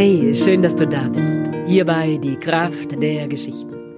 Hey, 0.00 0.32
schön, 0.32 0.62
dass 0.62 0.76
du 0.76 0.86
da 0.86 1.08
bist. 1.08 1.50
Hierbei 1.66 2.20
die 2.22 2.36
Kraft 2.36 3.02
der 3.02 3.26
Geschichten. 3.26 3.96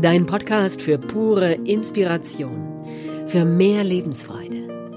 Dein 0.00 0.24
Podcast 0.24 0.80
für 0.80 0.96
pure 0.96 1.52
Inspiration, 1.52 2.82
für 3.26 3.44
mehr 3.44 3.84
Lebensfreude, 3.84 4.90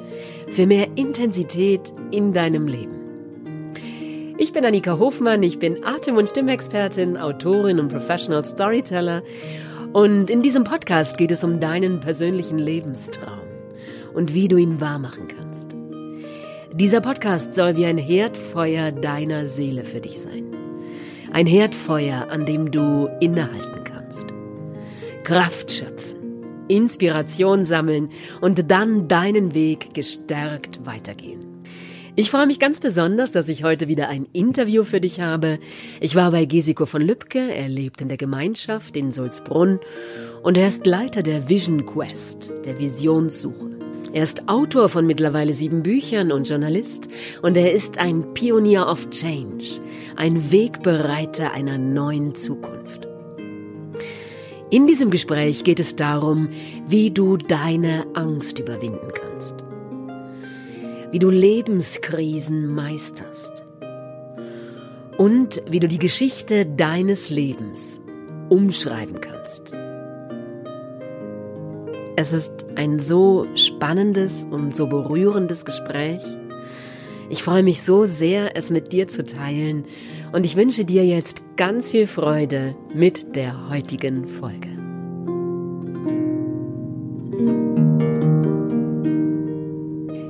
für 0.47 0.65
mehr 0.65 0.87
Intensität 0.95 1.93
in 2.11 2.31
deinem 2.31 2.65
Leben. 2.65 3.73
Ich 4.37 4.53
bin 4.53 4.63
Annika 4.63 4.97
Hofmann, 4.97 5.43
ich 5.43 5.59
bin 5.59 5.83
Atem- 5.83 6.15
und 6.15 6.29
Stimmexpertin, 6.29 7.17
Autorin 7.17 7.81
und 7.81 7.89
Professional 7.89 8.45
Storyteller 8.45 9.23
und 9.91 10.29
in 10.29 10.43
diesem 10.43 10.63
Podcast 10.63 11.17
geht 11.17 11.33
es 11.33 11.43
um 11.43 11.59
deinen 11.59 11.99
persönlichen 11.99 12.57
Lebenstraum 12.57 13.49
und 14.13 14.33
wie 14.33 14.47
du 14.47 14.55
ihn 14.55 14.79
wahrmachen 14.79 15.27
kannst. 15.27 15.46
Dieser 16.79 17.01
Podcast 17.01 17.55
soll 17.55 17.75
wie 17.75 17.87
ein 17.87 17.97
Herdfeuer 17.97 18.91
deiner 18.91 19.47
Seele 19.47 19.83
für 19.83 19.99
dich 19.99 20.19
sein. 20.19 20.45
Ein 21.31 21.47
Herdfeuer, 21.47 22.27
an 22.29 22.45
dem 22.45 22.69
du 22.69 23.09
innehalten 23.19 23.83
kannst. 23.83 24.27
Kraft 25.23 25.71
schöpfen, 25.71 26.43
Inspiration 26.67 27.65
sammeln 27.65 28.09
und 28.41 28.69
dann 28.69 29.07
deinen 29.07 29.55
Weg 29.55 29.95
gestärkt 29.95 30.85
weitergehen. 30.85 31.39
Ich 32.15 32.29
freue 32.29 32.45
mich 32.45 32.59
ganz 32.59 32.79
besonders, 32.79 33.31
dass 33.31 33.49
ich 33.49 33.63
heute 33.63 33.87
wieder 33.87 34.09
ein 34.09 34.27
Interview 34.31 34.83
für 34.83 35.01
dich 35.01 35.19
habe. 35.19 35.57
Ich 35.99 36.13
war 36.13 36.29
bei 36.29 36.45
Gesiko 36.45 36.85
von 36.85 37.01
Lübcke, 37.01 37.55
er 37.55 37.69
lebt 37.69 38.01
in 38.01 38.07
der 38.07 38.17
Gemeinschaft 38.17 38.95
in 38.95 39.11
Sulzbrunn 39.11 39.79
und 40.43 40.59
er 40.59 40.67
ist 40.67 40.85
Leiter 40.85 41.23
der 41.23 41.49
Vision 41.49 41.87
Quest, 41.87 42.53
der 42.65 42.77
Visionssuche. 42.77 43.76
Er 44.13 44.23
ist 44.23 44.47
Autor 44.47 44.89
von 44.89 45.05
mittlerweile 45.05 45.53
sieben 45.53 45.83
Büchern 45.83 46.31
und 46.31 46.49
Journalist 46.49 47.09
und 47.41 47.57
er 47.57 47.73
ist 47.73 47.97
ein 47.97 48.33
Pionier 48.33 48.87
of 48.87 49.09
Change, 49.09 49.81
ein 50.15 50.51
Wegbereiter 50.51 51.51
einer 51.51 51.77
neuen 51.77 52.33
Zukunft. 52.33 53.07
In 54.69 54.87
diesem 54.87 55.11
Gespräch 55.11 55.63
geht 55.63 55.79
es 55.79 55.95
darum, 55.95 56.49
wie 56.87 57.11
du 57.11 57.37
deine 57.37 58.05
Angst 58.13 58.59
überwinden 58.59 59.11
kannst, 59.13 59.65
wie 61.11 61.19
du 61.19 61.29
Lebenskrisen 61.29 62.67
meisterst 62.67 63.67
und 65.17 65.61
wie 65.69 65.79
du 65.79 65.87
die 65.87 65.99
Geschichte 65.99 66.65
deines 66.65 67.29
Lebens 67.29 67.99
umschreiben 68.49 69.19
kannst. 69.21 69.73
Es 72.19 72.33
ist 72.33 72.65
ein 72.75 72.99
so 72.99 73.45
spannendes 73.77 74.43
und 74.49 74.75
so 74.75 74.87
berührendes 74.87 75.63
Gespräch. 75.63 76.23
Ich 77.29 77.43
freue 77.43 77.61
mich 77.61 77.83
so 77.83 78.05
sehr, 78.05 78.57
es 78.57 78.71
mit 78.71 78.91
dir 78.91 79.07
zu 79.07 79.23
teilen 79.23 79.83
und 80.31 80.47
ich 80.47 80.55
wünsche 80.55 80.83
dir 80.83 81.05
jetzt 81.05 81.43
ganz 81.57 81.91
viel 81.91 82.07
Freude 82.07 82.75
mit 82.95 83.35
der 83.35 83.69
heutigen 83.69 84.25
Folge. 84.27 84.69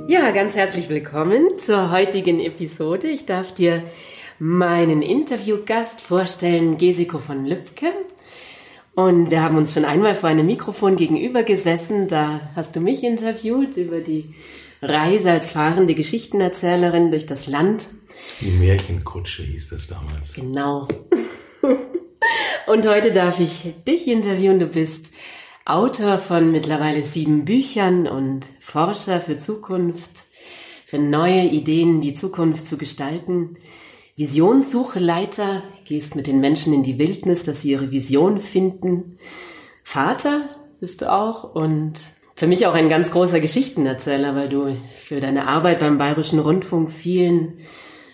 Ja, 0.09 0.31
ganz 0.31 0.57
herzlich 0.57 0.89
willkommen 0.89 1.47
zur 1.57 1.89
heutigen 1.89 2.41
Episode. 2.41 3.07
Ich 3.07 3.25
darf 3.25 3.53
dir 3.53 3.81
meinen 4.39 5.01
Interviewgast 5.01 6.01
vorstellen, 6.01 6.77
Gesiko 6.77 7.19
von 7.19 7.45
Lübcke. 7.45 7.93
Und 8.97 9.29
wir 9.29 9.43
haben 9.43 9.57
uns 9.57 9.75
schon 9.75 9.85
einmal 9.85 10.15
vor 10.15 10.27
einem 10.27 10.47
Mikrofon 10.47 10.95
gegenüber 10.95 11.43
gesessen. 11.43 12.07
Da 12.07 12.41
hast 12.55 12.75
du 12.75 12.79
mich 12.79 13.03
interviewt 13.03 13.77
über 13.77 13.99
die 13.99 14.33
Reise 14.81 15.29
als 15.29 15.49
fahrende 15.49 15.93
Geschichtenerzählerin 15.93 17.11
durch 17.11 17.27
das 17.27 17.45
Land. 17.45 17.89
Die 18.41 18.49
Märchenkutsche 18.49 19.43
hieß 19.43 19.69
das 19.69 19.85
damals. 19.85 20.33
Genau. 20.33 20.87
Und 22.65 22.87
heute 22.87 23.11
darf 23.11 23.39
ich 23.39 23.71
dich 23.87 24.07
interviewen. 24.07 24.57
Du 24.57 24.65
bist 24.65 25.13
Autor 25.63 26.17
von 26.17 26.51
mittlerweile 26.51 27.03
sieben 27.03 27.45
Büchern 27.45 28.07
und 28.07 28.49
Forscher 28.59 29.21
für 29.21 29.37
Zukunft, 29.37 30.23
für 30.85 30.97
neue 30.97 31.43
Ideen, 31.43 32.01
die 32.01 32.15
Zukunft 32.15 32.65
zu 32.65 32.79
gestalten. 32.79 33.57
Visionssucheleiter, 34.15 35.61
gehst 35.87 36.15
mit 36.15 36.27
den 36.27 36.39
Menschen 36.39 36.73
in 36.73 36.83
die 36.83 36.99
Wildnis, 36.99 37.43
dass 37.43 37.61
sie 37.61 37.71
ihre 37.71 37.91
Vision 37.91 38.39
finden. 38.39 39.17
Vater 39.83 40.45
bist 40.79 41.01
du 41.01 41.11
auch 41.11 41.55
und 41.55 41.93
für 42.35 42.45
mich 42.45 42.67
auch 42.67 42.73
ein 42.73 42.89
ganz 42.89 43.09
großer 43.09 43.39
Geschichtenerzähler, 43.39 44.35
weil 44.35 44.49
du 44.49 44.75
für 45.01 45.19
deine 45.19 45.47
Arbeit 45.47 45.79
beim 45.79 45.97
Bayerischen 45.97 46.39
Rundfunk 46.39 46.91
vielen 46.91 47.53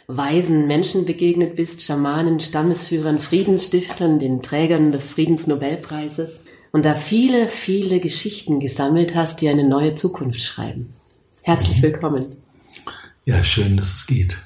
weisen 0.07 0.67
Menschen 0.67 1.05
begegnet 1.05 1.55
bist, 1.55 1.81
Schamanen, 1.81 2.39
Stammesführern, 2.39 3.19
Friedensstiftern, 3.19 4.19
den 4.19 4.41
Trägern 4.41 4.91
des 4.91 5.09
Friedensnobelpreises 5.09 6.43
und 6.71 6.85
da 6.85 6.93
viele, 6.93 7.47
viele 7.47 7.99
Geschichten 7.99 8.59
gesammelt 8.59 9.15
hast, 9.15 9.41
die 9.41 9.49
eine 9.49 9.67
neue 9.67 9.95
Zukunft 9.95 10.41
schreiben. 10.41 10.93
Herzlich 11.41 11.81
willkommen. 11.81 12.35
Ja, 13.25 13.43
schön, 13.43 13.77
dass 13.77 13.93
es 13.93 14.05
geht. 14.05 14.37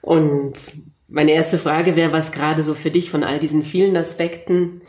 Und 0.00 0.72
meine 1.10 1.32
erste 1.32 1.58
Frage 1.58 1.96
wäre, 1.96 2.12
was 2.12 2.32
gerade 2.32 2.62
so 2.62 2.74
für 2.74 2.90
dich 2.90 3.10
von 3.10 3.24
all 3.24 3.40
diesen 3.40 3.62
vielen 3.62 3.96
Aspekten 3.96 4.82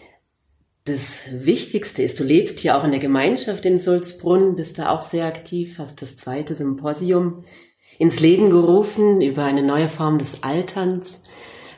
das 0.86 1.28
Wichtigste 1.32 2.02
ist. 2.04 2.20
Du 2.20 2.24
lebst 2.24 2.60
hier 2.60 2.78
auch 2.78 2.84
in 2.84 2.92
der 2.92 3.00
Gemeinschaft 3.00 3.66
in 3.66 3.80
Sulzbrunn, 3.80 4.56
bist 4.56 4.78
da 4.80 4.90
auch 4.90 5.02
sehr 5.02 5.26
aktiv, 5.26 5.78
hast 5.78 6.02
das 6.02 6.16
zweite 6.16 6.56
Symposium 6.56 7.44
ins 8.00 8.20
Leben 8.20 8.50
gerufen 8.50 9.22
über 9.22 9.44
eine 9.44 9.64
neue 9.64 9.90
Form 9.90 10.18
des 10.18 10.44
Alterns. 10.44 11.22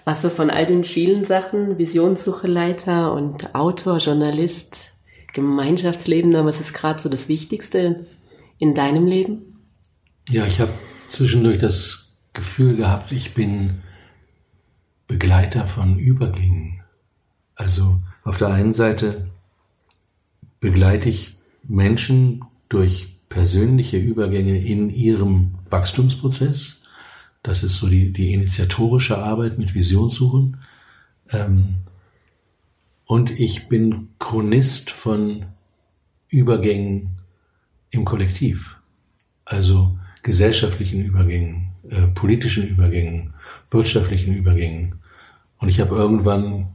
Was 0.06 0.22
so 0.22 0.30
von 0.30 0.50
all 0.50 0.66
den 0.66 0.84
vielen 0.84 1.24
Sachen, 1.24 1.78
Visionssucheleiter 1.78 3.14
und 3.14 3.56
Autor, 3.56 3.98
Journalist, 3.98 4.92
Gemeinschaftsleben, 5.34 6.36
aber 6.36 6.50
was 6.50 6.60
ist 6.60 6.74
gerade 6.74 7.02
so 7.02 7.08
das 7.08 7.30
Wichtigste 7.30 8.06
in 8.60 8.76
deinem 8.76 9.08
Leben? 9.08 9.70
Ja, 10.30 10.46
ich 10.46 10.60
habe 10.60 10.74
zwischendurch 11.08 11.58
das 11.58 12.16
Gefühl 12.34 12.76
gehabt, 12.76 13.12
ich 13.14 13.34
bin 13.34 13.82
Begleiter 15.08 15.68
von 15.68 15.98
Übergängen. 15.98 16.82
Also 17.56 18.02
auf 18.24 18.38
der 18.38 18.50
einen 18.50 18.74
Seite 18.74 19.30
begleite 20.60 21.10
ich 21.10 21.38
Menschen 21.64 22.46
durch 22.70 23.20
persönliche 23.30 23.98
Übergänge 23.98 24.58
in 24.58 24.90
ihrem 24.90 25.54
Wachstumsprozess. 25.70 26.78
Das 27.42 27.64
ist 27.64 27.78
so 27.78 27.88
die, 27.88 28.14
die 28.14 28.34
initiatorische 28.34 29.18
Arbeit 29.18 29.58
mit 29.58 29.74
Visionssuchen. 29.74 30.58
Ähm, 31.30 31.76
und 33.06 33.32
ich 33.32 33.68
bin 33.68 34.10
Chronist 34.20 34.90
von 34.90 35.46
Übergängen 36.30 37.18
im 37.90 38.06
Kollektiv, 38.06 38.78
also 39.46 39.98
gesellschaftlichen 40.24 41.02
Übergängen, 41.02 41.74
äh, 41.90 42.08
politischen 42.08 42.68
Übergängen, 42.68 43.33
wirtschaftlichen 43.74 44.34
Übergängen. 44.34 44.96
Und 45.58 45.70
ich 45.70 45.80
habe 45.80 45.96
irgendwann 45.96 46.70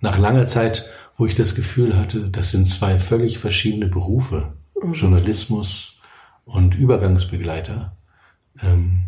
nach 0.00 0.18
langer 0.18 0.46
Zeit, 0.46 0.88
wo 1.16 1.26
ich 1.26 1.34
das 1.34 1.54
Gefühl 1.54 1.96
hatte, 1.96 2.28
das 2.30 2.50
sind 2.52 2.66
zwei 2.66 2.98
völlig 2.98 3.38
verschiedene 3.38 3.88
Berufe, 3.88 4.52
mhm. 4.80 4.92
Journalismus 4.92 6.00
und 6.44 6.76
Übergangsbegleiter, 6.76 7.96
ähm, 8.62 9.02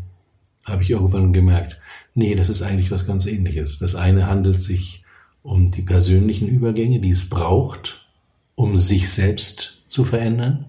habe 0.64 0.82
ich 0.82 0.90
irgendwann 0.90 1.32
gemerkt, 1.32 1.80
nee, 2.14 2.34
das 2.34 2.48
ist 2.48 2.62
eigentlich 2.62 2.90
was 2.90 3.06
ganz 3.06 3.26
ähnliches. 3.26 3.78
Das 3.78 3.94
eine 3.94 4.26
handelt 4.26 4.60
sich 4.60 5.04
um 5.42 5.70
die 5.70 5.82
persönlichen 5.82 6.48
Übergänge, 6.48 7.00
die 7.00 7.10
es 7.10 7.28
braucht, 7.28 8.06
um 8.54 8.76
sich 8.76 9.08
selbst 9.08 9.82
zu 9.86 10.04
verändern. 10.04 10.66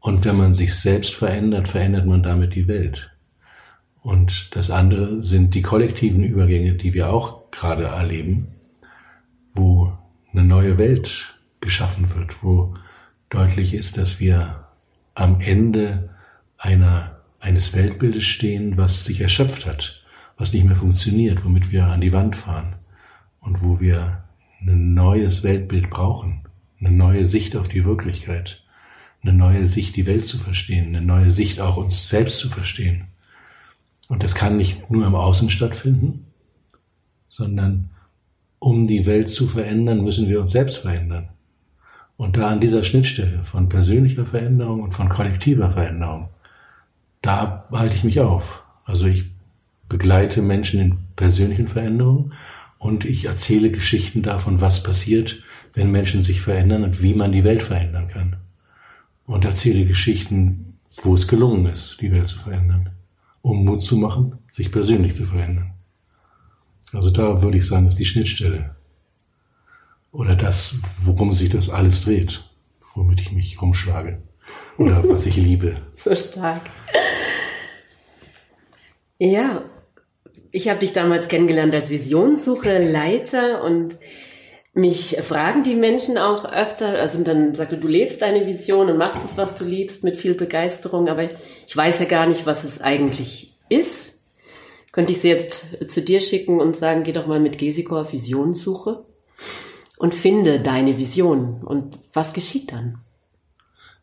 Und 0.00 0.24
wenn 0.24 0.36
man 0.36 0.54
sich 0.54 0.74
selbst 0.74 1.14
verändert, 1.14 1.68
verändert 1.68 2.06
man 2.06 2.22
damit 2.22 2.54
die 2.54 2.68
Welt. 2.68 3.10
Und 4.08 4.56
das 4.56 4.70
andere 4.70 5.22
sind 5.22 5.54
die 5.54 5.60
kollektiven 5.60 6.24
Übergänge, 6.24 6.72
die 6.72 6.94
wir 6.94 7.12
auch 7.12 7.50
gerade 7.50 7.84
erleben, 7.84 8.48
wo 9.52 9.92
eine 10.32 10.44
neue 10.44 10.78
Welt 10.78 11.38
geschaffen 11.60 12.08
wird, 12.14 12.42
wo 12.42 12.72
deutlich 13.28 13.74
ist, 13.74 13.98
dass 13.98 14.18
wir 14.18 14.64
am 15.12 15.42
Ende 15.42 16.08
einer, 16.56 17.20
eines 17.38 17.74
Weltbildes 17.74 18.24
stehen, 18.24 18.78
was 18.78 19.04
sich 19.04 19.20
erschöpft 19.20 19.66
hat, 19.66 20.02
was 20.38 20.54
nicht 20.54 20.64
mehr 20.64 20.76
funktioniert, 20.76 21.44
womit 21.44 21.70
wir 21.70 21.88
an 21.88 22.00
die 22.00 22.14
Wand 22.14 22.34
fahren 22.34 22.76
und 23.40 23.62
wo 23.62 23.78
wir 23.78 24.24
ein 24.62 24.94
neues 24.94 25.42
Weltbild 25.42 25.90
brauchen, 25.90 26.46
eine 26.80 26.92
neue 26.92 27.26
Sicht 27.26 27.56
auf 27.56 27.68
die 27.68 27.84
Wirklichkeit 27.84 28.64
eine 29.22 29.32
neue 29.32 29.66
Sicht, 29.66 29.96
die 29.96 30.06
Welt 30.06 30.24
zu 30.24 30.38
verstehen, 30.38 30.94
eine 30.94 31.04
neue 31.04 31.30
Sicht 31.30 31.60
auch 31.60 31.76
uns 31.76 32.08
selbst 32.08 32.38
zu 32.38 32.48
verstehen. 32.48 33.07
Und 34.08 34.22
das 34.22 34.34
kann 34.34 34.56
nicht 34.56 34.90
nur 34.90 35.06
im 35.06 35.14
Außen 35.14 35.50
stattfinden, 35.50 36.26
sondern 37.28 37.90
um 38.58 38.86
die 38.86 39.06
Welt 39.06 39.28
zu 39.28 39.46
verändern, 39.46 40.02
müssen 40.02 40.28
wir 40.28 40.40
uns 40.40 40.50
selbst 40.50 40.78
verändern. 40.78 41.28
Und 42.16 42.36
da 42.36 42.48
an 42.48 42.60
dieser 42.60 42.82
Schnittstelle 42.82 43.44
von 43.44 43.68
persönlicher 43.68 44.26
Veränderung 44.26 44.82
und 44.82 44.92
von 44.92 45.08
kollektiver 45.08 45.70
Veränderung, 45.70 46.30
da 47.22 47.68
halte 47.70 47.94
ich 47.94 48.02
mich 48.02 48.20
auf. 48.20 48.64
Also 48.84 49.06
ich 49.06 49.24
begleite 49.88 50.42
Menschen 50.42 50.80
in 50.80 50.98
persönlichen 51.14 51.68
Veränderungen 51.68 52.32
und 52.78 53.04
ich 53.04 53.26
erzähle 53.26 53.70
Geschichten 53.70 54.22
davon, 54.22 54.60
was 54.60 54.82
passiert, 54.82 55.42
wenn 55.74 55.92
Menschen 55.92 56.22
sich 56.22 56.40
verändern 56.40 56.82
und 56.82 57.02
wie 57.02 57.14
man 57.14 57.30
die 57.30 57.44
Welt 57.44 57.62
verändern 57.62 58.08
kann. 58.08 58.36
Und 59.26 59.44
erzähle 59.44 59.84
Geschichten, 59.84 60.78
wo 61.02 61.14
es 61.14 61.28
gelungen 61.28 61.66
ist, 61.66 62.00
die 62.00 62.10
Welt 62.10 62.26
zu 62.26 62.38
verändern, 62.38 62.90
um 63.48 63.64
Mut 63.64 63.82
zu 63.82 63.96
machen, 63.96 64.38
sich 64.50 64.70
persönlich 64.70 65.16
zu 65.16 65.24
verändern. 65.24 65.72
Also 66.92 67.10
da 67.10 67.42
würde 67.42 67.56
ich 67.56 67.66
sagen, 67.66 67.86
ist 67.86 67.98
die 67.98 68.04
Schnittstelle. 68.04 68.76
Oder 70.12 70.36
das, 70.36 70.76
worum 71.02 71.32
sich 71.32 71.48
das 71.48 71.70
alles 71.70 72.02
dreht, 72.04 72.44
womit 72.94 73.20
ich 73.20 73.32
mich 73.32 73.60
rumschlage. 73.60 74.22
Oder 74.76 75.02
was 75.08 75.24
ich 75.24 75.36
liebe. 75.36 75.80
So 75.94 76.14
stark. 76.14 76.62
Ja, 79.18 79.62
ich 80.50 80.68
habe 80.68 80.80
dich 80.80 80.92
damals 80.92 81.28
kennengelernt 81.28 81.74
als 81.74 81.88
Visionssuche, 81.88 82.78
Leiter 82.78 83.64
und 83.64 83.96
mich 84.78 85.16
fragen 85.22 85.64
die 85.64 85.74
Menschen 85.74 86.18
auch 86.18 86.44
öfter, 86.44 86.98
also 87.00 87.22
dann 87.22 87.54
sagst 87.56 87.72
du, 87.72 87.78
du 87.78 87.88
lebst 87.88 88.22
deine 88.22 88.46
Vision 88.46 88.88
und 88.88 88.96
machst 88.96 89.24
es, 89.24 89.36
was 89.36 89.56
du 89.56 89.64
liebst, 89.64 90.04
mit 90.04 90.16
viel 90.16 90.34
Begeisterung, 90.34 91.08
aber 91.08 91.24
ich 91.66 91.76
weiß 91.76 91.98
ja 91.98 92.04
gar 92.04 92.26
nicht, 92.26 92.46
was 92.46 92.62
es 92.62 92.80
eigentlich 92.80 93.52
ist. 93.68 94.20
Könnte 94.92 95.12
ich 95.12 95.20
sie 95.20 95.28
jetzt 95.28 95.66
zu 95.88 96.00
dir 96.00 96.20
schicken 96.20 96.60
und 96.60 96.76
sagen, 96.76 97.02
geh 97.02 97.12
doch 97.12 97.26
mal 97.26 97.40
mit 97.40 97.58
Gesiko 97.58 98.00
auf 98.00 98.12
Visionssuche 98.12 99.04
und 99.98 100.14
finde 100.14 100.60
deine 100.60 100.96
Vision. 100.96 101.62
Und 101.64 101.98
was 102.12 102.32
geschieht 102.32 102.72
dann? 102.72 102.98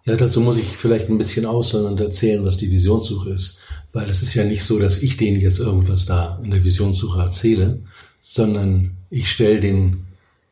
Ja, 0.06 0.16
dazu 0.16 0.39
muss 0.42 0.57
ich 0.57 0.68
vielleicht 0.77 1.10
ein 1.10 1.18
bisschen 1.18 1.45
ausholen 1.45 1.88
und 1.88 2.00
erzählen, 2.00 2.45
was 2.45 2.57
die 2.57 2.69
Visionssuche 2.69 3.31
ist. 3.31 3.60
Weil 3.92 4.10
es 4.10 4.22
ist 4.22 4.36
ja 4.36 4.44
nicht 4.44 4.63
so, 4.63 4.77
dass 4.77 5.01
ich 5.01 5.18
denen 5.18 5.39
jetzt 5.39 5.60
irgendwas 5.60 6.06
da 6.06 6.39
in 6.44 6.51
der 6.51 6.63
Visionssuche 6.63 7.22
erzähle, 7.22 7.81
sondern 8.22 8.98
ich 9.10 9.31
stelle 9.31 9.62
den, 9.62 10.06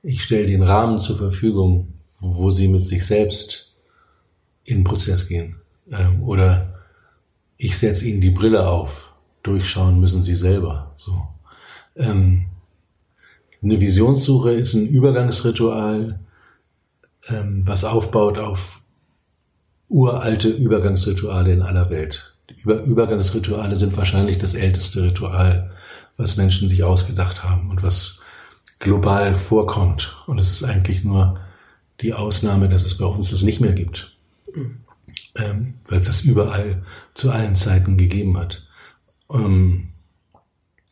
ich 0.03 0.21
stelle 0.21 0.45
den 0.47 0.61
Rahmen 0.61 0.99
zur 0.99 1.15
Verfügung, 1.15 1.93
wo 2.19 2.51
sie 2.51 2.67
mit 2.67 2.83
sich 2.83 3.05
selbst 3.05 3.73
in 4.65 4.79
den 4.79 4.83
Prozess 4.83 5.27
gehen. 5.27 5.55
Ähm, 5.89 6.21
oder 6.23 6.81
ich 7.57 7.77
setze 7.77 8.05
ihnen 8.05 8.21
die 8.21 8.29
Brille 8.29 8.67
auf. 8.67 9.13
Durchschauen 9.41 9.99
müssen 9.99 10.21
sie 10.21 10.35
selber. 10.35 10.93
So. 10.95 11.27
Ähm, 11.95 12.45
eine 13.61 13.79
Visionssuche 13.79 14.51
ist 14.51 14.73
ein 14.73 14.87
Übergangsritual, 14.87 16.19
ähm, 17.29 17.63
was 17.65 17.85
aufbaut 17.85 18.37
auf 18.37 18.81
uralte 19.87 20.49
Übergangsrituale 20.49 21.53
in 21.53 21.61
aller 21.61 21.89
Welt. 21.89 22.33
Über 22.63 22.81
Übergangsrituale 22.81 23.75
sind 23.77 23.95
wahrscheinlich 23.95 24.37
das 24.37 24.53
älteste 24.53 25.03
Ritual, 25.03 25.71
was 26.17 26.35
Menschen 26.35 26.67
sich 26.67 26.83
ausgedacht 26.83 27.43
haben 27.43 27.69
und 27.69 27.83
was 27.83 28.19
global 28.83 29.35
vorkommt. 29.35 30.15
Und 30.27 30.37
es 30.39 30.51
ist 30.51 30.63
eigentlich 30.63 31.03
nur 31.03 31.39
die 32.01 32.13
Ausnahme, 32.13 32.67
dass 32.67 32.85
es 32.85 32.97
bei 32.97 33.05
uns 33.05 33.31
das 33.31 33.41
nicht 33.41 33.61
mehr 33.61 33.71
gibt. 33.71 34.15
Ähm, 35.35 35.75
weil 35.87 35.99
es 35.99 36.07
das 36.07 36.21
überall 36.21 36.83
zu 37.13 37.31
allen 37.31 37.55
Zeiten 37.55 37.97
gegeben 37.97 38.37
hat. 38.37 38.67
Ähm, 39.31 39.89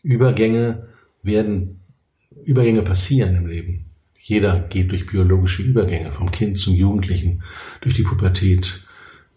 Übergänge 0.01 0.87
werden 1.21 1.81
Übergänge 2.43 2.81
passieren 2.81 3.35
im 3.35 3.45
Leben. 3.45 3.85
Jeder 4.17 4.59
geht 4.59 4.91
durch 4.91 5.05
biologische 5.05 5.61
Übergänge, 5.61 6.11
vom 6.11 6.31
Kind 6.31 6.57
zum 6.57 6.73
Jugendlichen, 6.73 7.43
durch 7.81 7.95
die 7.95 8.03
Pubertät, 8.03 8.81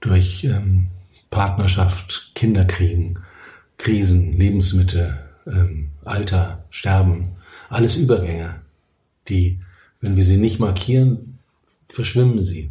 durch 0.01 0.45
ähm, 0.45 0.87
Partnerschaft, 1.29 2.31
Kinderkriegen, 2.35 3.19
Krisen, 3.79 4.39
Lebensmittel, 4.39 5.19
ähm, 5.47 5.91
Alter, 6.05 6.65
Sterben, 6.71 7.34
alles 7.69 7.97
Übergänge, 7.97 8.57
die, 9.29 9.61
wenn 10.01 10.17
wir 10.17 10.25
sie 10.25 10.37
nicht 10.37 10.59
markieren, 10.59 11.39
verschwimmen 11.89 12.43
sie. 12.43 12.71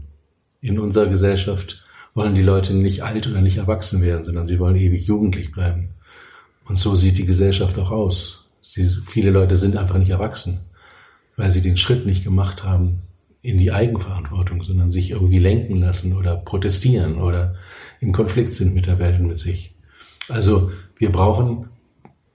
In 0.61 0.79
unserer 0.79 1.07
Gesellschaft 1.07 1.83
wollen 2.13 2.35
die 2.35 2.43
Leute 2.43 2.73
nicht 2.73 3.03
alt 3.03 3.27
oder 3.27 3.41
nicht 3.41 3.57
erwachsen 3.57 4.01
werden, 4.01 4.23
sondern 4.23 4.45
sie 4.45 4.59
wollen 4.59 4.75
ewig 4.75 5.05
jugendlich 5.05 5.51
bleiben. 5.51 5.89
Und 6.65 6.77
so 6.77 6.95
sieht 6.95 7.17
die 7.17 7.25
Gesellschaft 7.25 7.77
auch 7.77 7.91
aus. 7.91 8.45
Sie, 8.61 8.87
viele 9.05 9.31
Leute 9.31 9.55
sind 9.55 9.75
einfach 9.75 9.97
nicht 9.97 10.11
erwachsen, 10.11 10.61
weil 11.35 11.49
sie 11.51 11.61
den 11.61 11.77
Schritt 11.77 12.05
nicht 12.05 12.23
gemacht 12.23 12.63
haben 12.63 12.99
in 13.41 13.57
die 13.57 13.71
Eigenverantwortung, 13.71 14.63
sondern 14.63 14.89
sich 14.89 15.11
irgendwie 15.11 15.39
lenken 15.39 15.79
lassen 15.79 16.13
oder 16.13 16.37
protestieren 16.37 17.17
oder 17.17 17.55
im 17.99 18.13
Konflikt 18.13 18.55
sind 18.55 18.73
mit 18.73 18.85
der 18.85 18.99
Welt 18.99 19.19
und 19.19 19.27
mit 19.27 19.39
sich. 19.39 19.75
Also 20.29 20.71
wir 20.97 21.11
brauchen 21.11 21.67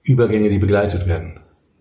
Übergänge, 0.03 0.49
die 0.49 0.59
begleitet 0.59 1.07
werden. 1.07 1.38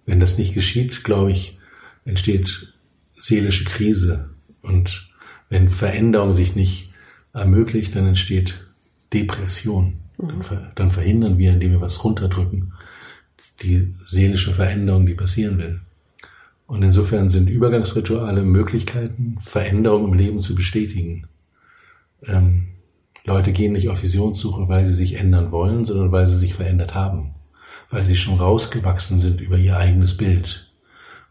Wenn 0.08 0.20
das 0.20 0.38
nicht 0.38 0.54
geschieht, 0.54 1.04
glaube 1.04 1.32
ich, 1.32 1.58
entsteht 2.06 2.72
seelische 3.20 3.66
Krise. 3.66 4.30
Und 4.62 5.06
wenn 5.50 5.68
Veränderung 5.68 6.32
sich 6.32 6.56
nicht 6.56 6.94
ermöglicht, 7.34 7.94
dann 7.94 8.06
entsteht 8.06 8.66
Depression. 9.12 9.98
Dann, 10.16 10.42
ver 10.42 10.72
dann 10.76 10.88
verhindern 10.88 11.36
wir, 11.36 11.52
indem 11.52 11.72
wir 11.72 11.82
was 11.82 12.02
runterdrücken, 12.02 12.72
die 13.62 13.94
seelische 14.06 14.54
Veränderung, 14.54 15.04
die 15.04 15.12
passieren 15.12 15.58
will. 15.58 15.80
Und 16.66 16.82
insofern 16.82 17.28
sind 17.28 17.50
Übergangsrituale 17.50 18.40
Möglichkeiten, 18.40 19.36
Veränderungen 19.42 20.12
im 20.12 20.18
Leben 20.18 20.40
zu 20.40 20.54
bestätigen. 20.54 21.26
Ähm, 22.22 22.68
Leute 23.26 23.52
gehen 23.52 23.74
nicht 23.74 23.90
auf 23.90 24.02
Visionssuche, 24.02 24.70
weil 24.70 24.86
sie 24.86 24.94
sich 24.94 25.16
ändern 25.16 25.52
wollen, 25.52 25.84
sondern 25.84 26.12
weil 26.12 26.26
sie 26.26 26.38
sich 26.38 26.54
verändert 26.54 26.94
haben. 26.94 27.34
Weil 27.90 28.06
sie 28.06 28.16
schon 28.16 28.38
rausgewachsen 28.38 29.18
sind 29.18 29.40
über 29.40 29.56
ihr 29.56 29.76
eigenes 29.76 30.16
Bild 30.16 30.70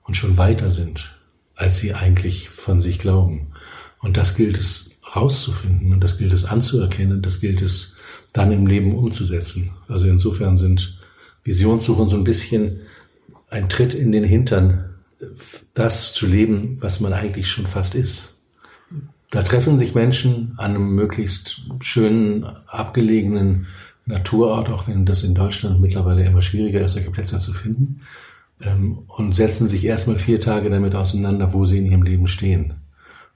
und 0.04 0.16
schon 0.16 0.38
weiter 0.38 0.70
sind, 0.70 1.16
als 1.56 1.78
sie 1.78 1.94
eigentlich 1.94 2.50
von 2.50 2.82
sich 2.82 3.00
glauben. 3.00 3.54
Und 4.00 4.18
das 4.18 4.36
gilt 4.36 4.58
es 4.58 4.92
rauszufinden 5.16 5.94
und 5.94 6.04
das 6.04 6.18
gilt 6.18 6.34
es 6.34 6.46
anzuerkennen, 6.46 7.22
das 7.22 7.40
gilt 7.40 7.62
es 7.62 7.96
dann 8.34 8.52
im 8.52 8.68
Leben 8.68 8.96
umzusetzen. 8.96 9.72
Also 9.88 10.08
insofern 10.08 10.58
sind 10.58 11.00
Visionssuchen 11.44 12.10
so 12.10 12.18
ein 12.18 12.24
bisschen 12.24 12.82
ein 13.50 13.70
Tritt 13.70 13.94
in 13.94 14.12
den 14.12 14.24
Hintern, 14.24 14.96
das 15.74 16.14
zu 16.14 16.28
leben, 16.28 16.78
was 16.82 17.00
man 17.00 17.14
eigentlich 17.14 17.50
schon 17.50 17.66
fast 17.66 17.96
ist. 17.96 18.36
Da 19.30 19.44
treffen 19.44 19.78
sich 19.78 19.96
Menschen 19.96 20.54
an 20.58 20.76
einem 20.76 20.96
möglichst 20.96 21.62
schönen, 21.82 22.44
abgelegenen 22.68 23.68
Naturort, 24.08 24.70
auch 24.70 24.88
wenn 24.88 25.06
das 25.06 25.24
in 25.24 25.36
Deutschland 25.36 25.80
mittlerweile 25.80 26.26
immer 26.26 26.42
schwieriger 26.42 26.82
ist, 26.82 26.94
solche 26.94 27.12
Plätze 27.12 27.40
zu 27.40 27.54
finden, 27.54 28.02
ähm, 28.62 29.00
und 29.08 29.36
setzen 29.36 29.68
sich 29.68 29.86
erstmal 29.86 30.18
vier 30.18 30.42
Tage 30.42 30.70
damit 30.70 30.96
auseinander, 30.96 31.54
wo 31.54 31.66
sie 31.66 31.78
in 31.78 31.86
ihrem 31.86 32.04
Leben 32.04 32.28
stehen, 32.28 32.76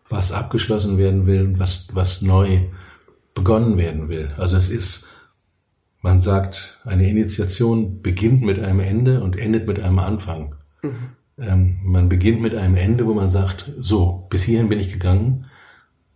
was 0.10 0.31
abgeschlossen 0.31 0.98
werden 0.98 1.27
will 1.27 1.46
und 1.46 1.60
was, 1.60 1.88
was 1.93 2.22
neu 2.22 2.62
begonnen 3.34 3.77
werden 3.77 4.10
will. 4.10 4.31
Also 4.38 4.57
es 4.57 4.69
ist 4.69 5.07
man 6.01 6.19
sagt, 6.19 6.79
eine 6.84 7.10
Initiation 7.10 8.01
beginnt 8.01 8.41
mit 8.41 8.60
einem 8.60 8.79
Ende 8.79 9.22
und 9.22 9.38
endet 9.38 9.67
mit 9.67 9.81
einem 9.81 10.00
Anfang. 10.00 10.55
Mhm. 10.81 10.96
Ähm, 11.38 11.79
man 11.84 12.10
beginnt 12.10 12.41
mit 12.41 12.55
einem 12.55 12.75
Ende, 12.75 13.05
wo 13.05 13.13
man 13.13 13.29
sagt, 13.29 13.72
so, 13.77 14.25
bis 14.29 14.43
hierhin 14.43 14.69
bin 14.69 14.79
ich 14.79 14.91
gegangen, 14.91 15.46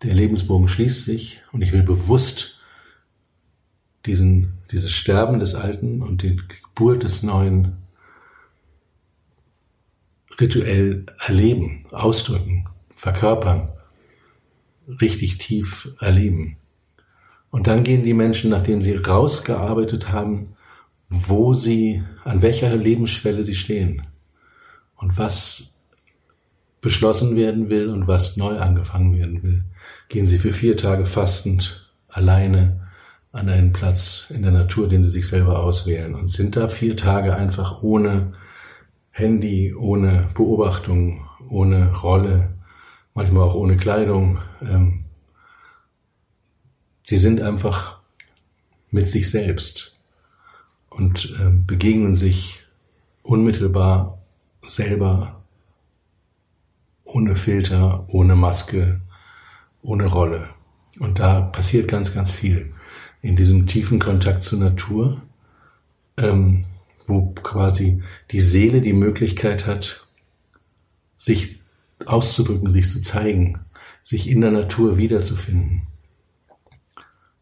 der 0.04 0.16
Lebensbogen 0.16 0.68
schließt 0.68 1.06
sich 1.06 1.42
und 1.52 1.62
ich 1.62 1.72
will 1.72 1.84
bewusst 1.84 2.55
diesen, 4.06 4.54
dieses 4.72 4.92
Sterben 4.92 5.40
des 5.40 5.56
Alten 5.56 6.02
und 6.02 6.22
die 6.22 6.38
Geburt 6.38 7.04
des 7.04 7.24
Neuen 7.24 7.78
rituell 10.40 11.06
erleben, 11.26 11.86
ausdrücken, 11.92 12.66
verkörpern, 12.96 13.70
richtig 15.02 15.38
tief 15.38 15.90
erleben. 16.00 16.58
Und 17.50 17.68
dann 17.68 17.84
gehen 17.84 18.04
die 18.04 18.14
Menschen, 18.14 18.50
nachdem 18.50 18.82
sie 18.82 18.96
rausgearbeitet 18.96 20.12
haben, 20.12 20.56
wo 21.10 21.54
sie, 21.54 22.04
an 22.24 22.42
welcher 22.42 22.76
Lebensschwelle 22.76 23.44
sie 23.44 23.56
stehen 23.56 24.04
und 24.98 25.18
was 25.18 25.78
beschlossen 26.82 27.36
werden 27.36 27.70
will 27.70 27.90
und 27.90 28.08
was 28.08 28.38
neu 28.38 28.60
angefangen 28.60 29.18
werden 29.18 29.42
will, 29.42 29.64
gehen 30.10 30.28
sie 30.28 30.38
für 30.38 30.54
vier 30.54 30.78
Tage 30.78 31.06
fastend 31.06 31.90
alleine 32.10 32.85
an 33.36 33.50
einen 33.50 33.74
Platz 33.74 34.32
in 34.34 34.42
der 34.42 34.52
Natur, 34.52 34.88
den 34.88 35.04
sie 35.04 35.10
sich 35.10 35.28
selber 35.28 35.60
auswählen 35.60 36.16
und 36.16 36.30
sind 36.30 36.56
da 36.56 36.70
vier 36.70 36.96
Tage 36.96 37.36
einfach 37.36 37.84
ohne 37.84 38.34
Handy, 39.12 39.74
ohne 39.74 40.30
Beobachtung, 40.34 41.28
ohne 41.50 41.94
Rolle, 41.94 42.54
manchmal 43.14 43.44
auch 43.44 43.56
ohne 43.56 43.78
Kleidung, 43.78 44.40
ähm, 44.62 45.06
Sie 47.08 47.18
sind 47.18 47.40
einfach 47.40 48.00
mit 48.90 49.08
sich 49.10 49.30
selbst 49.30 49.96
und 50.90 51.36
äh, 51.40 51.52
begegnen 51.52 52.16
sich 52.16 52.66
unmittelbar 53.22 54.18
selber, 54.66 55.44
ohne 57.04 57.36
Filter, 57.36 58.06
ohne 58.08 58.36
Maske, 58.36 59.02
ohne 59.84 60.06
Rolle. 60.06 60.50
Und 60.98 61.20
da 61.20 61.42
passiert 61.42 61.88
ganz, 61.88 62.12
ganz 62.12 62.32
viel. 62.32 62.74
In 63.26 63.36
diesem 63.36 63.66
tiefen 63.66 64.00
Kontakt 64.00 64.44
zur 64.44 64.60
Natur 64.60 65.22
ähm, 66.18 66.66
wo 67.08 67.32
quasi 67.32 68.02
die 68.32 68.40
Seele 68.40 68.82
die 68.82 68.94
Möglichkeit 68.94 69.68
hat, 69.68 70.06
sich 71.18 71.60
auszudrücken, 72.06 72.70
sich 72.72 72.90
zu 72.90 73.02
zeigen, 73.02 73.60
sich 74.04 74.30
in 74.30 74.42
der 74.42 74.52
Natur 74.52 74.98
wiederzufinden. 74.98 75.84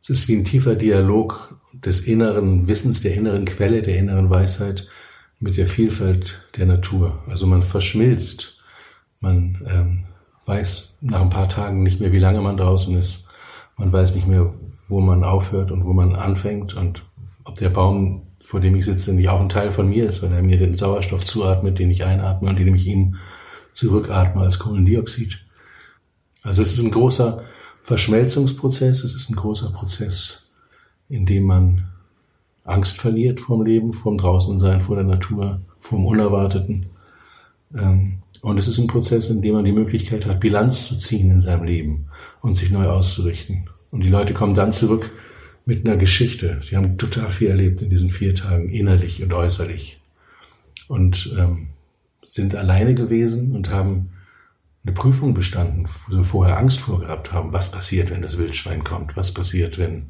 Es 0.01 0.09
ist 0.09 0.27
wie 0.27 0.35
ein 0.35 0.45
tiefer 0.45 0.75
Dialog 0.75 1.57
des 1.73 2.01
inneren 2.01 2.67
Wissens, 2.67 3.01
der 3.01 3.13
inneren 3.15 3.45
Quelle, 3.45 3.81
der 3.81 3.97
inneren 3.97 4.29
Weisheit 4.29 4.87
mit 5.39 5.57
der 5.57 5.67
Vielfalt 5.67 6.47
der 6.57 6.65
Natur. 6.65 7.23
Also 7.27 7.47
man 7.47 7.63
verschmilzt, 7.63 8.61
man 9.19 9.65
ähm, 9.67 10.03
weiß 10.45 10.97
nach 11.01 11.21
ein 11.21 11.29
paar 11.29 11.49
Tagen 11.49 11.83
nicht 11.83 11.99
mehr, 11.99 12.11
wie 12.11 12.19
lange 12.19 12.41
man 12.41 12.57
draußen 12.57 12.97
ist, 12.97 13.27
man 13.77 13.91
weiß 13.91 14.13
nicht 14.15 14.27
mehr, 14.27 14.53
wo 14.87 15.01
man 15.01 15.23
aufhört 15.23 15.71
und 15.71 15.85
wo 15.85 15.93
man 15.93 16.15
anfängt 16.15 16.73
und 16.75 17.03
ob 17.43 17.55
der 17.57 17.69
Baum, 17.69 18.23
vor 18.43 18.59
dem 18.59 18.75
ich 18.75 18.85
sitze, 18.85 19.13
nicht 19.13 19.29
auch 19.29 19.39
ein 19.39 19.49
Teil 19.49 19.71
von 19.71 19.89
mir 19.89 20.05
ist, 20.05 20.21
weil 20.21 20.31
er 20.31 20.43
mir 20.43 20.57
den 20.57 20.75
Sauerstoff 20.75 21.23
zuatmet, 21.23 21.79
den 21.79 21.91
ich 21.91 22.03
einatme 22.03 22.49
und 22.49 22.59
den 22.59 22.75
ich 22.75 22.87
ihm 22.87 23.15
zurückatme 23.73 24.41
als 24.41 24.59
Kohlendioxid. 24.59 25.45
Also 26.43 26.61
es 26.61 26.73
ist 26.73 26.83
ein 26.83 26.91
großer 26.91 27.43
Verschmelzungsprozess, 27.83 29.03
es 29.03 29.15
ist 29.15 29.29
ein 29.29 29.35
großer 29.35 29.71
Prozess, 29.71 30.49
in 31.09 31.25
dem 31.25 31.45
man 31.45 31.85
Angst 32.63 32.97
verliert 32.97 33.39
vom 33.39 33.65
Leben, 33.65 33.93
vom 33.93 34.17
Draußensein, 34.17 34.81
vor 34.81 34.95
der 34.95 35.05
Natur, 35.05 35.61
vom 35.79 36.05
Unerwarteten. 36.05 36.87
Ähm, 37.75 38.19
und 38.41 38.57
es 38.57 38.67
ist 38.67 38.77
ein 38.77 38.87
Prozess, 38.87 39.29
in 39.29 39.41
dem 39.41 39.55
man 39.55 39.65
die 39.65 39.71
Möglichkeit 39.71 40.25
hat, 40.25 40.39
Bilanz 40.39 40.87
zu 40.87 40.97
ziehen 40.97 41.31
in 41.31 41.41
seinem 41.41 41.63
Leben 41.63 42.07
und 42.41 42.55
sich 42.55 42.71
neu 42.71 42.87
auszurichten. 42.87 43.69
Und 43.93 44.03
die 44.03 44.09
Leute 44.09 44.33
kommen 44.33 44.55
dann 44.55 44.73
zurück 44.73 45.11
mit 45.65 45.85
einer 45.85 45.97
Geschichte. 45.97 46.61
Die 46.67 46.75
haben 46.75 46.97
total 46.97 47.29
viel 47.29 47.49
erlebt 47.49 47.79
in 47.83 47.91
diesen 47.91 48.09
vier 48.09 48.33
Tagen, 48.33 48.69
innerlich 48.69 49.21
und 49.21 49.31
äußerlich. 49.31 50.01
Und 50.87 51.31
ähm, 51.37 51.67
sind 52.25 52.55
alleine 52.55 52.95
gewesen 52.95 53.51
und 53.51 53.69
haben 53.69 54.09
eine 54.83 54.93
Prüfung 54.95 55.35
bestanden, 55.35 55.87
wo 56.07 56.15
sie 56.15 56.23
vorher 56.23 56.57
Angst 56.57 56.79
vorgehabt 56.79 57.31
haben, 57.33 57.53
was 57.53 57.71
passiert, 57.71 58.09
wenn 58.09 58.23
das 58.23 58.39
Wildschwein 58.39 58.83
kommt, 58.83 59.15
was 59.15 59.31
passiert, 59.31 59.77
wenn 59.77 60.07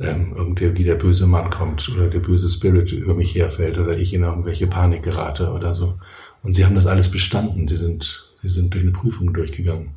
ähm, 0.00 0.34
irgendwie 0.36 0.82
der 0.82 0.96
böse 0.96 1.28
Mann 1.28 1.48
kommt 1.48 1.88
oder 1.90 2.10
der 2.10 2.18
böse 2.18 2.50
Spirit 2.50 2.90
über 2.90 3.14
mich 3.14 3.36
herfällt 3.36 3.78
oder 3.78 3.96
ich 3.96 4.12
in 4.12 4.24
irgendwelche 4.24 4.66
Panik 4.66 5.04
gerate 5.04 5.52
oder 5.52 5.76
so. 5.76 5.96
Und 6.42 6.54
sie 6.54 6.64
haben 6.64 6.74
das 6.74 6.86
alles 6.86 7.08
bestanden. 7.08 7.68
Sie 7.68 7.76
sind, 7.76 8.28
sie 8.42 8.50
sind 8.50 8.74
durch 8.74 8.82
eine 8.82 8.92
Prüfung 8.92 9.32
durchgegangen 9.32 9.90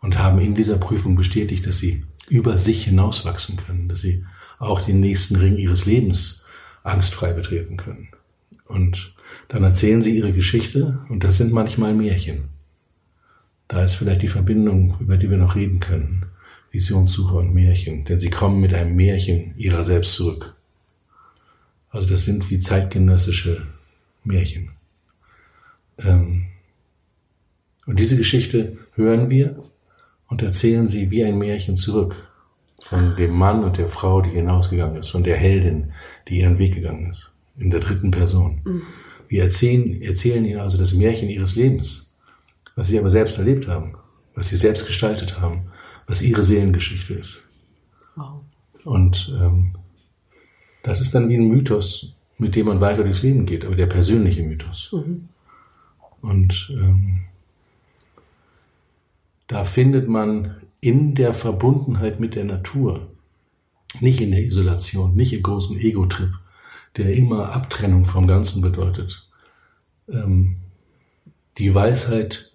und 0.00 0.18
haben 0.18 0.40
in 0.40 0.56
dieser 0.56 0.76
Prüfung 0.76 1.14
bestätigt, 1.14 1.68
dass 1.68 1.78
sie 1.78 2.02
über 2.28 2.56
sich 2.58 2.84
hinauswachsen 2.84 3.56
können, 3.56 3.88
dass 3.88 4.00
sie 4.00 4.24
auch 4.58 4.80
den 4.80 5.00
nächsten 5.00 5.36
Ring 5.36 5.56
ihres 5.56 5.86
Lebens 5.86 6.44
angstfrei 6.82 7.32
betreten 7.32 7.76
können. 7.76 8.08
Und 8.66 9.14
dann 9.48 9.62
erzählen 9.62 10.02
sie 10.02 10.16
ihre 10.16 10.32
Geschichte 10.32 11.04
und 11.08 11.24
das 11.24 11.36
sind 11.36 11.52
manchmal 11.52 11.94
Märchen. 11.94 12.48
Da 13.68 13.82
ist 13.82 13.94
vielleicht 13.94 14.22
die 14.22 14.28
Verbindung, 14.28 14.96
über 15.00 15.16
die 15.16 15.30
wir 15.30 15.38
noch 15.38 15.56
reden 15.56 15.80
können. 15.80 16.26
Visionssuche 16.70 17.36
und 17.36 17.54
Märchen, 17.54 18.04
denn 18.04 18.20
sie 18.20 18.30
kommen 18.30 18.60
mit 18.60 18.74
einem 18.74 18.96
Märchen 18.96 19.56
ihrer 19.56 19.84
selbst 19.84 20.14
zurück. 20.14 20.54
Also 21.90 22.08
das 22.08 22.24
sind 22.24 22.50
wie 22.50 22.58
zeitgenössische 22.58 23.66
Märchen. 24.24 24.70
Ähm, 25.98 26.46
und 27.86 28.00
diese 28.00 28.16
Geschichte 28.16 28.78
hören 28.94 29.30
wir 29.30 29.62
und 30.34 30.42
erzählen 30.42 30.88
sie 30.88 31.12
wie 31.12 31.22
ein 31.22 31.38
Märchen 31.38 31.76
zurück 31.76 32.28
von 32.80 33.14
dem 33.14 33.30
Mann 33.36 33.62
und 33.62 33.78
der 33.78 33.88
Frau, 33.88 34.20
die 34.20 34.30
hinausgegangen 34.30 34.96
ist, 34.96 35.10
von 35.10 35.22
der 35.22 35.36
Heldin, 35.36 35.92
die 36.26 36.40
ihren 36.40 36.58
Weg 36.58 36.74
gegangen 36.74 37.08
ist, 37.08 37.30
in 37.56 37.70
der 37.70 37.78
dritten 37.78 38.10
Person. 38.10 38.60
Mhm. 38.64 38.82
Wir 39.28 39.44
erzählen, 39.44 40.02
erzählen 40.02 40.44
ihnen 40.44 40.58
also 40.58 40.76
das 40.76 40.92
Märchen 40.92 41.28
ihres 41.28 41.54
Lebens, 41.54 42.12
was 42.74 42.88
sie 42.88 42.98
aber 42.98 43.10
selbst 43.10 43.38
erlebt 43.38 43.68
haben, 43.68 43.94
was 44.34 44.48
sie 44.48 44.56
selbst 44.56 44.86
gestaltet 44.86 45.40
haben, 45.40 45.68
was 46.08 46.20
ihre 46.20 46.42
Seelengeschichte 46.42 47.14
ist. 47.14 47.44
Wow. 48.16 48.40
Und 48.82 49.32
ähm, 49.40 49.76
das 50.82 51.00
ist 51.00 51.14
dann 51.14 51.28
wie 51.28 51.36
ein 51.36 51.46
Mythos, 51.46 52.16
mit 52.38 52.56
dem 52.56 52.66
man 52.66 52.80
weiter 52.80 53.04
durchs 53.04 53.22
Leben 53.22 53.46
geht, 53.46 53.64
aber 53.64 53.76
der 53.76 53.86
persönliche 53.86 54.42
Mythos. 54.42 54.90
Mhm. 54.92 55.28
Und 56.22 56.72
ähm, 56.72 57.20
da 59.46 59.64
findet 59.64 60.08
man 60.08 60.56
in 60.80 61.14
der 61.14 61.34
Verbundenheit 61.34 62.20
mit 62.20 62.34
der 62.34 62.44
Natur, 62.44 63.08
nicht 64.00 64.20
in 64.20 64.30
der 64.32 64.42
Isolation, 64.42 65.14
nicht 65.14 65.32
im 65.32 65.42
großen 65.42 65.78
Ego-Trip, 65.78 66.32
der 66.96 67.14
immer 67.14 67.52
Abtrennung 67.52 68.04
vom 68.04 68.26
Ganzen 68.26 68.60
bedeutet, 68.60 69.28
ähm, 70.08 70.56
die 71.58 71.74
Weisheit, 71.74 72.52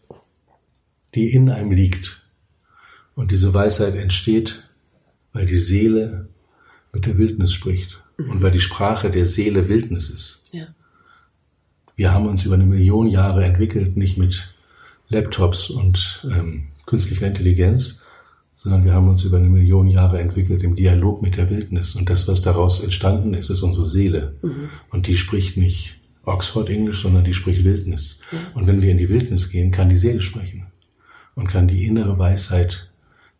die 1.15 1.33
in 1.33 1.49
einem 1.49 1.71
liegt. 1.71 2.23
Und 3.15 3.31
diese 3.31 3.53
Weisheit 3.53 3.95
entsteht, 3.95 4.69
weil 5.33 5.45
die 5.45 5.57
Seele 5.57 6.29
mit 6.93 7.05
der 7.05 7.17
Wildnis 7.17 7.53
spricht 7.53 8.01
mhm. 8.17 8.29
und 8.29 8.41
weil 8.41 8.51
die 8.51 8.59
Sprache 8.59 9.09
der 9.09 9.25
Seele 9.25 9.67
Wildnis 9.67 10.09
ist. 10.09 10.41
Ja. 10.51 10.67
Wir 11.95 12.13
haben 12.13 12.27
uns 12.27 12.45
über 12.45 12.55
eine 12.55 12.65
Million 12.65 13.07
Jahre 13.07 13.43
entwickelt, 13.43 13.97
nicht 13.97 14.17
mit 14.17 14.53
Laptops 15.09 15.69
und 15.69 16.25
ähm, 16.31 16.69
künstlicher 16.89 17.27
Intelligenz, 17.27 18.01
sondern 18.55 18.83
wir 18.83 18.93
haben 18.93 19.07
uns 19.07 19.23
über 19.23 19.37
eine 19.37 19.47
Million 19.47 19.87
Jahre 19.87 20.19
entwickelt 20.19 20.63
im 20.63 20.75
Dialog 20.75 21.21
mit 21.21 21.37
der 21.37 21.49
Wildnis. 21.49 21.95
Und 21.95 22.09
das, 22.09 22.27
was 22.27 22.41
daraus 22.41 22.81
entstanden 22.81 23.33
ist, 23.35 23.51
ist 23.51 23.61
unsere 23.61 23.85
Seele. 23.85 24.35
Mhm. 24.41 24.69
Und 24.89 25.05
die 25.05 25.15
spricht 25.15 25.55
nicht 25.55 26.01
Oxford 26.25 26.67
Englisch, 26.69 27.03
sondern 27.03 27.23
die 27.23 27.35
spricht 27.35 27.63
Wildnis. 27.63 28.19
Mhm. 28.31 28.37
Und 28.55 28.67
wenn 28.67 28.81
wir 28.81 28.91
in 28.91 28.97
die 28.97 29.07
Wildnis 29.07 29.49
gehen, 29.49 29.71
kann 29.71 29.89
die 29.89 29.97
Seele 29.97 30.21
sprechen. 30.21 30.65
Und 31.35 31.47
kann 31.47 31.67
die 31.67 31.85
innere 31.85 32.17
Weisheit, 32.17 32.89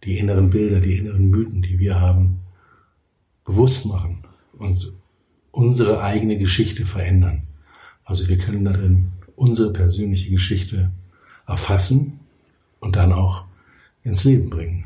die 0.04 0.20
inneren 0.20 0.52
Bilder, 0.52 0.80
die 0.80 0.98
inneren 0.98 1.30
Mythen, 1.30 1.64
die 1.64 1.80
wir 1.80 2.00
haben, 2.00 2.42
bewusst 3.46 3.88
machen 3.88 4.20
und 4.58 4.94
unsere 5.52 6.04
eigene 6.04 6.38
Geschichte 6.38 6.86
verändern. 6.86 7.48
Also 8.06 8.30
wir 8.30 8.38
können 8.38 8.64
darin 8.64 9.12
unsere 9.36 9.74
persönliche 9.74 10.30
Geschichte 10.30 10.92
erfassen 11.48 12.19
und 12.80 12.96
dann 12.96 13.14
auch 13.14 13.46
ins 14.04 14.24
Leben 14.24 14.50
bringen. 14.50 14.86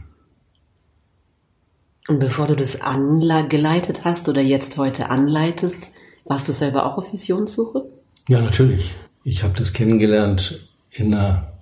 Und 2.08 2.20
bevor 2.20 2.48
du 2.48 2.56
das 2.56 2.82
angeleitet 2.82 4.04
hast 4.04 4.28
oder 4.28 4.42
jetzt 4.42 4.78
heute 4.78 5.10
anleitest, 5.10 5.90
warst 6.26 6.48
du 6.48 6.52
selber 6.52 6.86
auch 6.86 6.98
auf 6.98 7.14
Visionssuche? 7.14 7.86
Ja, 8.28 8.42
natürlich. 8.42 8.94
Ich 9.24 9.44
habe 9.44 9.58
das 9.58 9.72
kennengelernt 9.72 10.68
in 10.92 11.14
einer 11.14 11.54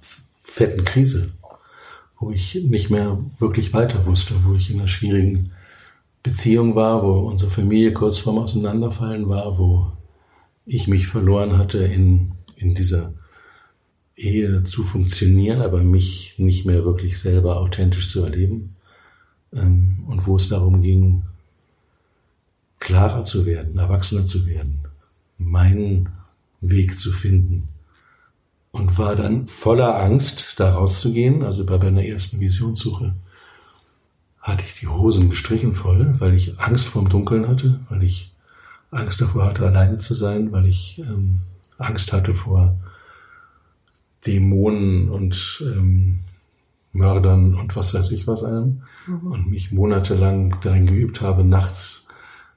fetten 0.41 0.83
Krise, 0.83 1.31
wo 2.19 2.31
ich 2.31 2.55
nicht 2.55 2.89
mehr 2.89 3.19
wirklich 3.39 3.73
weiter 3.73 4.05
wusste, 4.05 4.35
wo 4.43 4.55
ich 4.55 4.71
in 4.71 4.79
einer 4.79 4.87
schwierigen 4.87 5.51
Beziehung 6.23 6.75
war, 6.75 7.03
wo 7.03 7.27
unsere 7.27 7.51
Familie 7.51 7.93
kurz 7.93 8.17
vorm 8.17 8.39
Auseinanderfallen 8.39 9.29
war, 9.29 9.57
wo 9.57 9.91
ich 10.65 10.87
mich 10.87 11.07
verloren 11.07 11.57
hatte 11.57 11.79
in, 11.79 12.33
in 12.55 12.75
dieser 12.75 13.13
Ehe 14.21 14.63
zu 14.63 14.83
funktionieren, 14.83 15.61
aber 15.61 15.83
mich 15.83 16.35
nicht 16.37 16.65
mehr 16.65 16.85
wirklich 16.85 17.19
selber 17.19 17.57
authentisch 17.57 18.09
zu 18.09 18.23
erleben. 18.23 18.75
Ähm, 19.53 20.03
und 20.07 20.27
wo 20.27 20.35
es 20.35 20.49
darum 20.49 20.81
ging, 20.81 21.23
klarer 22.79 23.23
zu 23.23 23.45
werden, 23.45 23.77
erwachsener 23.77 24.27
zu 24.27 24.45
werden, 24.45 24.79
meinen 25.37 26.09
Weg 26.61 26.99
zu 26.99 27.11
finden. 27.11 27.67
Und 28.71 28.97
war 28.97 29.15
dann 29.15 29.47
voller 29.47 29.99
Angst, 29.99 30.55
da 30.57 30.73
rauszugehen. 30.73 31.43
Also 31.43 31.65
bei 31.65 31.77
meiner 31.77 32.05
ersten 32.05 32.39
Visionssuche 32.39 33.15
hatte 34.39 34.63
ich 34.65 34.79
die 34.79 34.87
Hosen 34.87 35.29
gestrichen 35.29 35.75
voll, 35.75 36.15
weil 36.19 36.33
ich 36.33 36.57
Angst 36.59 36.87
vorm 36.87 37.09
Dunkeln 37.09 37.47
hatte, 37.47 37.81
weil 37.89 38.03
ich 38.03 38.31
Angst 38.89 39.21
davor 39.21 39.45
hatte, 39.45 39.65
alleine 39.65 39.97
zu 39.97 40.13
sein, 40.13 40.51
weil 40.51 40.67
ich 40.67 40.99
ähm, 40.99 41.41
Angst 41.77 42.13
hatte 42.13 42.33
vor 42.33 42.75
Dämonen 44.25 45.09
und 45.09 45.63
ähm, 45.65 46.19
Mördern 46.93 47.55
und 47.55 47.75
was 47.75 47.93
weiß 47.93 48.11
ich 48.11 48.27
was 48.27 48.43
allem. 48.43 48.83
Mhm. 49.07 49.31
Und 49.31 49.49
mich 49.49 49.71
monatelang 49.71 50.57
darin 50.61 50.85
geübt 50.85 51.21
habe, 51.21 51.43
nachts 51.43 52.07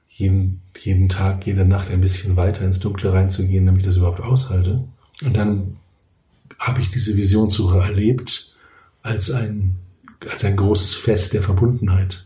jeden, 0.09 0.61
jeden 0.77 1.09
Tag, 1.09 1.45
jede 1.45 1.65
Nacht 1.65 1.89
ein 1.91 2.01
bisschen 2.01 2.37
weiter 2.37 2.63
ins 2.63 2.79
Dunkle 2.79 3.11
reinzugehen, 3.11 3.65
damit 3.65 3.81
ich 3.81 3.87
das 3.87 3.97
überhaupt 3.97 4.21
aushalte. 4.21 4.85
Und 5.23 5.35
dann 5.35 5.77
habe 6.59 6.81
ich 6.81 6.91
diese 6.91 7.17
Visionssuche 7.17 7.79
erlebt 7.79 8.53
als 9.01 9.29
ein, 9.31 9.75
als 10.29 10.43
ein 10.45 10.55
großes 10.55 10.95
Fest 10.95 11.33
der 11.33 11.43
Verbundenheit, 11.43 12.25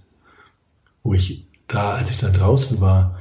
wo 1.03 1.13
ich 1.13 1.45
da, 1.67 1.91
als 1.91 2.11
ich 2.11 2.17
da 2.17 2.29
draußen 2.29 2.79
war, 2.79 3.19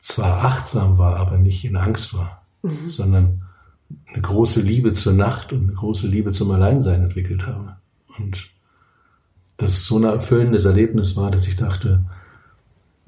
zwar 0.00 0.44
achtsam 0.44 0.98
war, 0.98 1.16
aber 1.16 1.36
nicht 1.38 1.64
in 1.64 1.76
Angst 1.76 2.14
war, 2.14 2.46
mhm. 2.62 2.88
sondern 2.88 3.42
eine 4.12 4.22
große 4.22 4.60
Liebe 4.60 4.92
zur 4.92 5.12
Nacht 5.12 5.52
und 5.52 5.64
eine 5.64 5.72
große 5.72 6.06
Liebe 6.06 6.32
zum 6.32 6.50
Alleinsein 6.50 7.02
entwickelt 7.02 7.46
habe. 7.46 7.76
Und 8.18 8.50
das 9.56 9.84
so 9.84 9.98
ein 9.98 10.04
erfüllendes 10.04 10.64
Erlebnis 10.64 11.16
war, 11.16 11.30
dass 11.30 11.46
ich 11.46 11.56
dachte, 11.56 12.04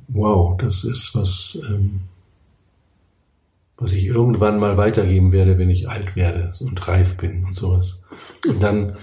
wow, 0.08 0.56
das 0.56 0.84
ist 0.84 1.14
was, 1.14 1.60
ähm, 1.68 2.00
was 3.76 3.92
ich 3.92 4.06
irgendwann 4.06 4.58
mal 4.58 4.76
weitergeben 4.76 5.32
werde, 5.32 5.58
wenn 5.58 5.70
ich 5.70 5.88
alt 5.88 6.16
werde 6.16 6.52
und 6.60 6.88
reif 6.88 7.16
bin 7.16 7.44
und 7.44 7.54
sowas. 7.54 8.02
Und 8.46 8.62
dann 8.62 8.96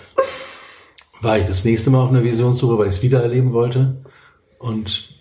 war 1.21 1.37
ich 1.37 1.47
das 1.47 1.63
nächste 1.63 1.89
Mal 1.89 2.03
auf 2.03 2.09
einer 2.09 2.23
Visionssuche, 2.23 2.77
weil 2.77 2.87
ich 2.87 2.95
es 2.95 3.03
wieder 3.03 3.21
erleben 3.21 3.53
wollte. 3.53 3.97
Und 4.59 5.13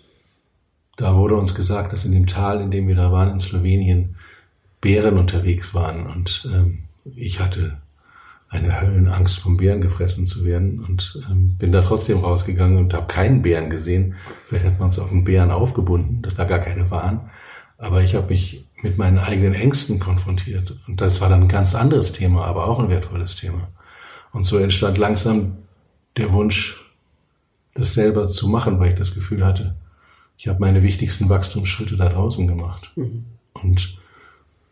da 0.97 1.15
wurde 1.15 1.35
uns 1.35 1.55
gesagt, 1.55 1.93
dass 1.93 2.05
in 2.05 2.11
dem 2.11 2.27
Tal, 2.27 2.61
in 2.61 2.71
dem 2.71 2.87
wir 2.87 2.95
da 2.95 3.11
waren, 3.11 3.29
in 3.29 3.39
Slowenien, 3.39 4.15
Bären 4.85 5.17
unterwegs 5.17 5.73
waren. 5.73 6.05
Und 6.05 6.47
ähm, 6.53 6.83
ich 7.15 7.39
hatte 7.39 7.77
eine 8.49 8.79
Höllenangst, 8.79 9.39
vom 9.39 9.57
Bären 9.57 9.81
gefressen 9.81 10.27
zu 10.27 10.45
werden 10.45 10.79
und 10.79 11.19
ähm, 11.27 11.55
bin 11.57 11.71
da 11.71 11.81
trotzdem 11.81 12.19
rausgegangen 12.19 12.77
und 12.77 12.93
habe 12.93 13.07
keinen 13.07 13.41
Bären 13.41 13.71
gesehen. 13.71 14.13
Vielleicht 14.45 14.65
hat 14.67 14.77
man 14.77 14.89
uns 14.89 14.99
auch 14.99 15.09
einen 15.09 15.23
Bären 15.23 15.49
aufgebunden, 15.49 16.21
dass 16.21 16.35
da 16.35 16.43
gar 16.43 16.59
keine 16.59 16.91
waren. 16.91 17.31
Aber 17.79 18.03
ich 18.03 18.13
habe 18.13 18.27
mich 18.27 18.67
mit 18.83 18.99
meinen 18.99 19.17
eigenen 19.17 19.55
Ängsten 19.55 19.99
konfrontiert. 19.99 20.77
Und 20.87 21.01
das 21.01 21.19
war 21.19 21.29
dann 21.29 21.41
ein 21.41 21.47
ganz 21.47 21.73
anderes 21.73 22.11
Thema, 22.11 22.45
aber 22.45 22.67
auch 22.67 22.77
ein 22.77 22.89
wertvolles 22.89 23.35
Thema. 23.35 23.69
Und 24.33 24.43
so 24.43 24.59
entstand 24.59 24.99
langsam 24.99 25.57
der 26.15 26.31
Wunsch, 26.31 26.93
das 27.73 27.95
selber 27.95 28.27
zu 28.27 28.47
machen, 28.47 28.79
weil 28.79 28.91
ich 28.91 28.99
das 28.99 29.15
Gefühl 29.15 29.43
hatte, 29.43 29.75
ich 30.37 30.47
habe 30.47 30.59
meine 30.59 30.83
wichtigsten 30.83 31.27
Wachstumsschritte 31.27 31.97
da 31.97 32.07
draußen 32.07 32.45
gemacht. 32.45 32.91
Mhm. 32.95 33.25
Und 33.53 33.97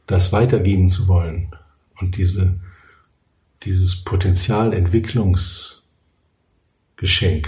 das 0.07 0.31
weitergeben 0.31 0.89
zu 0.89 1.07
wollen 1.07 1.55
und 1.99 2.17
diese 2.17 2.59
dieses 3.65 4.03
Potenzial 4.03 4.73
Entwicklungsgeschenk 4.73 7.47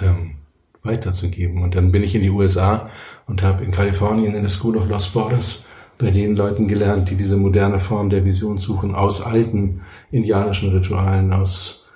ähm, 0.00 0.36
weiterzugeben. 0.82 1.62
Und 1.62 1.74
dann 1.74 1.92
bin 1.92 2.02
ich 2.02 2.14
in 2.14 2.22
die 2.22 2.30
USA 2.30 2.88
und 3.26 3.42
habe 3.42 3.62
in 3.64 3.70
Kalifornien 3.70 4.34
in 4.34 4.40
der 4.40 4.48
School 4.48 4.78
of 4.78 4.88
Lost 4.88 5.12
Borders 5.12 5.66
bei 5.98 6.10
den 6.10 6.34
Leuten 6.34 6.66
gelernt, 6.66 7.10
die 7.10 7.16
diese 7.16 7.36
moderne 7.36 7.78
Form 7.78 8.08
der 8.08 8.24
Vision 8.24 8.56
suchen, 8.56 8.94
aus 8.94 9.20
alten 9.20 9.82
indianischen 10.10 10.70
Ritualen, 10.70 11.34
aus 11.34 11.86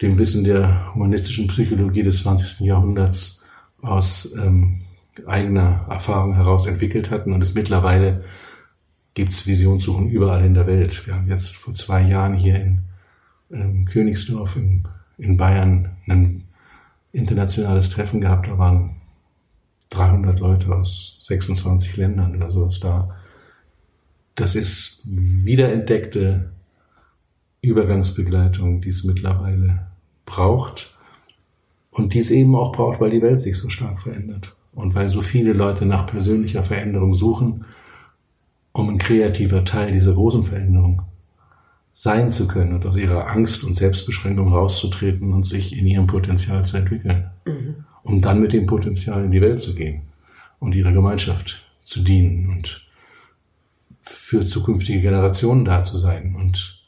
dem 0.00 0.16
Wissen 0.18 0.44
der 0.44 0.94
humanistischen 0.94 1.48
Psychologie 1.48 2.02
des 2.02 2.22
20. 2.22 2.60
Jahrhunderts, 2.60 3.42
aus 3.82 4.32
ähm, 4.36 4.82
eigener 5.26 5.86
Erfahrung 5.90 6.34
heraus 6.34 6.66
entwickelt 6.66 7.10
hatten 7.10 7.32
und 7.32 7.42
es 7.42 7.54
mittlerweile 7.54 8.24
gibt's 9.14 9.46
Visionssuchen 9.46 10.08
überall 10.08 10.44
in 10.44 10.54
der 10.54 10.66
Welt. 10.66 11.06
Wir 11.06 11.14
haben 11.14 11.28
jetzt 11.28 11.54
vor 11.54 11.74
zwei 11.74 12.02
Jahren 12.02 12.34
hier 12.34 12.56
in 12.56 12.78
ähm, 13.50 13.84
Königsdorf 13.84 14.56
in, 14.56 14.84
in 15.18 15.36
Bayern 15.36 15.90
ein 16.08 16.44
internationales 17.12 17.90
Treffen 17.90 18.20
gehabt. 18.20 18.48
Da 18.48 18.58
waren 18.58 18.96
300 19.90 20.40
Leute 20.40 20.74
aus 20.74 21.18
26 21.22 21.96
Ländern 21.96 22.36
oder 22.36 22.50
sowas 22.50 22.80
da. 22.80 23.14
Das 24.34 24.54
ist 24.54 25.02
wiederentdeckte 25.04 26.50
Übergangsbegleitung, 27.60 28.80
die 28.80 28.88
es 28.88 29.04
mittlerweile 29.04 29.88
braucht 30.24 30.96
und 31.90 32.14
die 32.14 32.20
es 32.20 32.30
eben 32.30 32.56
auch 32.56 32.72
braucht, 32.72 33.00
weil 33.00 33.10
die 33.10 33.20
Welt 33.20 33.40
sich 33.40 33.58
so 33.58 33.68
stark 33.68 34.00
verändert 34.00 34.56
und 34.72 34.94
weil 34.94 35.10
so 35.10 35.20
viele 35.20 35.52
Leute 35.52 35.84
nach 35.84 36.06
persönlicher 36.06 36.64
Veränderung 36.64 37.14
suchen 37.14 37.66
um 38.72 38.88
ein 38.88 38.98
kreativer 38.98 39.64
Teil 39.64 39.92
dieser 39.92 40.14
großen 40.14 40.44
Veränderung 40.44 41.02
sein 41.94 42.30
zu 42.30 42.48
können 42.48 42.72
und 42.72 42.86
aus 42.86 42.96
ihrer 42.96 43.28
Angst 43.28 43.64
und 43.64 43.74
Selbstbeschränkung 43.74 44.52
rauszutreten 44.52 45.32
und 45.32 45.44
sich 45.44 45.76
in 45.76 45.86
ihrem 45.86 46.06
Potenzial 46.06 46.64
zu 46.64 46.78
entwickeln, 46.78 47.30
mhm. 47.44 47.84
um 48.02 48.20
dann 48.20 48.40
mit 48.40 48.52
dem 48.52 48.66
Potenzial 48.66 49.24
in 49.24 49.30
die 49.30 49.42
Welt 49.42 49.60
zu 49.60 49.74
gehen 49.74 50.02
und 50.58 50.74
ihrer 50.74 50.92
Gemeinschaft 50.92 51.62
zu 51.84 52.00
dienen 52.00 52.48
und 52.48 52.86
für 54.00 54.44
zukünftige 54.44 55.00
Generationen 55.00 55.64
da 55.64 55.84
zu 55.84 55.98
sein 55.98 56.34
und 56.34 56.82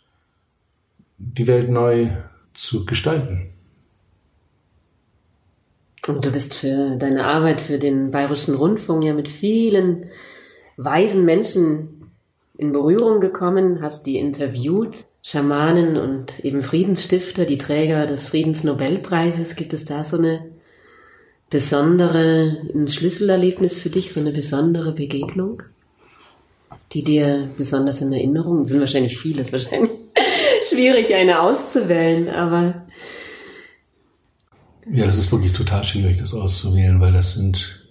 die 1.18 1.46
Welt 1.46 1.70
neu 1.70 2.08
zu 2.54 2.86
gestalten. 2.86 3.50
Und 6.06 6.24
du 6.24 6.32
bist 6.32 6.54
für 6.54 6.96
deine 6.96 7.24
Arbeit 7.26 7.60
für 7.60 7.78
den 7.78 8.10
Bayerischen 8.10 8.54
Rundfunk 8.54 9.04
ja 9.04 9.14
mit 9.14 9.28
vielen 9.28 10.06
weisen 10.76 11.24
Menschen 11.24 12.10
in 12.56 12.72
Berührung 12.72 13.20
gekommen, 13.20 13.80
hast 13.82 14.06
die 14.06 14.16
interviewt, 14.16 15.06
Schamanen 15.22 15.96
und 15.96 16.44
eben 16.44 16.62
Friedensstifter, 16.62 17.46
die 17.46 17.58
Träger 17.58 18.06
des 18.06 18.26
Friedensnobelpreises. 18.26 19.56
Gibt 19.56 19.72
es 19.72 19.84
da 19.84 20.04
so 20.04 20.18
eine 20.18 20.50
besondere, 21.50 22.58
ein 22.74 22.88
Schlüsselerlebnis 22.88 23.78
für 23.78 23.90
dich, 23.90 24.12
so 24.12 24.20
eine 24.20 24.32
besondere 24.32 24.92
Begegnung, 24.92 25.62
die 26.92 27.02
dir 27.02 27.48
besonders 27.56 28.00
in 28.00 28.12
Erinnerung, 28.12 28.62
das 28.62 28.72
sind 28.72 28.80
wahrscheinlich 28.80 29.18
vieles, 29.18 29.52
wahrscheinlich 29.52 29.90
schwierig, 30.68 31.14
eine 31.14 31.40
auszuwählen, 31.40 32.28
aber 32.28 32.86
ja, 34.90 35.06
das 35.06 35.16
ist 35.16 35.32
wirklich 35.32 35.52
total 35.52 35.82
schwierig, 35.84 36.18
das 36.18 36.34
auszuwählen, 36.34 37.00
weil 37.00 37.12
das 37.12 37.32
sind 37.32 37.88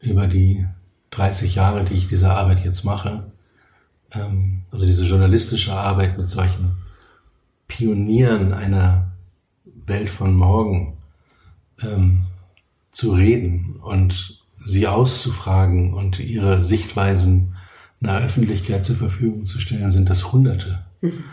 über 0.00 0.26
die 0.26 0.64
30 1.10 1.54
Jahre, 1.54 1.84
die 1.84 1.94
ich 1.94 2.08
diese 2.08 2.30
Arbeit 2.30 2.64
jetzt 2.64 2.84
mache, 2.84 3.24
ähm, 4.12 4.62
also 4.70 4.86
diese 4.86 5.04
journalistische 5.04 5.72
Arbeit 5.72 6.18
mit 6.18 6.28
solchen 6.28 6.76
Pionieren 7.66 8.52
einer 8.52 9.12
Welt 9.64 10.10
von 10.10 10.34
morgen 10.34 10.96
ähm, 11.82 12.22
zu 12.90 13.12
reden 13.12 13.76
und 13.82 14.42
sie 14.64 14.86
auszufragen 14.86 15.94
und 15.94 16.18
ihre 16.18 16.62
Sichtweisen 16.62 17.54
einer 18.00 18.18
Öffentlichkeit 18.18 18.84
zur 18.84 18.96
Verfügung 18.96 19.46
zu 19.46 19.58
stellen, 19.58 19.90
sind 19.90 20.08
das 20.10 20.32
Hunderte. 20.32 20.84
Mhm. 21.00 21.24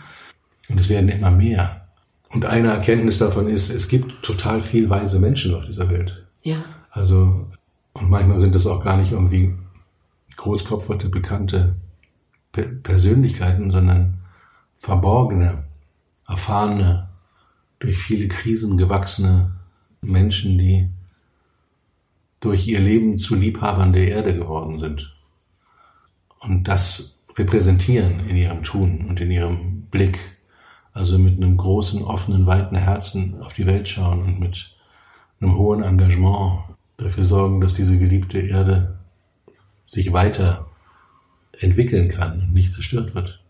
Und 0.68 0.80
es 0.80 0.88
werden 0.88 1.08
immer 1.08 1.30
mehr. 1.30 1.86
Und 2.30 2.44
eine 2.44 2.68
Erkenntnis 2.68 3.18
davon 3.18 3.48
ist, 3.48 3.70
es 3.70 3.88
gibt 3.88 4.22
total 4.22 4.60
viel 4.60 4.90
weise 4.90 5.20
Menschen 5.20 5.54
auf 5.54 5.64
dieser 5.64 5.88
Welt. 5.90 6.26
Ja. 6.42 6.64
Also, 6.90 7.46
und 7.92 8.10
manchmal 8.10 8.38
sind 8.38 8.54
das 8.54 8.66
auch 8.66 8.82
gar 8.82 8.96
nicht 8.96 9.12
irgendwie 9.12 9.54
großkopferte, 10.36 11.08
bekannte 11.08 11.76
Persönlichkeiten, 12.52 13.70
sondern 13.70 14.18
verborgene, 14.74 15.64
erfahrene, 16.26 17.08
durch 17.78 17.98
viele 17.98 18.28
Krisen 18.28 18.78
gewachsene 18.78 19.52
Menschen, 20.00 20.58
die 20.58 20.88
durch 22.40 22.66
ihr 22.66 22.80
Leben 22.80 23.18
zu 23.18 23.34
Liebhabern 23.34 23.92
der 23.92 24.08
Erde 24.08 24.34
geworden 24.34 24.78
sind. 24.78 25.14
Und 26.40 26.68
das 26.68 27.18
repräsentieren 27.36 28.28
in 28.28 28.36
ihrem 28.36 28.62
Tun 28.62 29.06
und 29.08 29.20
in 29.20 29.30
ihrem 29.30 29.82
Blick. 29.90 30.18
Also 30.92 31.18
mit 31.18 31.36
einem 31.36 31.58
großen, 31.58 32.02
offenen, 32.02 32.46
weiten 32.46 32.76
Herzen 32.76 33.40
auf 33.42 33.52
die 33.52 33.66
Welt 33.66 33.86
schauen 33.88 34.22
und 34.22 34.40
mit 34.40 34.74
einem 35.40 35.56
hohen 35.56 35.82
Engagement 35.82 36.60
dafür 36.96 37.24
sorgen, 37.24 37.60
dass 37.60 37.74
diese 37.74 37.98
geliebte 37.98 38.38
Erde 38.38 38.95
sich 39.86 40.12
weiter 40.12 40.66
entwickeln 41.58 42.08
kann 42.08 42.40
und 42.40 42.52
nicht 42.52 42.72
zerstört 42.72 43.14
wird. 43.14 43.40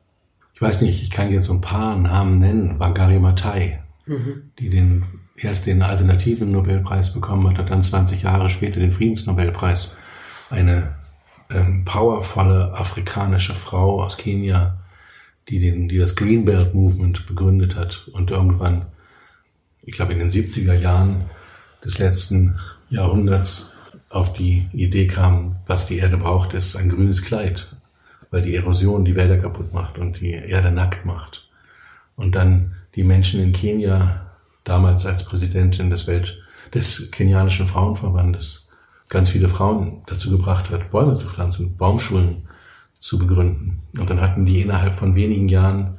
Ich 0.54 0.62
weiß 0.62 0.80
nicht, 0.80 1.02
ich 1.02 1.10
kann 1.10 1.32
jetzt 1.32 1.46
so 1.46 1.52
ein 1.52 1.60
paar 1.60 1.96
Namen 1.96 2.38
nennen. 2.38 2.78
Wangari 2.78 3.18
Matai, 3.18 3.82
mhm. 4.06 4.50
die 4.58 4.70
den, 4.70 5.04
erst 5.36 5.66
den 5.66 5.82
alternativen 5.82 6.50
Nobelpreis 6.50 7.12
bekommen 7.12 7.48
hat, 7.48 7.58
hat 7.58 7.70
dann 7.70 7.82
20 7.82 8.22
Jahre 8.22 8.48
später 8.48 8.80
den 8.80 8.92
Friedensnobelpreis. 8.92 9.96
Eine 10.48 10.94
ähm, 11.50 11.84
powervolle 11.84 12.72
afrikanische 12.72 13.54
Frau 13.54 14.02
aus 14.02 14.16
Kenia, 14.16 14.78
die, 15.48 15.60
den, 15.60 15.88
die 15.88 15.98
das 15.98 16.16
Greenbelt 16.16 16.74
Movement 16.74 17.26
begründet 17.26 17.76
hat 17.76 18.08
und 18.12 18.30
irgendwann, 18.30 18.86
ich 19.82 19.92
glaube 19.92 20.12
in 20.12 20.18
den 20.18 20.30
70er 20.30 20.74
Jahren 20.74 21.26
des 21.84 21.98
letzten 21.98 22.58
Jahrhunderts 22.88 23.72
auf 24.16 24.32
die 24.32 24.66
Idee 24.72 25.06
kam, 25.06 25.56
was 25.66 25.86
die 25.86 25.98
Erde 25.98 26.16
braucht, 26.16 26.54
ist 26.54 26.74
ein 26.74 26.88
grünes 26.88 27.22
Kleid, 27.22 27.76
weil 28.30 28.40
die 28.40 28.56
Erosion 28.56 29.04
die 29.04 29.14
Wälder 29.14 29.36
kaputt 29.36 29.74
macht 29.74 29.98
und 29.98 30.20
die 30.20 30.32
Erde 30.32 30.70
nackt 30.70 31.04
macht. 31.04 31.46
Und 32.16 32.34
dann 32.34 32.76
die 32.94 33.04
Menschen 33.04 33.40
in 33.42 33.52
Kenia, 33.52 34.26
damals 34.64 35.04
als 35.04 35.24
Präsidentin 35.24 35.90
des 35.90 36.06
Welt, 36.06 36.38
des 36.72 37.10
kenianischen 37.10 37.66
Frauenverbandes, 37.66 38.68
ganz 39.10 39.28
viele 39.28 39.50
Frauen 39.50 40.02
dazu 40.06 40.30
gebracht 40.30 40.70
hat, 40.70 40.90
Bäume 40.90 41.14
zu 41.14 41.28
pflanzen, 41.28 41.76
Baumschulen 41.76 42.48
zu 42.98 43.18
begründen. 43.18 43.82
Und 43.98 44.08
dann 44.08 44.22
hatten 44.22 44.46
die 44.46 44.62
innerhalb 44.62 44.96
von 44.96 45.14
wenigen 45.14 45.50
Jahren 45.50 45.98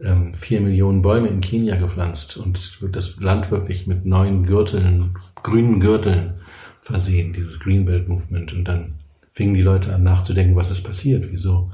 ähm, 0.00 0.34
vier 0.34 0.60
Millionen 0.60 1.00
Bäume 1.00 1.28
in 1.28 1.40
Kenia 1.40 1.76
gepflanzt 1.76 2.36
und 2.36 2.80
das 2.90 3.20
Land 3.20 3.52
wirklich 3.52 3.86
mit 3.86 4.04
neuen 4.04 4.44
Gürteln, 4.46 5.16
grünen 5.42 5.78
Gürteln 5.78 6.34
versehen, 6.82 7.32
dieses 7.32 7.58
Greenbelt 7.60 8.08
Movement. 8.08 8.52
Und 8.52 8.64
dann 8.64 8.94
fingen 9.32 9.54
die 9.54 9.62
Leute 9.62 9.94
an 9.94 10.02
nachzudenken, 10.02 10.56
was 10.56 10.70
ist 10.70 10.82
passiert, 10.82 11.28
wieso, 11.30 11.72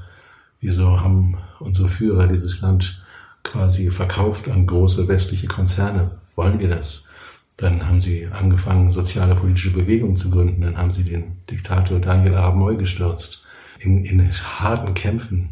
wieso 0.61 1.01
haben 1.01 1.37
unsere 1.59 1.89
Führer 1.89 2.27
dieses 2.27 2.61
Land 2.61 3.03
quasi 3.43 3.91
verkauft 3.91 4.47
an 4.47 4.65
große 4.65 5.07
westliche 5.07 5.47
Konzerne. 5.47 6.11
Wollen 6.35 6.59
wir 6.59 6.69
das? 6.69 7.05
Dann 7.57 7.85
haben 7.85 7.99
sie 7.99 8.27
angefangen, 8.27 8.93
soziale 8.93 9.35
politische 9.35 9.71
Bewegungen 9.71 10.15
zu 10.15 10.29
gründen. 10.29 10.61
Dann 10.61 10.77
haben 10.77 10.91
sie 10.93 11.03
den 11.03 11.37
Diktator 11.49 11.99
Daniel 11.99 12.35
Arab 12.35 12.55
Moy 12.55 12.77
gestürzt. 12.77 13.43
in, 13.79 14.03
in 14.05 14.31
harten 14.31 14.93
Kämpfen. 14.93 15.49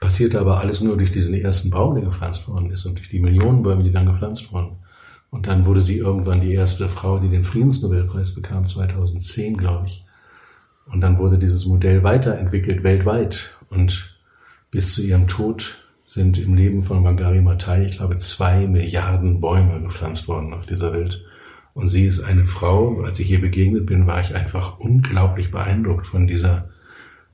Passierte 0.00 0.40
aber 0.40 0.58
alles 0.58 0.80
nur 0.80 0.96
durch 0.96 1.12
diesen 1.12 1.34
ersten 1.34 1.70
Baum, 1.70 1.94
der 1.94 2.04
gepflanzt 2.04 2.46
worden 2.48 2.70
ist 2.70 2.84
und 2.86 2.98
durch 2.98 3.08
die 3.08 3.20
Millionen 3.20 3.62
Bäume, 3.62 3.84
die 3.84 3.92
dann 3.92 4.06
gepflanzt 4.06 4.52
wurden. 4.52 4.76
Und 5.32 5.46
dann 5.46 5.64
wurde 5.64 5.80
sie 5.80 5.96
irgendwann 5.96 6.42
die 6.42 6.52
erste 6.52 6.90
Frau, 6.90 7.18
die 7.18 7.30
den 7.30 7.44
Friedensnobelpreis 7.44 8.34
bekam, 8.34 8.66
2010, 8.66 9.56
glaube 9.56 9.86
ich. 9.86 10.04
Und 10.84 11.00
dann 11.00 11.18
wurde 11.18 11.38
dieses 11.38 11.64
Modell 11.64 12.02
weiterentwickelt 12.02 12.84
weltweit. 12.84 13.56
Und 13.70 14.14
bis 14.70 14.94
zu 14.94 15.00
ihrem 15.00 15.28
Tod 15.28 15.78
sind 16.04 16.36
im 16.36 16.54
Leben 16.54 16.82
von 16.82 17.02
Mangari 17.02 17.40
Matai, 17.40 17.86
ich 17.86 17.96
glaube, 17.96 18.18
zwei 18.18 18.66
Milliarden 18.66 19.40
Bäume 19.40 19.80
gepflanzt 19.80 20.28
worden 20.28 20.52
auf 20.52 20.66
dieser 20.66 20.92
Welt. 20.92 21.24
Und 21.72 21.88
sie 21.88 22.04
ist 22.04 22.20
eine 22.20 22.44
Frau, 22.44 23.00
als 23.00 23.18
ich 23.18 23.30
ihr 23.30 23.40
begegnet 23.40 23.86
bin, 23.86 24.06
war 24.06 24.20
ich 24.20 24.34
einfach 24.34 24.78
unglaublich 24.80 25.50
beeindruckt 25.50 26.06
von 26.06 26.26
dieser 26.26 26.68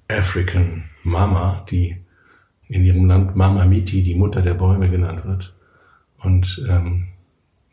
African 0.06 0.84
Mama, 1.02 1.66
die 1.68 1.96
in 2.68 2.84
ihrem 2.84 3.06
Land 3.06 3.34
Mama 3.34 3.64
Miti, 3.64 4.04
die 4.04 4.14
Mutter 4.14 4.40
der 4.40 4.54
Bäume 4.54 4.88
genannt 4.88 5.24
wird. 5.24 5.52
Und 6.18 6.64
ähm, 6.68 7.08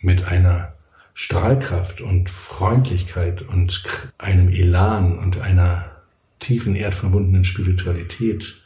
mit 0.05 0.23
einer 0.23 0.73
Strahlkraft 1.13 2.01
und 2.01 2.29
Freundlichkeit 2.29 3.41
und 3.41 3.83
einem 4.17 4.49
Elan 4.49 5.17
und 5.17 5.39
einer 5.39 5.91
tiefen 6.39 6.75
erdverbundenen 6.75 7.43
Spiritualität 7.43 8.61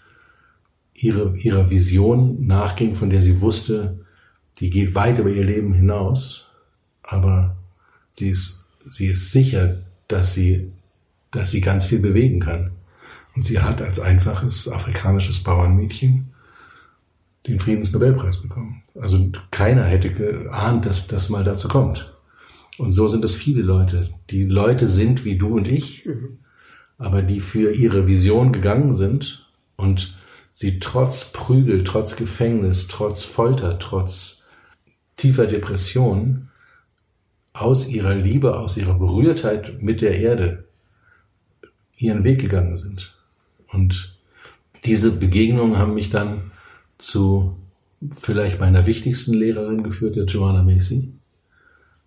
ihre, 0.94 1.38
ihrer 1.38 1.70
Vision 1.70 2.46
nachging, 2.46 2.96
von 2.96 3.10
der 3.10 3.22
sie 3.22 3.40
wusste, 3.40 4.06
die 4.58 4.70
geht 4.70 4.96
weit 4.96 5.20
über 5.20 5.30
ihr 5.30 5.46
Leben 5.46 5.74
hinaus, 5.74 6.50
aber 7.04 7.56
sie 8.12 8.30
ist, 8.30 8.66
sie 8.90 9.08
ist 9.08 9.32
sicher, 9.32 9.78
dass 10.08 10.34
sie, 10.34 10.72
dass 11.32 11.52
sie 11.52 11.62
ganz 11.62 11.86
viel 11.86 12.00
bewegen 12.00 12.42
kann. 12.42 12.72
Und 13.36 13.46
sie 13.46 13.60
hat 13.60 13.82
als 13.82 14.00
einfaches 14.00 14.68
afrikanisches 14.68 15.44
Bauernmädchen 15.44 16.34
den 17.48 17.60
Friedensnobelpreis 17.60 18.42
bekommen. 18.42 18.84
Also 19.00 19.32
keiner 19.52 19.84
hätte 19.84 20.12
geahnt, 20.12 20.86
dass 20.86 21.08
das 21.08 21.30
mal 21.30 21.44
dazu 21.44 21.68
kommt. 21.68 22.14
Und 22.78 22.94
so 22.94 23.08
sind 23.08 23.26
es 23.26 23.36
viele 23.36 23.62
Leute. 23.62 24.10
Die 24.30 24.44
Leute 24.44 24.88
sind 24.88 25.26
wie 25.26 25.38
du 25.38 25.58
und 25.58 25.68
ich, 25.68 26.06
mhm. 26.06 26.40
aber 26.98 27.22
die 27.22 27.42
für 27.42 27.74
ihre 27.74 28.08
Vision 28.08 28.52
gegangen 28.52 28.94
sind 28.94 29.46
und 29.76 30.18
sie 30.54 30.80
trotz 30.80 31.32
Prügel, 31.32 31.84
trotz 31.84 32.16
Gefängnis, 32.16 32.88
trotz 32.88 33.24
Folter, 33.24 33.80
trotz 33.80 34.44
tiefer 35.18 35.46
Depression 35.46 36.50
aus 37.52 37.88
ihrer 37.88 38.16
Liebe, 38.16 38.58
aus 38.58 38.78
ihrer 38.78 38.98
Berührtheit 38.98 39.82
mit 39.82 40.02
der 40.02 40.18
Erde 40.18 40.66
ihren 41.98 42.24
Weg 42.24 42.40
gegangen 42.40 42.78
sind. 42.78 43.14
Und 43.68 44.18
diese 44.86 45.12
Begegnungen 45.12 45.78
haben 45.78 45.94
mich 45.94 46.10
dann 46.10 46.52
zu 47.00 47.56
vielleicht 48.16 48.60
meiner 48.60 48.86
wichtigsten 48.86 49.34
Lehrerin 49.34 49.84
geführt, 49.84 50.16
der 50.16 50.26
Joanna 50.26 50.64
Macy, 50.64 51.12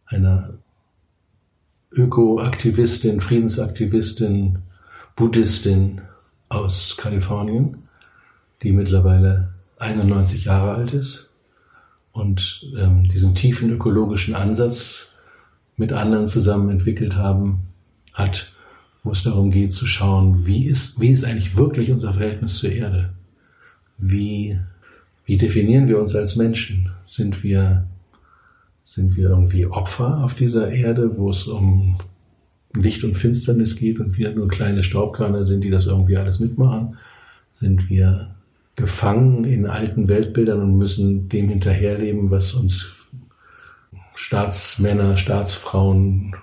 einer 0.07 0.55
Ökoaktivistin, 1.91 3.21
Friedensaktivistin, 3.21 4.59
Buddhistin 5.17 6.01
aus 6.49 6.97
Kalifornien, 6.97 7.89
die 8.63 8.73
mittlerweile 8.73 9.53
91 9.79 10.45
Jahre 10.45 10.75
alt 10.75 10.95
ist 10.95 11.31
und 12.13 12.67
ähm, 12.77 13.09
diesen 13.09 13.35
tiefen 13.35 13.71
ökologischen 13.71 14.35
Ansatz 14.35 15.15
mit 15.77 15.93
anderen 15.93 16.29
zusammen 16.29 16.71
entwickelt 16.71 17.17
haben, 17.17 17.69
hat, 18.13 18.53
wo 19.03 19.11
es 19.11 19.23
darum 19.23 19.51
geht 19.51 19.73
zu 19.73 19.87
schauen, 19.87 20.47
wie 20.47 20.67
ist, 20.67 21.01
wie 21.01 21.09
ist 21.09 21.25
eigentlich 21.25 21.57
wirklich 21.57 21.91
unser 21.91 22.13
Verhältnis 22.13 22.57
zur 22.57 22.71
Erde? 22.71 23.13
Wie 23.99 24.59
wie 25.25 25.37
definieren 25.37 25.89
wir 25.89 26.01
uns 26.01 26.15
als 26.15 26.37
Menschen? 26.37 26.91
Sind 27.05 27.43
wir, 27.43 27.87
sind 28.85 29.17
wir 29.17 29.31
irgendwie 29.31 29.67
Opfer 29.67 30.23
auf 30.25 30.35
dieser 30.35 30.71
Erde, 30.71 31.17
wo 31.17 31.31
es 31.31 31.47
um 31.47 31.99
Licht 32.75 33.05
und 33.05 33.17
Finsternis 33.17 33.77
geht 33.77 34.01
und 34.01 34.17
wir 34.17 34.35
nur 34.35 34.49
kleine 34.49 34.83
Staubkörner 34.83 35.45
sind, 35.45 35.63
die 35.63 35.71
das 35.71 35.87
irgendwie 35.87 36.17
alles 36.17 36.41
mitmachen? 36.41 36.97
Sind 37.55 37.89
wir 37.89 38.35
gefangen 38.75 39.45
in 39.45 39.67
alten 39.67 40.09
Weltbildern 40.09 40.61
und 40.61 40.79
müssen 40.79 41.29
dem 41.29 41.49
hinterherleben, 41.49 42.31
was 42.31 42.55
uns 42.55 42.91
Staatsmänner, 44.15 45.17
Staatsfrauen 45.17 46.35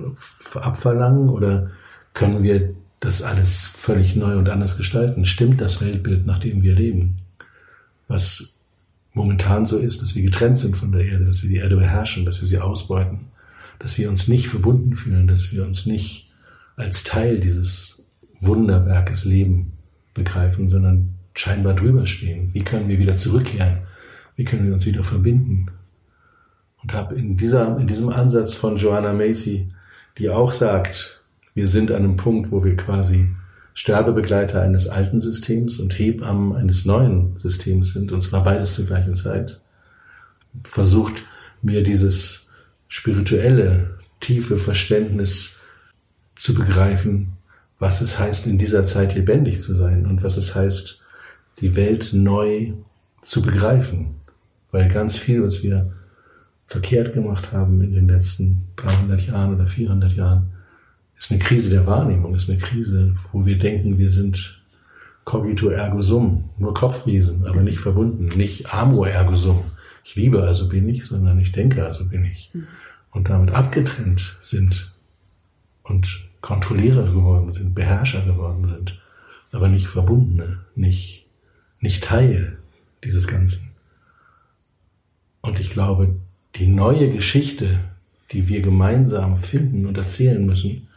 abverlangen? 0.54 1.30
Oder 1.30 1.72
können 2.14 2.44
wir 2.44 2.76
das 3.00 3.22
alles 3.22 3.66
völlig 3.66 4.16
neu 4.16 4.38
und 4.38 4.50
anders 4.50 4.78
gestalten? 4.78 5.26
Stimmt 5.26 5.60
das 5.60 5.82
Weltbild, 5.82 6.26
nach 6.26 6.40
dem 6.40 6.62
wir 6.62 6.76
leben? 6.76 7.18
Was 8.08 8.59
momentan 9.20 9.66
so 9.66 9.78
ist, 9.78 10.02
dass 10.02 10.16
wir 10.16 10.24
getrennt 10.24 10.58
sind 10.58 10.78
von 10.78 10.94
der 10.94 11.06
Erde, 11.06 11.26
dass 11.26 11.44
wir 11.44 11.50
die 11.50 11.58
Erde 11.58 11.76
beherrschen, 11.76 12.24
dass 12.24 12.40
wir 12.40 12.48
sie 12.48 12.58
ausbeuten, 12.58 13.28
dass 13.78 13.98
wir 13.98 14.10
uns 14.10 14.30
nicht 14.30 14.48
verbunden 14.48 14.96
fühlen, 14.96 15.28
dass 15.28 15.52
wir 15.52 15.66
uns 15.66 15.86
nicht 15.86 16.32
als 16.78 17.04
Teil 17.04 17.42
dieses 17.42 18.06
Wunderwerkes 18.40 19.26
Leben 19.26 19.74
begreifen, 20.14 20.70
sondern 20.70 21.16
scheinbar 21.34 21.74
drüber 21.74 22.06
stehen. 22.06 22.54
Wie 22.54 22.64
können 22.64 22.88
wir 22.88 22.98
wieder 22.98 23.18
zurückkehren? 23.18 23.80
Wie 24.38 24.46
können 24.46 24.66
wir 24.66 24.74
uns 24.74 24.86
wieder 24.86 25.04
verbinden? 25.04 25.66
Und 26.82 26.94
habe 26.94 27.16
in, 27.16 27.38
in 27.38 27.88
diesem 27.88 28.10
Ansatz 28.10 28.54
von 28.54 28.78
Joanna 28.78 29.12
Macy, 29.12 29.68
die 30.18 30.30
auch 30.30 30.54
sagt, 30.54 31.22
wir 31.54 31.68
sind 31.68 31.92
an 31.92 32.04
einem 32.04 32.16
Punkt, 32.16 32.52
wo 32.52 32.64
wir 32.64 32.78
quasi 32.78 33.28
Sterbebegleiter 33.80 34.62
eines 34.62 34.90
alten 34.90 35.22
Systems 35.22 35.80
und 35.80 35.98
Hebammen 35.98 36.54
eines 36.54 36.84
neuen 36.84 37.38
Systems 37.38 37.94
sind, 37.94 38.12
und 38.12 38.22
zwar 38.22 38.44
beides 38.44 38.76
zur 38.76 38.86
gleichen 38.86 39.16
Zeit, 39.16 39.62
versucht 40.66 41.24
mir 41.62 41.82
dieses 41.82 42.50
spirituelle, 42.90 43.98
tiefe 44.20 44.58
Verständnis 44.58 45.62
zu 46.36 46.54
begreifen, 46.54 47.38
was 47.78 48.02
es 48.02 48.20
heißt, 48.20 48.48
in 48.48 48.58
dieser 48.58 48.84
Zeit 48.84 49.16
lebendig 49.16 49.62
zu 49.62 49.74
sein 49.74 50.06
und 50.06 50.24
was 50.24 50.36
es 50.36 50.56
heißt, 50.56 51.02
die 51.62 51.78
Welt 51.78 52.10
neu 52.12 52.74
zu 53.22 53.42
begreifen. 53.42 54.16
Weil 54.72 54.90
ganz 54.90 55.16
viel, 55.16 55.42
was 55.42 55.64
wir 55.64 55.94
verkehrt 56.66 57.14
gemacht 57.14 57.54
haben 57.54 57.82
in 57.82 57.94
den 57.94 58.10
letzten 58.10 58.68
300 58.76 59.22
Jahren 59.26 59.56
oder 59.56 59.68
400 59.68 60.12
Jahren, 60.12 60.52
ist 61.20 61.32
eine 61.32 61.40
Krise 61.40 61.70
der 61.70 61.86
Wahrnehmung, 61.86 62.34
ist 62.34 62.50
eine 62.50 62.58
Krise, 62.58 63.14
wo 63.32 63.46
wir 63.46 63.60
denken, 63.60 63.98
wir 63.98 64.10
sind 64.10 64.62
cogito 65.26 65.70
ergo 65.70 66.02
sum, 66.02 66.50
nur 66.58 66.74
Kopfwesen, 66.74 67.46
aber 67.46 67.62
nicht 67.62 67.78
verbunden, 67.78 68.30
nicht 68.36 68.74
amor 68.74 69.10
ergo 69.10 69.36
sum. 69.36 69.66
Ich 70.04 70.16
liebe, 70.16 70.42
also 70.42 70.70
bin 70.70 70.88
ich, 70.90 71.06
sondern 71.06 71.40
ich 71.40 71.52
denke, 71.52 71.86
also 71.86 72.06
bin 72.06 72.26
ich. 72.26 72.50
Mhm. 72.54 72.68
Und 73.12 73.30
damit 73.30 73.54
abgetrennt 73.54 74.38
sind 74.42 74.92
und 75.84 76.26
Kontrollierer 76.42 77.12
geworden 77.12 77.52
sind, 77.52 77.76
Beherrscher 77.76 78.22
geworden 78.22 78.66
sind, 78.66 79.00
aber 79.52 79.68
nicht 79.68 79.88
Verbundene, 79.88 80.60
nicht, 80.76 81.26
nicht 81.82 82.04
Teil 82.04 82.58
dieses 83.04 83.28
Ganzen. 83.28 83.72
Und 85.42 85.60
ich 85.60 85.70
glaube, 85.70 86.16
die 86.56 86.68
neue 86.68 87.12
Geschichte, 87.12 87.82
die 88.32 88.48
wir 88.48 88.62
gemeinsam 88.62 89.38
finden 89.38 89.86
und 89.86 89.98
erzählen 89.98 90.46
müssen, 90.46 90.88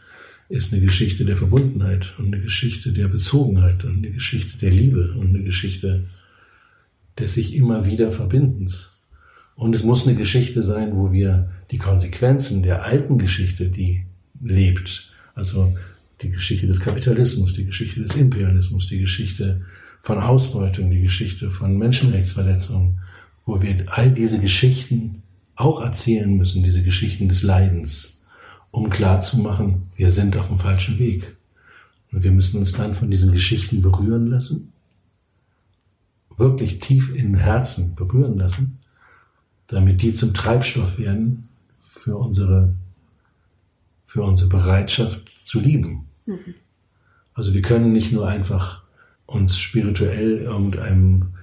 ist 0.53 0.71
eine 0.71 0.83
Geschichte 0.83 1.25
der 1.25 1.35
Verbundenheit 1.35 2.13
und 2.19 2.27
eine 2.27 2.39
Geschichte 2.39 2.91
der 2.93 3.07
Bezogenheit 3.07 3.83
und 3.85 3.97
eine 3.97 4.11
Geschichte 4.11 4.55
der 4.59 4.69
Liebe 4.69 5.15
und 5.17 5.29
eine 5.29 5.43
Geschichte 5.43 6.03
des 7.17 7.33
sich 7.33 7.55
immer 7.55 7.87
wieder 7.87 8.11
Verbindens. 8.11 8.95
Und 9.55 9.75
es 9.75 9.83
muss 9.83 10.05
eine 10.05 10.15
Geschichte 10.15 10.61
sein, 10.61 10.95
wo 10.95 11.11
wir 11.11 11.49
die 11.71 11.79
Konsequenzen 11.79 12.61
der 12.61 12.85
alten 12.85 13.17
Geschichte, 13.17 13.69
die 13.69 14.05
lebt, 14.43 15.11
also 15.33 15.75
die 16.21 16.29
Geschichte 16.29 16.67
des 16.67 16.79
Kapitalismus, 16.79 17.55
die 17.55 17.65
Geschichte 17.65 18.01
des 18.01 18.15
Imperialismus, 18.15 18.87
die 18.87 18.99
Geschichte 18.99 19.61
von 20.01 20.19
Ausbeutung, 20.19 20.91
die 20.91 21.01
Geschichte 21.01 21.49
von 21.49 21.79
Menschenrechtsverletzungen, 21.79 22.99
wo 23.47 23.59
wir 23.63 23.85
all 23.87 24.11
diese 24.11 24.39
Geschichten 24.39 25.23
auch 25.55 25.81
erzählen 25.81 26.31
müssen, 26.37 26.61
diese 26.63 26.83
Geschichten 26.83 27.27
des 27.27 27.41
Leidens, 27.41 28.12
um 28.73 28.89
klarzumachen, 28.89 29.83
wir 29.95 30.09
sind 30.09 30.35
auf 30.35 30.47
dem 30.47 30.57
falschen 30.57 30.97
Weg. 30.97 31.35
Und 32.11 32.23
wir 32.23 32.31
müssen 32.31 32.57
uns 32.57 32.71
dann 32.71 32.95
von 32.95 33.11
diesen 33.11 33.31
Geschichten 33.31 33.83
berühren 33.83 34.25
lassen, 34.25 34.73
wirklich 36.37 36.79
tief 36.79 37.13
im 37.15 37.35
Herzen 37.35 37.93
berühren 37.93 38.35
lassen, 38.35 38.79
damit 39.67 40.01
die 40.01 40.11
zum 40.11 40.33
Treibstoff 40.33 40.97
werden 40.97 41.49
für 41.87 42.17
unsere, 42.17 42.73
für 44.07 44.23
unsere 44.23 44.49
Bereitschaft 44.49 45.21
zu 45.43 45.59
lieben. 45.59 46.07
Mhm. 46.25 46.55
Also 47.35 47.53
wir 47.53 47.61
können 47.61 47.93
nicht 47.93 48.11
nur 48.11 48.27
einfach 48.27 48.81
uns 49.27 49.59
spirituell 49.59 50.39
irgendeinem 50.39 51.33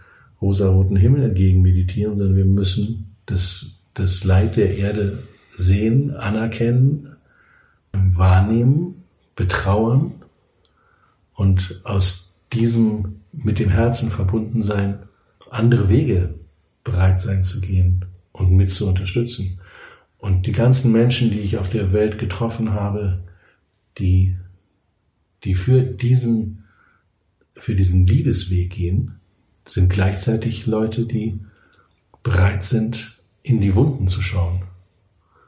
rosaroten 0.43 0.97
Himmel 0.97 1.23
entgegen 1.23 1.63
meditieren, 1.63 2.19
sondern 2.19 2.37
wir 2.37 2.45
müssen 2.45 3.15
das, 3.27 3.79
das 3.95 4.25
Leid 4.25 4.57
der 4.57 4.77
Erde 4.77 5.23
sehen, 5.55 6.11
anerkennen, 6.17 7.10
wahrnehmen, 7.93 9.05
betrauern 9.37 10.13
und 11.35 11.81
aus 11.85 12.35
diesem 12.53 13.21
mit 13.33 13.59
dem 13.59 13.71
Herzen 13.71 14.11
verbunden 14.11 14.63
sein, 14.63 14.99
andere 15.51 15.89
Wege 15.89 16.35
bereit 16.85 17.21
sein 17.21 17.45
zu 17.45 17.61
gehen 17.61 18.05
und 18.33 18.53
mit 18.53 18.71
zu 18.71 18.89
unterstützen. 18.89 19.61
Und 20.19 20.47
die 20.47 20.53
ganzen 20.53 20.93
Menschen, 20.93 21.31
die 21.31 21.41
ich 21.41 21.59
auf 21.59 21.71
der 21.71 21.93
Welt 21.93 22.19
getroffen 22.19 22.73
habe, 22.73 23.25
die, 23.99 24.37
die 25.45 25.55
für 25.55 25.83
diesen, 25.83 26.65
für 27.55 27.75
diesen 27.75 28.07
Liebesweg 28.07 28.71
gehen, 28.71 29.21
sind 29.67 29.91
gleichzeitig 29.91 30.67
Leute, 30.67 31.07
die 31.07 31.39
bereit 32.23 32.65
sind, 32.65 33.23
in 33.43 33.61
die 33.61 33.75
Wunden 33.75 34.09
zu 34.09 34.21
schauen 34.21 34.63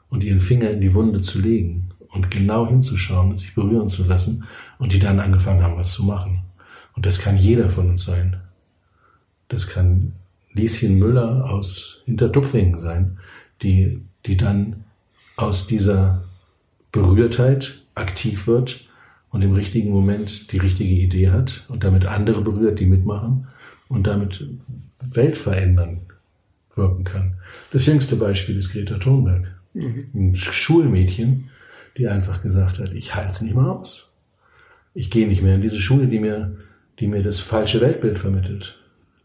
und 0.09 0.23
ihren 0.23 0.41
Finger 0.41 0.71
in 0.71 0.81
die 0.81 0.93
Wunde 0.93 1.21
zu 1.21 1.39
legen 1.39 1.92
und 2.13 2.31
genau 2.31 2.67
hinzuschauen 2.67 3.31
und 3.31 3.37
sich 3.37 3.55
berühren 3.55 3.89
zu 3.89 4.05
lassen 4.05 4.45
und 4.77 4.93
die 4.93 4.99
dann 4.99 5.19
angefangen 5.19 5.63
haben, 5.63 5.77
was 5.77 5.91
zu 5.91 6.03
machen. 6.03 6.43
Und 6.95 7.05
das 7.05 7.19
kann 7.19 7.37
jeder 7.37 7.69
von 7.69 7.89
uns 7.89 8.05
sein. 8.05 8.39
Das 9.49 9.67
kann 9.67 10.13
Lieschen 10.51 10.99
Müller 10.99 11.49
aus 11.49 12.03
Hintertupfingen 12.05 12.77
sein, 12.77 13.17
die, 13.63 14.01
die 14.25 14.37
dann 14.37 14.83
aus 15.35 15.65
dieser 15.65 16.23
Berührtheit 16.91 17.83
aktiv 17.95 18.45
wird 18.45 18.87
und 19.31 19.41
im 19.41 19.53
richtigen 19.53 19.89
Moment 19.89 20.51
die 20.51 20.59
richtige 20.59 20.93
Idee 20.93 21.31
hat 21.31 21.65
und 21.69 21.83
damit 21.83 22.05
andere 22.05 22.41
berührt, 22.41 22.79
die 22.79 22.85
mitmachen 22.85 23.47
und 23.87 24.05
damit 24.05 24.45
Welt 25.01 25.39
verändern 25.39 26.01
wirken 26.75 27.03
kann. 27.03 27.35
Das 27.71 27.87
jüngste 27.87 28.15
Beispiel 28.15 28.57
ist 28.57 28.71
Greta 28.71 28.99
Thunberg. 28.99 29.47
Mhm. 29.73 30.05
Ein 30.13 30.35
Schulmädchen, 30.35 31.49
die 31.97 32.07
einfach 32.07 32.41
gesagt 32.41 32.79
hat, 32.79 32.93
ich 32.93 33.15
halte 33.15 33.31
es 33.31 33.41
nicht 33.41 33.55
mehr 33.55 33.69
aus. 33.69 34.11
Ich 34.93 35.11
gehe 35.11 35.27
nicht 35.27 35.41
mehr 35.41 35.55
in 35.55 35.61
diese 35.61 35.79
Schule, 35.79 36.07
die 36.07 36.19
mir, 36.19 36.57
die 36.99 37.07
mir 37.07 37.23
das 37.23 37.39
falsche 37.39 37.81
Weltbild 37.81 38.19
vermittelt 38.19 38.77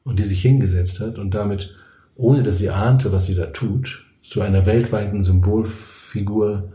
und 0.04 0.18
die 0.18 0.24
sich 0.24 0.42
hingesetzt 0.42 1.00
hat 1.00 1.18
und 1.18 1.32
damit, 1.32 1.76
ohne 2.16 2.42
dass 2.42 2.58
sie 2.58 2.70
ahnte, 2.70 3.12
was 3.12 3.26
sie 3.26 3.34
da 3.34 3.46
tut, 3.46 4.04
zu 4.22 4.40
einer 4.40 4.66
weltweiten 4.66 5.22
Symbolfigur 5.22 6.72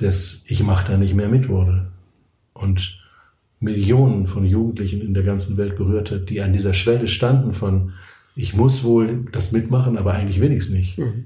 des 0.00 0.44
Ich 0.46 0.62
mach 0.62 0.84
da 0.84 0.96
nicht 0.96 1.14
mehr 1.14 1.28
mit 1.28 1.48
wurde. 1.48 1.88
Und 2.54 3.00
Millionen 3.60 4.26
von 4.26 4.44
Jugendlichen 4.44 5.00
in 5.00 5.14
der 5.14 5.24
ganzen 5.24 5.56
Welt 5.56 5.76
berührt 5.76 6.10
hat, 6.10 6.30
die 6.30 6.40
an 6.40 6.52
dieser 6.52 6.74
Schwelle 6.74 7.08
standen 7.08 7.52
von 7.52 7.92
ich 8.36 8.54
muss 8.54 8.84
wohl 8.84 9.26
das 9.32 9.50
mitmachen, 9.50 9.98
aber 9.98 10.14
eigentlich 10.14 10.40
will 10.40 10.52
ich 10.52 10.58
es 10.58 10.70
nicht. 10.70 10.96
Mhm. 10.96 11.24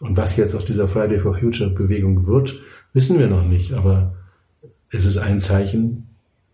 Und 0.00 0.18
was 0.18 0.36
jetzt 0.36 0.54
aus 0.54 0.66
dieser 0.66 0.88
Friday 0.88 1.18
for 1.18 1.32
Future 1.32 1.70
Bewegung 1.70 2.26
wird, 2.26 2.60
wissen 2.94 3.18
wir 3.18 3.26
noch 3.26 3.44
nicht. 3.44 3.72
Aber 3.74 4.14
es 4.90 5.04
ist 5.04 5.18
ein 5.18 5.40
Zeichen, 5.40 6.08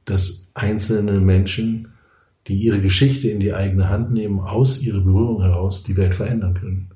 dass 0.05 0.49
einzelne 0.55 1.21
Menschen, 1.21 1.93
die 2.49 2.57
ihre 2.57 2.81
Geschichte 2.81 3.29
in 3.29 3.39
die 3.39 3.55
eigene 3.55 3.89
Hand 3.89 4.13
nehmen, 4.13 4.41
aus 4.41 4.83
ihrer 4.83 5.01
Berührung 5.01 5.43
heraus 5.43 5.85
die 5.85 5.97
Welt 5.97 6.17
verändern 6.17 6.55
können. 6.55 6.91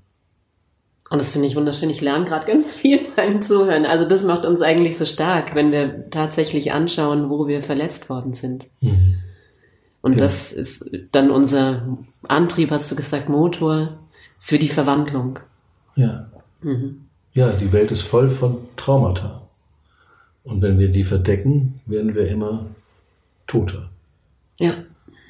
Und 1.10 1.18
das 1.18 1.30
finde 1.30 1.46
ich 1.46 1.54
wunderschön. 1.54 1.90
Ich 1.90 2.00
lerne 2.00 2.24
gerade 2.24 2.46
ganz 2.46 2.74
viel 2.74 3.00
beim 3.16 3.40
Zuhören. 3.40 3.86
Also 3.86 4.08
das 4.08 4.24
macht 4.24 4.44
uns 4.44 4.62
eigentlich 4.62 4.96
so 4.96 5.04
stark, 5.04 5.54
wenn 5.54 5.70
wir 5.70 6.10
tatsächlich 6.10 6.72
anschauen, 6.72 7.30
wo 7.30 7.46
wir 7.46 7.62
verletzt 7.62 8.08
worden 8.08 8.34
sind. 8.34 8.66
Mhm. 8.80 9.18
Und 10.00 10.12
ja. 10.12 10.18
das 10.18 10.52
ist 10.52 10.84
dann 11.12 11.30
unser 11.30 11.98
Antrieb, 12.26 12.70
hast 12.70 12.90
du 12.90 12.96
gesagt, 12.96 13.28
Motor 13.28 13.98
für 14.38 14.58
die 14.58 14.68
Verwandlung. 14.68 15.38
Ja. 15.94 16.30
Mhm. 16.62 17.03
Ja, 17.34 17.52
die 17.52 17.72
Welt 17.72 17.90
ist 17.90 18.02
voll 18.02 18.30
von 18.30 18.58
Traumata. 18.76 19.42
Und 20.44 20.62
wenn 20.62 20.78
wir 20.78 20.90
die 20.90 21.04
verdecken, 21.04 21.80
werden 21.84 22.14
wir 22.14 22.28
immer 22.28 22.66
toter. 23.46 23.90
Ja. 24.60 24.72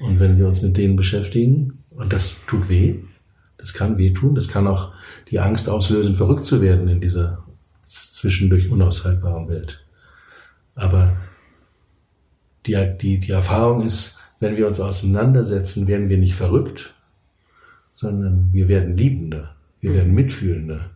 Und 0.00 0.20
wenn 0.20 0.38
wir 0.38 0.46
uns 0.46 0.60
mit 0.60 0.76
denen 0.76 0.96
beschäftigen, 0.96 1.82
und 1.90 2.12
das 2.12 2.36
tut 2.46 2.68
weh, 2.68 2.96
das 3.56 3.72
kann 3.72 3.96
wehtun, 3.96 4.34
das 4.34 4.48
kann 4.48 4.66
auch 4.66 4.92
die 5.30 5.40
Angst 5.40 5.68
auslösen, 5.68 6.14
verrückt 6.14 6.44
zu 6.44 6.60
werden 6.60 6.88
in 6.88 7.00
dieser 7.00 7.44
zwischendurch 7.86 8.70
unaushaltbaren 8.70 9.48
Welt. 9.48 9.82
Aber 10.74 11.16
die, 12.66 12.76
die, 13.00 13.18
die 13.18 13.32
Erfahrung 13.32 13.86
ist, 13.86 14.18
wenn 14.40 14.56
wir 14.56 14.66
uns 14.66 14.80
auseinandersetzen, 14.80 15.86
werden 15.86 16.08
wir 16.08 16.18
nicht 16.18 16.34
verrückt, 16.34 16.94
sondern 17.92 18.48
wir 18.52 18.68
werden 18.68 18.96
liebender, 18.96 19.54
wir 19.80 19.94
werden 19.94 20.12
mitfühlender. 20.12 20.90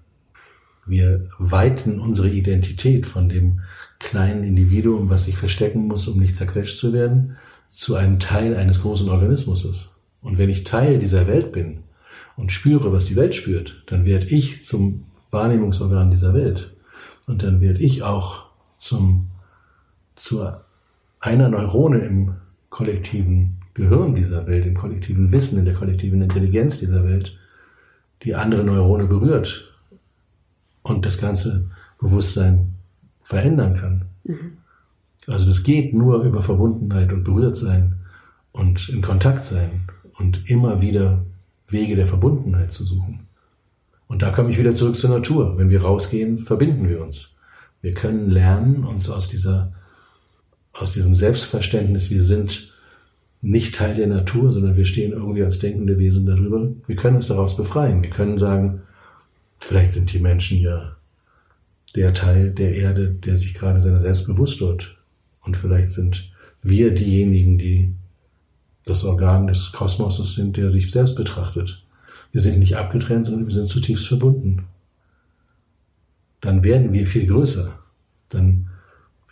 Wir 0.88 1.28
weiten 1.38 2.00
unsere 2.00 2.30
Identität 2.30 3.06
von 3.06 3.28
dem 3.28 3.60
kleinen 3.98 4.42
Individuum, 4.42 5.10
was 5.10 5.26
sich 5.26 5.36
verstecken 5.36 5.86
muss, 5.86 6.08
um 6.08 6.18
nicht 6.18 6.34
zerquetscht 6.34 6.78
zu 6.78 6.92
werden, 6.92 7.36
zu 7.68 7.94
einem 7.94 8.18
Teil 8.18 8.56
eines 8.56 8.80
großen 8.80 9.08
Organismus. 9.10 9.92
Und 10.22 10.38
wenn 10.38 10.48
ich 10.48 10.64
Teil 10.64 10.98
dieser 10.98 11.26
Welt 11.26 11.52
bin 11.52 11.80
und 12.36 12.52
spüre, 12.52 12.92
was 12.92 13.04
die 13.04 13.16
Welt 13.16 13.34
spürt, 13.34 13.82
dann 13.86 14.06
werde 14.06 14.26
ich 14.26 14.64
zum 14.64 15.04
Wahrnehmungsorgan 15.30 16.10
dieser 16.10 16.32
Welt. 16.32 16.74
Und 17.26 17.42
dann 17.42 17.60
werde 17.60 17.80
ich 17.80 18.02
auch 18.02 18.46
zum, 18.78 19.28
zu 20.16 20.48
einer 21.20 21.48
Neurone 21.48 21.98
im 21.98 22.36
kollektiven 22.70 23.58
Gehirn 23.74 24.14
dieser 24.14 24.46
Welt, 24.46 24.64
im 24.64 24.74
kollektiven 24.74 25.30
Wissen, 25.32 25.58
in 25.58 25.66
der 25.66 25.74
kollektiven 25.74 26.22
Intelligenz 26.22 26.78
dieser 26.78 27.04
Welt, 27.04 27.38
die 28.22 28.34
andere 28.34 28.64
Neurone 28.64 29.04
berührt 29.04 29.68
und 30.82 31.06
das 31.06 31.18
ganze 31.18 31.70
Bewusstsein 32.00 32.74
verändern 33.22 33.76
kann. 33.76 34.04
Mhm. 34.24 34.58
Also 35.26 35.46
das 35.46 35.62
geht 35.62 35.92
nur 35.92 36.22
über 36.24 36.42
Verbundenheit 36.42 37.12
und 37.12 37.24
Berührtsein 37.24 37.96
und 38.52 38.88
in 38.88 39.02
Kontakt 39.02 39.44
sein 39.44 39.82
und 40.14 40.48
immer 40.48 40.80
wieder 40.80 41.24
Wege 41.68 41.96
der 41.96 42.06
Verbundenheit 42.06 42.72
zu 42.72 42.84
suchen. 42.84 43.20
Und 44.06 44.22
da 44.22 44.30
komme 44.30 44.50
ich 44.50 44.58
wieder 44.58 44.74
zurück 44.74 44.96
zur 44.96 45.10
Natur. 45.10 45.58
Wenn 45.58 45.68
wir 45.68 45.82
rausgehen, 45.82 46.46
verbinden 46.46 46.88
wir 46.88 47.02
uns. 47.02 47.36
Wir 47.82 47.92
können 47.92 48.30
lernen, 48.30 48.84
uns 48.84 49.10
aus 49.10 49.28
dieser, 49.28 49.72
aus 50.72 50.94
diesem 50.94 51.14
Selbstverständnis, 51.14 52.10
wir 52.10 52.22
sind 52.22 52.74
nicht 53.40 53.74
Teil 53.74 53.94
der 53.94 54.08
Natur, 54.08 54.50
sondern 54.52 54.76
wir 54.76 54.84
stehen 54.84 55.12
irgendwie 55.12 55.44
als 55.44 55.58
denkende 55.58 55.98
Wesen 55.98 56.26
darüber. 56.26 56.68
Wir 56.86 56.96
können 56.96 57.16
uns 57.16 57.26
daraus 57.26 57.56
befreien. 57.56 58.02
Wir 58.02 58.10
können 58.10 58.38
sagen, 58.38 58.82
vielleicht 59.58 59.92
sind 59.92 60.12
die 60.12 60.20
Menschen 60.20 60.58
ja 60.58 60.96
der 61.94 62.14
Teil 62.14 62.50
der 62.50 62.74
Erde, 62.74 63.10
der 63.10 63.36
sich 63.36 63.54
gerade 63.54 63.80
seiner 63.80 64.00
selbst 64.00 64.26
bewusst 64.26 64.60
wird. 64.60 64.96
Und 65.40 65.56
vielleicht 65.56 65.90
sind 65.90 66.30
wir 66.62 66.94
diejenigen, 66.94 67.58
die 67.58 67.94
das 68.84 69.04
Organ 69.04 69.46
des 69.46 69.72
Kosmoses 69.72 70.34
sind, 70.34 70.56
der 70.56 70.70
sich 70.70 70.90
selbst 70.90 71.14
betrachtet. 71.14 71.82
Wir 72.32 72.40
sind 72.40 72.58
nicht 72.58 72.76
abgetrennt, 72.76 73.26
sondern 73.26 73.46
wir 73.46 73.54
sind 73.54 73.68
zutiefst 73.68 74.06
verbunden. 74.06 74.64
Dann 76.40 76.62
werden 76.62 76.92
wir 76.92 77.06
viel 77.06 77.26
größer. 77.26 77.78
Dann 78.28 78.68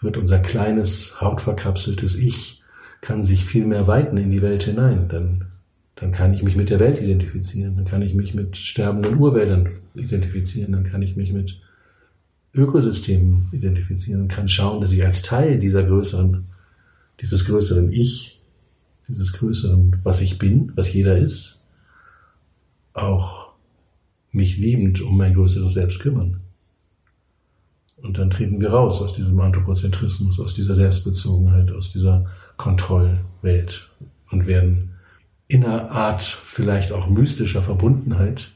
wird 0.00 0.16
unser 0.16 0.38
kleines, 0.38 1.20
hautverkapseltes 1.20 2.16
Ich 2.16 2.62
kann 3.00 3.24
sich 3.24 3.44
viel 3.44 3.66
mehr 3.66 3.86
weiten 3.86 4.16
in 4.16 4.30
die 4.30 4.42
Welt 4.42 4.64
hinein. 4.64 5.08
Dann, 5.08 5.46
dann 5.96 6.12
kann 6.12 6.34
ich 6.34 6.42
mich 6.42 6.56
mit 6.56 6.68
der 6.68 6.78
Welt 6.78 7.00
identifizieren. 7.00 7.76
Dann 7.76 7.86
kann 7.86 8.02
ich 8.02 8.14
mich 8.14 8.34
mit 8.34 8.56
sterbenden 8.56 9.18
Urwäldern 9.18 9.70
identifizieren. 9.94 10.72
Dann 10.72 10.84
kann 10.84 11.00
ich 11.00 11.16
mich 11.16 11.32
mit 11.32 11.58
Ökosystemen 12.54 13.48
identifizieren 13.52 14.22
und 14.22 14.28
kann 14.28 14.48
schauen, 14.48 14.82
dass 14.82 14.92
ich 14.92 15.04
als 15.04 15.22
Teil 15.22 15.58
dieser 15.58 15.82
größeren, 15.82 16.44
dieses 17.20 17.46
größeren 17.46 17.90
Ich, 17.90 18.42
dieses 19.08 19.32
größeren, 19.32 20.00
was 20.02 20.20
ich 20.20 20.38
bin, 20.38 20.72
was 20.74 20.92
jeder 20.92 21.16
ist, 21.16 21.64
auch 22.92 23.52
mich 24.32 24.58
liebend 24.58 25.00
um 25.00 25.16
mein 25.16 25.32
größeres 25.32 25.72
Selbst 25.72 26.00
kümmern. 26.00 26.40
Und 27.96 28.18
dann 28.18 28.28
treten 28.28 28.60
wir 28.60 28.68
raus 28.68 29.00
aus 29.00 29.14
diesem 29.14 29.40
Anthropozentrismus, 29.40 30.38
aus 30.40 30.54
dieser 30.54 30.74
Selbstbezogenheit, 30.74 31.70
aus 31.72 31.90
dieser 31.90 32.26
Kontrollwelt 32.58 33.90
und 34.30 34.46
werden 34.46 34.95
in 35.48 35.64
einer 35.64 35.90
Art 35.90 36.22
vielleicht 36.22 36.92
auch 36.92 37.08
mystischer 37.08 37.62
Verbundenheit 37.62 38.50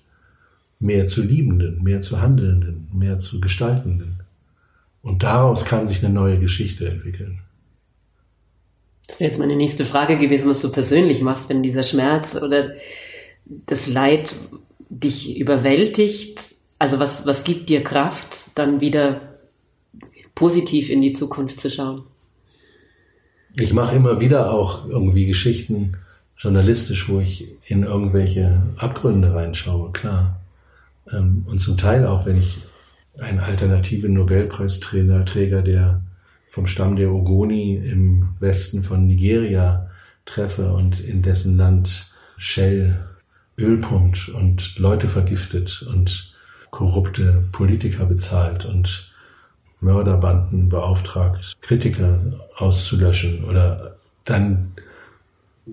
mehr 0.80 1.06
zu 1.06 1.22
Liebenden, 1.22 1.82
mehr 1.82 2.00
zu 2.00 2.20
Handelnden, 2.20 2.88
mehr 2.92 3.18
zu 3.18 3.40
Gestaltenden. 3.40 4.20
Und 5.02 5.22
daraus 5.22 5.64
kann 5.64 5.86
sich 5.86 6.04
eine 6.04 6.12
neue 6.12 6.38
Geschichte 6.38 6.88
entwickeln. 6.88 7.40
Das 9.06 9.20
wäre 9.20 9.30
jetzt 9.30 9.38
meine 9.38 9.56
nächste 9.56 9.84
Frage 9.84 10.18
gewesen, 10.18 10.48
was 10.48 10.62
du 10.62 10.70
persönlich 10.70 11.20
machst, 11.20 11.48
wenn 11.48 11.62
dieser 11.62 11.82
Schmerz 11.82 12.34
oder 12.34 12.72
das 13.44 13.86
Leid 13.86 14.34
dich 14.88 15.38
überwältigt. 15.38 16.40
Also 16.78 16.98
was, 16.98 17.26
was 17.26 17.44
gibt 17.44 17.68
dir 17.68 17.82
Kraft, 17.82 18.44
dann 18.54 18.80
wieder 18.80 19.20
positiv 20.34 20.90
in 20.90 21.02
die 21.02 21.12
Zukunft 21.12 21.60
zu 21.60 21.70
schauen? 21.70 22.02
Ich 23.58 23.72
mache 23.72 23.96
immer 23.96 24.20
wieder 24.20 24.52
auch 24.52 24.86
irgendwie 24.88 25.26
Geschichten 25.26 25.96
journalistisch, 26.40 27.08
wo 27.08 27.20
ich 27.20 27.48
in 27.66 27.82
irgendwelche 27.82 28.62
Abgründe 28.76 29.34
reinschaue, 29.34 29.92
klar. 29.92 30.40
Ähm, 31.12 31.44
und 31.46 31.60
zum 31.60 31.76
Teil 31.76 32.06
auch, 32.06 32.24
wenn 32.26 32.38
ich 32.38 32.58
einen 33.18 33.40
alternativen 33.40 34.14
Nobelpreisträger, 34.14 35.24
Träger 35.26 35.62
der 35.62 36.02
vom 36.48 36.66
Stamm 36.66 36.96
der 36.96 37.12
Ogoni 37.12 37.76
im 37.76 38.30
Westen 38.40 38.82
von 38.82 39.06
Nigeria 39.06 39.88
treffe 40.24 40.72
und 40.72 40.98
in 40.98 41.22
dessen 41.22 41.56
Land 41.56 42.10
Shell 42.38 42.98
Öl 43.58 43.76
pumpt 43.76 44.30
und 44.30 44.78
Leute 44.78 45.08
vergiftet 45.08 45.82
und 45.82 46.32
korrupte 46.70 47.44
Politiker 47.52 48.06
bezahlt 48.06 48.64
und 48.64 49.12
Mörderbanden 49.80 50.68
beauftragt, 50.68 51.56
Kritiker 51.60 52.20
auszulöschen 52.56 53.44
oder 53.44 53.96
dann 54.24 54.72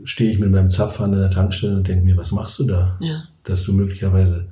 stehe 0.06 0.32
ich 0.32 0.40
mit 0.40 0.52
meinem 0.52 0.70
Zapfhahn 0.70 1.14
an 1.14 1.20
der 1.20 1.32
Tankstelle 1.32 1.78
und 1.78 1.88
denke 1.88 2.06
mir, 2.06 2.18
was 2.18 2.32
machst 2.32 2.60
du 2.60 2.66
da? 2.66 2.98
Ja. 3.00 3.24
Dass 3.44 3.64
du 3.64 3.74
möglicherweise 3.74 4.48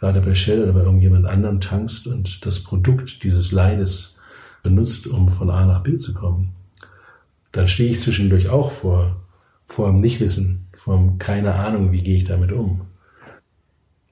gerade 0.00 0.20
bei 0.20 0.34
Shell 0.34 0.62
oder 0.62 0.72
bei 0.72 0.80
irgendjemand 0.80 1.26
anderem 1.26 1.60
tankst 1.60 2.06
und 2.06 2.44
das 2.44 2.60
Produkt 2.60 3.22
dieses 3.24 3.52
Leides 3.52 4.18
benutzt, 4.62 5.06
um 5.06 5.28
von 5.28 5.50
A 5.50 5.64
nach 5.64 5.82
B 5.82 5.98
zu 5.98 6.14
kommen. 6.14 6.52
Dann 7.52 7.68
stehe 7.68 7.90
ich 7.90 8.00
zwischendurch 8.00 8.48
auch 8.48 8.70
vor, 8.70 9.22
vor 9.66 9.88
dem 9.88 10.00
Nichtwissen, 10.00 10.66
vor 10.76 10.96
dem 10.96 11.18
keine 11.18 11.54
Ahnung, 11.54 11.92
wie 11.92 12.02
gehe 12.02 12.18
ich 12.18 12.24
damit 12.24 12.52
um. 12.52 12.82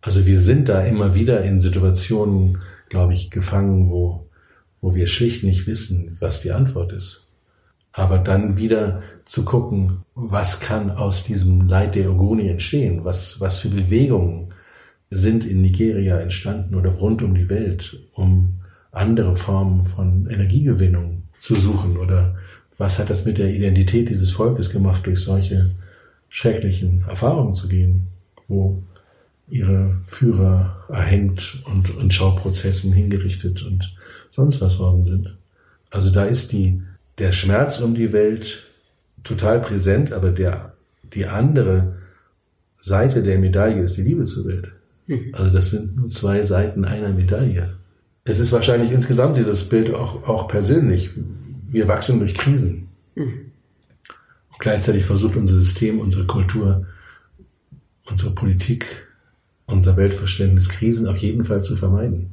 Also 0.00 0.26
wir 0.26 0.40
sind 0.40 0.68
da 0.68 0.82
immer 0.82 1.14
wieder 1.14 1.42
in 1.44 1.60
Situationen, 1.60 2.58
glaube 2.88 3.14
ich, 3.14 3.30
gefangen, 3.30 3.90
wo, 3.90 4.26
wo 4.80 4.94
wir 4.94 5.06
schlicht 5.06 5.44
nicht 5.44 5.66
wissen, 5.66 6.16
was 6.20 6.42
die 6.42 6.52
Antwort 6.52 6.92
ist. 6.92 7.28
Aber 7.92 8.18
dann 8.18 8.56
wieder 8.56 9.02
zu 9.24 9.44
gucken, 9.44 10.04
was 10.14 10.60
kann 10.60 10.90
aus 10.90 11.24
diesem 11.24 11.68
Leid 11.68 11.94
der 11.94 12.10
Ogoni 12.10 12.48
entstehen? 12.48 13.04
Was, 13.04 13.40
was 13.40 13.58
für 13.58 13.68
Bewegungen 13.68 14.52
sind 15.10 15.44
in 15.44 15.62
Nigeria 15.62 16.18
entstanden 16.18 16.74
oder 16.74 16.90
rund 16.90 17.22
um 17.22 17.34
die 17.34 17.48
Welt, 17.48 17.98
um 18.12 18.54
andere 18.90 19.36
Formen 19.36 19.84
von 19.84 20.26
Energiegewinnung 20.28 21.24
zu 21.38 21.54
suchen? 21.54 21.96
Oder 21.96 22.36
was 22.78 22.98
hat 22.98 23.10
das 23.10 23.24
mit 23.24 23.38
der 23.38 23.52
Identität 23.52 24.08
dieses 24.08 24.32
Volkes 24.32 24.70
gemacht, 24.70 25.06
durch 25.06 25.20
solche 25.20 25.70
schrecklichen 26.28 27.04
Erfahrungen 27.08 27.54
zu 27.54 27.68
gehen, 27.68 28.08
wo 28.48 28.82
ihre 29.48 30.00
Führer 30.04 30.84
erhängt 30.88 31.62
und 31.66 31.90
in 32.00 32.10
Schauprozessen 32.10 32.92
hingerichtet 32.92 33.62
und 33.62 33.94
sonst 34.30 34.60
was 34.60 34.78
worden 34.78 35.04
sind? 35.04 35.36
Also 35.90 36.10
da 36.10 36.24
ist 36.24 36.52
die, 36.52 36.82
der 37.18 37.32
Schmerz 37.32 37.78
um 37.80 37.94
die 37.94 38.12
Welt 38.12 38.71
total 39.24 39.60
präsent, 39.60 40.12
aber 40.12 40.30
der, 40.30 40.74
die 41.14 41.26
andere 41.26 41.96
Seite 42.80 43.22
der 43.22 43.38
Medaille 43.38 43.82
ist 43.82 43.96
die 43.96 44.02
Liebe 44.02 44.24
zur 44.24 44.46
Welt. 44.46 44.72
Mhm. 45.06 45.32
Also 45.32 45.52
das 45.52 45.70
sind 45.70 45.96
nur 45.96 46.10
zwei 46.10 46.42
Seiten 46.42 46.84
einer 46.84 47.10
Medaille. 47.10 47.76
Es 48.24 48.38
ist 48.38 48.52
wahrscheinlich 48.52 48.92
insgesamt 48.92 49.36
dieses 49.36 49.68
Bild 49.68 49.92
auch, 49.94 50.26
auch 50.28 50.48
persönlich. 50.48 51.10
Wir 51.68 51.88
wachsen 51.88 52.18
durch 52.18 52.34
Krisen. 52.34 52.88
Mhm. 53.14 53.52
Und 54.50 54.58
gleichzeitig 54.58 55.04
versucht 55.04 55.36
unser 55.36 55.54
System, 55.54 56.00
unsere 56.00 56.26
Kultur, 56.26 56.86
unsere 58.04 58.34
Politik, 58.34 59.06
unser 59.66 59.96
Weltverständnis 59.96 60.68
Krisen 60.68 61.08
auf 61.08 61.16
jeden 61.18 61.44
Fall 61.44 61.62
zu 61.62 61.76
vermeiden. 61.76 62.32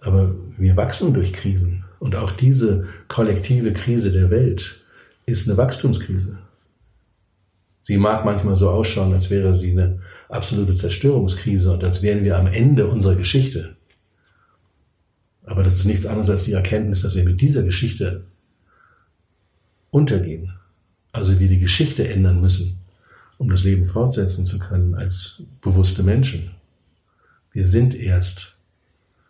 Aber 0.00 0.34
wir 0.56 0.76
wachsen 0.76 1.12
durch 1.12 1.32
Krisen. 1.32 1.84
Und 1.98 2.14
auch 2.16 2.32
diese 2.32 2.86
kollektive 3.08 3.72
Krise 3.72 4.12
der 4.12 4.30
Welt 4.30 4.80
ist 5.26 5.48
eine 5.48 5.56
Wachstumskrise. 5.56 6.38
Sie 7.82 7.98
mag 7.98 8.24
manchmal 8.24 8.56
so 8.56 8.70
ausschauen, 8.70 9.12
als 9.12 9.30
wäre 9.30 9.54
sie 9.54 9.72
eine 9.72 10.00
absolute 10.28 10.74
Zerstörungskrise 10.76 11.72
und 11.72 11.84
als 11.84 12.02
wären 12.02 12.24
wir 12.24 12.38
am 12.38 12.46
Ende 12.46 12.86
unserer 12.86 13.16
Geschichte. 13.16 13.76
Aber 15.44 15.62
das 15.62 15.74
ist 15.76 15.84
nichts 15.84 16.06
anderes 16.06 16.30
als 16.30 16.44
die 16.44 16.52
Erkenntnis, 16.52 17.02
dass 17.02 17.14
wir 17.14 17.24
mit 17.24 17.40
dieser 17.40 17.62
Geschichte 17.62 18.24
untergehen. 19.90 20.52
Also 21.12 21.38
wir 21.38 21.48
die 21.48 21.60
Geschichte 21.60 22.08
ändern 22.08 22.40
müssen, 22.40 22.78
um 23.38 23.48
das 23.48 23.62
Leben 23.62 23.84
fortsetzen 23.84 24.44
zu 24.44 24.58
können 24.58 24.94
als 24.94 25.44
bewusste 25.60 26.02
Menschen. 26.02 26.50
Wir 27.52 27.64
sind 27.64 27.94
erst, 27.94 28.58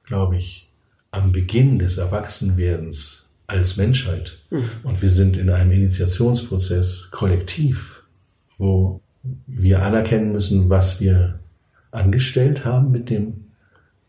glaube 0.04 0.36
ich, 0.36 0.72
am 1.10 1.32
Beginn 1.32 1.78
des 1.78 1.98
Erwachsenwerdens 1.98 3.25
als 3.46 3.76
Menschheit. 3.76 4.38
Mhm. 4.50 4.64
Und 4.82 5.02
wir 5.02 5.10
sind 5.10 5.36
in 5.36 5.50
einem 5.50 5.72
Initiationsprozess 5.72 7.10
kollektiv 7.10 7.96
wo 8.58 9.00
wir 9.46 9.82
anerkennen 9.82 10.32
müssen, 10.32 10.70
was 10.70 11.00
wir 11.00 11.40
angestellt 11.90 12.64
haben 12.64 12.90
mit 12.90 13.10
dem 13.10 13.44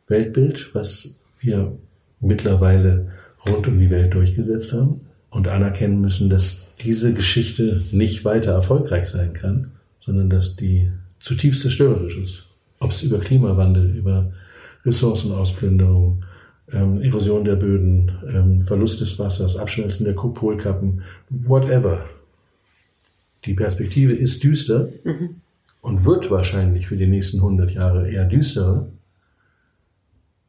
Weltbild, 0.07 0.69
was 0.73 1.21
wir 1.39 1.77
mittlerweile 2.19 3.11
rund 3.47 3.67
um 3.67 3.79
die 3.79 3.89
Welt 3.89 4.13
durchgesetzt 4.13 4.73
haben 4.73 5.01
und 5.29 5.47
anerkennen 5.47 6.01
müssen, 6.01 6.29
dass 6.29 6.67
diese 6.81 7.13
Geschichte 7.13 7.81
nicht 7.91 8.25
weiter 8.25 8.51
erfolgreich 8.51 9.07
sein 9.07 9.33
kann, 9.33 9.71
sondern 9.99 10.29
dass 10.29 10.55
die 10.55 10.91
zutiefst 11.19 11.61
zerstörerisch 11.61 12.17
ist. 12.17 12.45
Ob 12.79 12.91
es 12.91 13.01
über 13.01 13.19
Klimawandel, 13.19 13.95
über 13.95 14.31
Ressourcenausplünderung, 14.85 16.23
ähm, 16.71 17.01
Erosion 17.01 17.45
der 17.45 17.55
Böden, 17.55 18.11
ähm, 18.27 18.61
Verlust 18.61 19.01
des 19.01 19.17
Wassers, 19.19 19.57
Abschmelzen 19.57 20.05
der 20.05 20.13
Polkappen, 20.13 21.01
whatever 21.29 22.05
die 23.45 23.53
Perspektive 23.53 24.13
ist 24.13 24.43
düster 24.43 24.89
mhm. 25.03 25.41
und 25.81 26.05
wird 26.05 26.29
wahrscheinlich 26.29 26.87
für 26.87 26.97
die 26.97 27.07
nächsten 27.07 27.37
100 27.37 27.71
Jahre 27.71 28.09
eher 28.09 28.25
düsterer. 28.25 28.89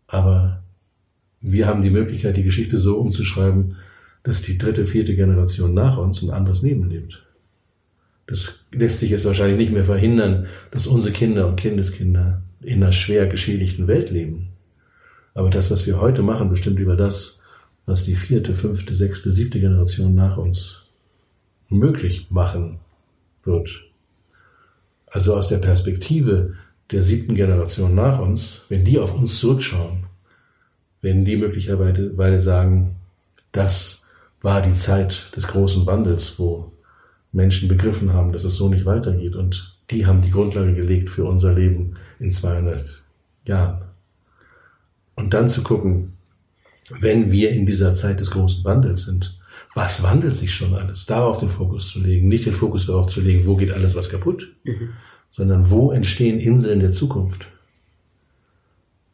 Aber 0.08 0.62
wir 1.40 1.66
haben 1.66 1.82
die 1.82 1.90
Möglichkeit, 1.90 2.36
die 2.36 2.42
Geschichte 2.42 2.78
so 2.78 2.98
umzuschreiben, 2.98 3.76
dass 4.24 4.42
die 4.42 4.58
dritte, 4.58 4.86
vierte 4.86 5.14
Generation 5.14 5.74
nach 5.74 5.96
uns 5.96 6.22
ein 6.22 6.30
anderes 6.30 6.62
Leben 6.62 6.90
lebt. 6.90 7.24
Das 8.26 8.58
lässt 8.72 9.00
sich 9.00 9.10
jetzt 9.10 9.24
wahrscheinlich 9.24 9.58
nicht 9.58 9.72
mehr 9.72 9.84
verhindern, 9.84 10.46
dass 10.70 10.86
unsere 10.86 11.14
Kinder 11.14 11.46
und 11.46 11.56
Kindeskinder 11.56 12.42
in 12.60 12.82
einer 12.82 12.92
schwer 12.92 13.26
geschädigten 13.26 13.86
Welt 13.86 14.10
leben. 14.10 14.48
Aber 15.38 15.50
das, 15.50 15.70
was 15.70 15.86
wir 15.86 16.00
heute 16.00 16.22
machen, 16.22 16.50
bestimmt 16.50 16.80
über 16.80 16.96
das, 16.96 17.44
was 17.86 18.02
die 18.02 18.16
vierte, 18.16 18.56
fünfte, 18.56 18.92
sechste, 18.92 19.30
siebte 19.30 19.60
Generation 19.60 20.12
nach 20.16 20.36
uns 20.36 20.86
möglich 21.68 22.26
machen 22.28 22.80
wird. 23.44 23.84
Also 25.06 25.36
aus 25.36 25.46
der 25.46 25.58
Perspektive 25.58 26.54
der 26.90 27.04
siebten 27.04 27.36
Generation 27.36 27.94
nach 27.94 28.18
uns, 28.18 28.64
wenn 28.68 28.84
die 28.84 28.98
auf 28.98 29.14
uns 29.14 29.38
zurückschauen, 29.38 30.06
werden 31.02 31.24
die 31.24 31.36
möglicherweise 31.36 32.40
sagen, 32.40 32.96
das 33.52 34.08
war 34.42 34.60
die 34.60 34.74
Zeit 34.74 35.30
des 35.36 35.46
großen 35.46 35.86
Wandels, 35.86 36.36
wo 36.40 36.72
Menschen 37.30 37.68
begriffen 37.68 38.12
haben, 38.12 38.32
dass 38.32 38.42
es 38.42 38.56
so 38.56 38.68
nicht 38.68 38.86
weitergeht 38.86 39.36
und 39.36 39.78
die 39.92 40.04
haben 40.04 40.20
die 40.20 40.32
Grundlage 40.32 40.74
gelegt 40.74 41.10
für 41.10 41.26
unser 41.26 41.54
Leben 41.54 41.94
in 42.18 42.32
200 42.32 43.04
Jahren. 43.44 43.87
Und 45.18 45.34
dann 45.34 45.48
zu 45.48 45.64
gucken, 45.64 46.12
wenn 47.00 47.32
wir 47.32 47.50
in 47.50 47.66
dieser 47.66 47.92
Zeit 47.92 48.20
des 48.20 48.30
großen 48.30 48.62
Wandels 48.64 49.02
sind, 49.02 49.36
was 49.74 50.02
wandelt 50.04 50.36
sich 50.36 50.54
schon 50.54 50.74
alles? 50.74 51.06
Darauf 51.06 51.40
den 51.40 51.48
Fokus 51.48 51.88
zu 51.88 52.00
legen, 52.00 52.28
nicht 52.28 52.46
den 52.46 52.52
Fokus 52.52 52.86
darauf 52.86 53.08
zu 53.08 53.20
legen, 53.20 53.44
wo 53.44 53.56
geht 53.56 53.72
alles 53.72 53.96
was 53.96 54.08
kaputt, 54.08 54.48
mhm. 54.62 54.90
sondern 55.28 55.70
wo 55.70 55.90
entstehen 55.90 56.38
Inseln 56.38 56.78
der 56.78 56.92
Zukunft? 56.92 57.46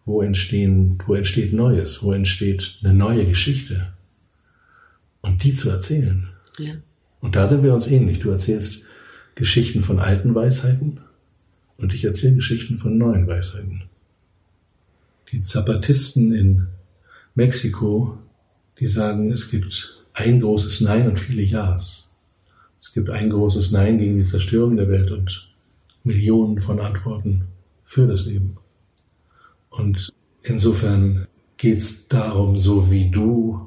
Wo 0.04 0.20
entstehen, 0.20 0.98
wo 1.06 1.14
entsteht 1.14 1.54
Neues? 1.54 2.02
Wo 2.02 2.12
entsteht 2.12 2.80
eine 2.84 2.92
neue 2.92 3.24
Geschichte? 3.24 3.94
Und 5.22 5.42
die 5.42 5.54
zu 5.54 5.70
erzählen. 5.70 6.28
Ja. 6.58 6.74
Und 7.20 7.34
da 7.34 7.46
sind 7.46 7.62
wir 7.62 7.72
uns 7.72 7.86
ähnlich. 7.86 8.18
Du 8.18 8.28
erzählst 8.28 8.84
Geschichten 9.36 9.82
von 9.82 9.98
alten 9.98 10.34
Weisheiten 10.34 11.00
und 11.78 11.94
ich 11.94 12.04
erzähle 12.04 12.34
Geschichten 12.34 12.76
von 12.76 12.98
neuen 12.98 13.26
Weisheiten. 13.26 13.84
Die 15.34 15.42
Zapatisten 15.42 16.32
in 16.32 16.68
Mexiko, 17.35 18.18
die 18.78 18.87
sagen, 18.87 19.32
es 19.32 19.50
gibt 19.50 19.98
ein 20.12 20.38
großes 20.38 20.80
Nein 20.82 21.08
und 21.08 21.18
viele 21.18 21.42
Ja's. 21.42 22.08
Es 22.78 22.92
gibt 22.92 23.10
ein 23.10 23.30
großes 23.30 23.72
Nein 23.72 23.98
gegen 23.98 24.16
die 24.16 24.22
Zerstörung 24.22 24.76
der 24.76 24.88
Welt 24.88 25.10
und 25.10 25.52
Millionen 26.04 26.60
von 26.60 26.78
Antworten 26.78 27.46
für 27.82 28.06
das 28.06 28.26
Leben. 28.26 28.58
Und 29.70 30.12
insofern 30.44 31.26
geht 31.56 31.78
es 31.78 32.06
darum, 32.06 32.56
so 32.56 32.92
wie 32.92 33.10
du 33.10 33.66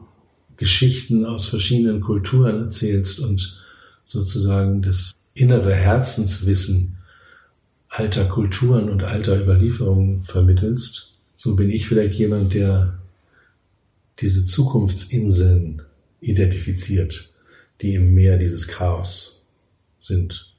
Geschichten 0.56 1.26
aus 1.26 1.50
verschiedenen 1.50 2.00
Kulturen 2.00 2.62
erzählst 2.62 3.20
und 3.20 3.62
sozusagen 4.06 4.82
das 4.82 5.12
innere 5.34 5.74
Herzenswissen 5.74 7.00
alter 7.90 8.24
Kulturen 8.24 8.90
und 8.90 9.04
alter 9.04 9.38
Überlieferungen 9.38 10.24
vermittelst, 10.24 11.17
so 11.38 11.56
bin 11.56 11.70
ich 11.70 11.88
vielleicht 11.88 12.16
jemand, 12.16 12.56
der 12.56 13.00
diese 14.20 14.44
Zukunftsinseln 14.44 15.84
identifiziert, 16.20 17.32
die 17.80 17.94
im 17.94 18.16
Meer 18.16 18.40
dieses 18.40 18.68
Chaos 18.68 19.40
sind 20.00 20.52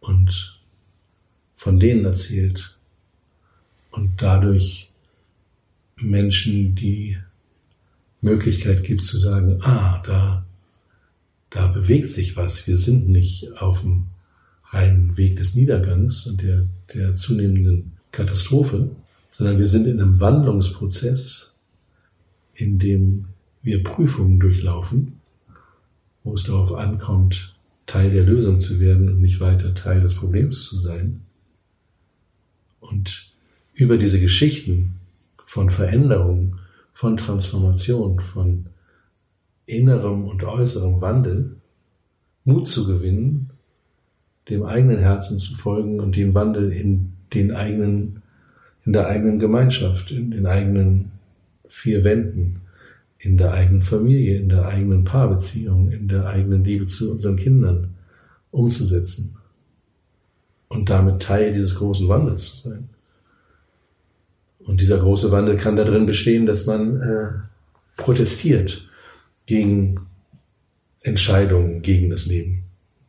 und 0.00 0.60
von 1.54 1.80
denen 1.80 2.04
erzählt 2.04 2.76
und 3.92 4.20
dadurch 4.20 4.90
Menschen 5.96 6.74
die 6.74 7.16
Möglichkeit 8.20 8.84
gibt 8.84 9.04
zu 9.04 9.16
sagen, 9.16 9.62
ah, 9.62 10.02
da, 10.04 10.44
da 11.48 11.68
bewegt 11.68 12.10
sich 12.10 12.36
was. 12.36 12.66
Wir 12.66 12.76
sind 12.76 13.08
nicht 13.08 13.56
auf 13.56 13.80
dem 13.80 14.08
reinen 14.66 15.16
Weg 15.16 15.36
des 15.36 15.54
Niedergangs 15.54 16.26
und 16.26 16.42
der, 16.42 16.66
der 16.92 17.16
zunehmenden 17.16 17.92
Katastrophe, 18.10 18.94
sondern 19.32 19.58
wir 19.58 19.66
sind 19.66 19.88
in 19.88 20.00
einem 20.00 20.20
Wandlungsprozess, 20.20 21.56
in 22.54 22.78
dem 22.78 23.26
wir 23.62 23.82
Prüfungen 23.82 24.38
durchlaufen, 24.38 25.20
wo 26.22 26.34
es 26.34 26.44
darauf 26.44 26.72
ankommt, 26.74 27.56
Teil 27.86 28.10
der 28.10 28.22
Lösung 28.22 28.60
zu 28.60 28.78
werden 28.78 29.08
und 29.08 29.20
nicht 29.20 29.40
weiter 29.40 29.74
Teil 29.74 30.00
des 30.00 30.14
Problems 30.14 30.62
zu 30.64 30.78
sein. 30.78 31.22
Und 32.78 33.32
über 33.74 33.98
diese 33.98 34.20
Geschichten 34.20 34.94
von 35.44 35.70
Veränderung, 35.70 36.56
von 36.92 37.16
Transformation, 37.16 38.20
von 38.20 38.66
innerem 39.66 40.28
und 40.28 40.44
äußerem 40.44 41.00
Wandel 41.00 41.56
Mut 42.44 42.68
zu 42.68 42.86
gewinnen, 42.86 43.50
dem 44.48 44.64
eigenen 44.64 44.98
Herzen 44.98 45.38
zu 45.38 45.54
folgen 45.54 46.00
und 46.00 46.16
den 46.16 46.34
Wandel 46.34 46.72
in 46.72 47.12
den 47.32 47.52
eigenen, 47.52 48.21
in 48.84 48.92
der 48.92 49.06
eigenen 49.06 49.38
Gemeinschaft, 49.38 50.10
in 50.10 50.30
den 50.30 50.46
eigenen 50.46 51.12
vier 51.68 52.04
Wänden, 52.04 52.62
in 53.18 53.38
der 53.38 53.52
eigenen 53.52 53.82
Familie, 53.82 54.38
in 54.38 54.48
der 54.48 54.66
eigenen 54.66 55.04
Paarbeziehung, 55.04 55.90
in 55.90 56.08
der 56.08 56.26
eigenen 56.26 56.64
Liebe 56.64 56.86
zu 56.86 57.12
unseren 57.12 57.36
Kindern 57.36 57.94
umzusetzen 58.50 59.36
und 60.68 60.90
damit 60.90 61.22
Teil 61.22 61.52
dieses 61.52 61.76
großen 61.76 62.08
Wandels 62.08 62.50
zu 62.50 62.68
sein. 62.68 62.88
Und 64.58 64.80
dieser 64.80 64.98
große 64.98 65.30
Wandel 65.30 65.56
kann 65.56 65.76
darin 65.76 66.06
bestehen, 66.06 66.46
dass 66.46 66.66
man 66.66 67.00
äh, 67.00 67.28
protestiert 67.96 68.88
gegen 69.46 70.00
Entscheidungen 71.02 71.82
gegen 71.82 72.10
das 72.10 72.26
Leben, 72.26 72.64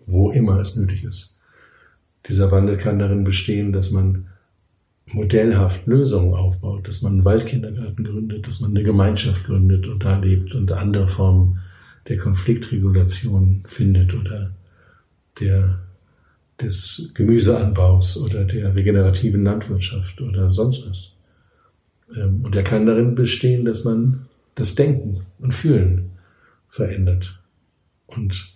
wo 0.05 0.32
immer 0.32 0.59
es 0.59 0.76
nötig 0.76 1.03
ist. 1.03 1.38
Dieser 2.28 2.51
Wandel 2.51 2.78
kann 2.78 2.99
darin 2.99 3.24
bestehen, 3.24 3.71
dass 3.71 3.91
man 3.91 4.28
modellhaft 5.07 5.85
Lösungen 5.85 6.33
aufbaut, 6.33 6.87
dass 6.87 7.01
man 7.01 7.13
einen 7.13 7.25
Waldkindergarten 7.25 8.03
gründet, 8.03 8.47
dass 8.47 8.59
man 8.61 8.71
eine 8.71 8.83
Gemeinschaft 8.83 9.45
gründet 9.45 9.87
und 9.87 10.03
da 10.03 10.17
lebt 10.17 10.55
und 10.55 10.71
andere 10.71 11.07
Formen 11.07 11.59
der 12.07 12.17
Konfliktregulation 12.17 13.63
findet 13.65 14.13
oder 14.13 14.51
der, 15.39 15.79
des 16.61 17.11
Gemüseanbaus 17.13 18.17
oder 18.17 18.45
der 18.45 18.75
regenerativen 18.75 19.43
Landwirtschaft 19.43 20.21
oder 20.21 20.51
sonst 20.51 20.87
was. 20.87 21.17
Ähm, 22.15 22.41
und 22.43 22.55
er 22.55 22.63
kann 22.63 22.85
darin 22.85 23.15
bestehen, 23.15 23.65
dass 23.65 23.83
man 23.83 24.27
das 24.55 24.75
Denken 24.75 25.25
und 25.39 25.53
Fühlen 25.53 26.11
verändert 26.69 27.39
und 28.07 28.52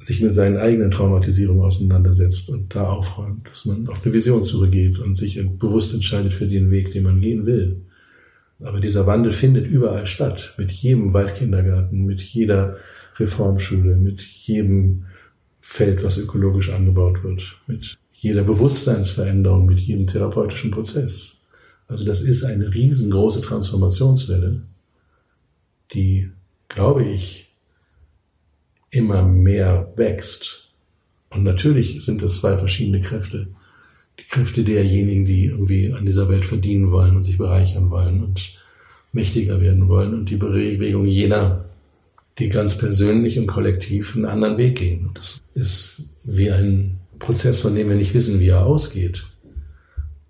sich 0.00 0.22
mit 0.22 0.32
seinen 0.32 0.56
eigenen 0.56 0.90
Traumatisierungen 0.90 1.64
auseinandersetzt 1.64 2.48
und 2.50 2.74
da 2.74 2.88
aufräumt, 2.88 3.48
dass 3.48 3.64
man 3.64 3.88
auf 3.88 4.04
eine 4.04 4.14
Vision 4.14 4.44
zurückgeht 4.44 4.98
und 4.98 5.16
sich 5.16 5.40
bewusst 5.58 5.92
entscheidet 5.92 6.32
für 6.32 6.46
den 6.46 6.70
Weg, 6.70 6.92
den 6.92 7.02
man 7.02 7.20
gehen 7.20 7.46
will. 7.46 7.82
Aber 8.60 8.80
dieser 8.80 9.06
Wandel 9.06 9.32
findet 9.32 9.66
überall 9.66 10.06
statt, 10.06 10.54
mit 10.56 10.70
jedem 10.70 11.12
Waldkindergarten, 11.12 12.04
mit 12.04 12.20
jeder 12.20 12.76
Reformschule, 13.16 13.96
mit 13.96 14.22
jedem 14.22 15.04
Feld, 15.60 16.02
was 16.04 16.18
ökologisch 16.18 16.70
angebaut 16.70 17.22
wird, 17.22 17.56
mit 17.66 17.98
jeder 18.12 18.42
Bewusstseinsveränderung, 18.42 19.66
mit 19.66 19.78
jedem 19.78 20.06
therapeutischen 20.06 20.70
Prozess. 20.70 21.40
Also 21.86 22.04
das 22.04 22.20
ist 22.20 22.44
eine 22.44 22.72
riesengroße 22.72 23.40
Transformationswelle, 23.40 24.62
die, 25.92 26.30
glaube 26.68 27.04
ich, 27.04 27.47
immer 28.90 29.22
mehr 29.22 29.92
wächst. 29.96 30.68
Und 31.30 31.44
natürlich 31.44 32.04
sind 32.04 32.22
es 32.22 32.40
zwei 32.40 32.56
verschiedene 32.56 33.00
Kräfte. 33.00 33.48
Die 34.18 34.24
Kräfte 34.24 34.64
derjenigen, 34.64 35.24
die 35.24 35.46
irgendwie 35.46 35.92
an 35.92 36.06
dieser 36.06 36.28
Welt 36.28 36.46
verdienen 36.46 36.90
wollen 36.90 37.16
und 37.16 37.24
sich 37.24 37.38
bereichern 37.38 37.90
wollen 37.90 38.22
und 38.22 38.58
mächtiger 39.12 39.60
werden 39.60 39.88
wollen 39.88 40.14
und 40.14 40.30
die 40.30 40.36
Bewegung 40.36 41.06
jener, 41.06 41.64
die 42.38 42.48
ganz 42.48 42.76
persönlich 42.78 43.38
und 43.38 43.46
kollektiv 43.46 44.14
einen 44.14 44.26
anderen 44.26 44.58
Weg 44.58 44.78
gehen. 44.78 45.08
Und 45.08 45.18
das 45.18 45.40
ist 45.54 46.02
wie 46.24 46.50
ein 46.50 46.98
Prozess, 47.18 47.60
von 47.60 47.74
dem 47.74 47.88
wir 47.88 47.96
nicht 47.96 48.14
wissen, 48.14 48.40
wie 48.40 48.48
er 48.48 48.64
ausgeht, 48.64 49.24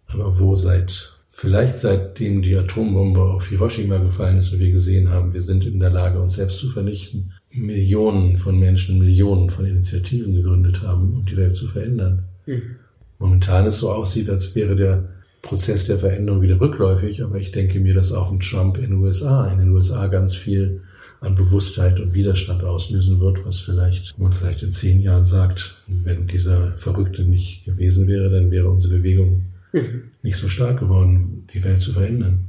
aber 0.06 0.38
wo 0.38 0.56
seit 0.56 1.18
Vielleicht 1.40 1.78
seitdem 1.78 2.42
die 2.42 2.56
Atombombe 2.56 3.22
auf 3.22 3.46
Hiroshima 3.46 3.98
gefallen 3.98 4.38
ist 4.38 4.52
und 4.52 4.58
wir 4.58 4.72
gesehen 4.72 5.10
haben, 5.10 5.34
wir 5.34 5.40
sind 5.40 5.64
in 5.64 5.78
der 5.78 5.90
Lage, 5.90 6.20
uns 6.20 6.34
selbst 6.34 6.58
zu 6.58 6.68
vernichten, 6.68 7.32
Millionen 7.58 8.38
von 8.38 8.58
Menschen, 8.58 8.98
Millionen 8.98 9.50
von 9.50 9.66
Initiativen 9.66 10.34
gegründet 10.34 10.82
haben, 10.82 11.14
um 11.14 11.24
die 11.26 11.36
Welt 11.36 11.56
zu 11.56 11.68
verändern. 11.68 12.24
Mhm. 12.46 12.76
Momentan 13.18 13.66
es 13.66 13.78
so 13.78 13.90
aussieht, 13.90 14.30
als 14.30 14.54
wäre 14.54 14.76
der 14.76 15.08
Prozess 15.42 15.86
der 15.86 15.98
Veränderung 15.98 16.42
wieder 16.42 16.60
rückläufig, 16.60 17.22
aber 17.22 17.38
ich 17.38 17.52
denke 17.52 17.80
mir, 17.80 17.94
dass 17.94 18.12
auch 18.12 18.30
ein 18.30 18.40
Trump 18.40 18.76
in 18.78 18.90
den 18.90 18.94
USA, 18.94 19.46
in 19.48 19.58
den 19.58 19.70
USA 19.70 20.06
ganz 20.08 20.34
viel 20.34 20.82
an 21.20 21.34
Bewusstheit 21.34 21.98
und 21.98 22.14
Widerstand 22.14 22.62
auslösen 22.62 23.20
wird, 23.20 23.44
was 23.44 23.58
vielleicht, 23.58 24.18
man 24.18 24.32
vielleicht 24.32 24.62
in 24.62 24.72
zehn 24.72 25.00
Jahren 25.00 25.24
sagt, 25.24 25.82
wenn 25.86 26.26
dieser 26.26 26.76
Verrückte 26.76 27.22
nicht 27.24 27.64
gewesen 27.64 28.06
wäre, 28.06 28.30
dann 28.30 28.50
wäre 28.50 28.70
unsere 28.70 28.98
Bewegung 28.98 29.46
mhm. 29.72 30.04
nicht 30.22 30.36
so 30.36 30.48
stark 30.48 30.78
geworden, 30.78 31.44
die 31.52 31.64
Welt 31.64 31.80
zu 31.80 31.92
verändern. 31.92 32.44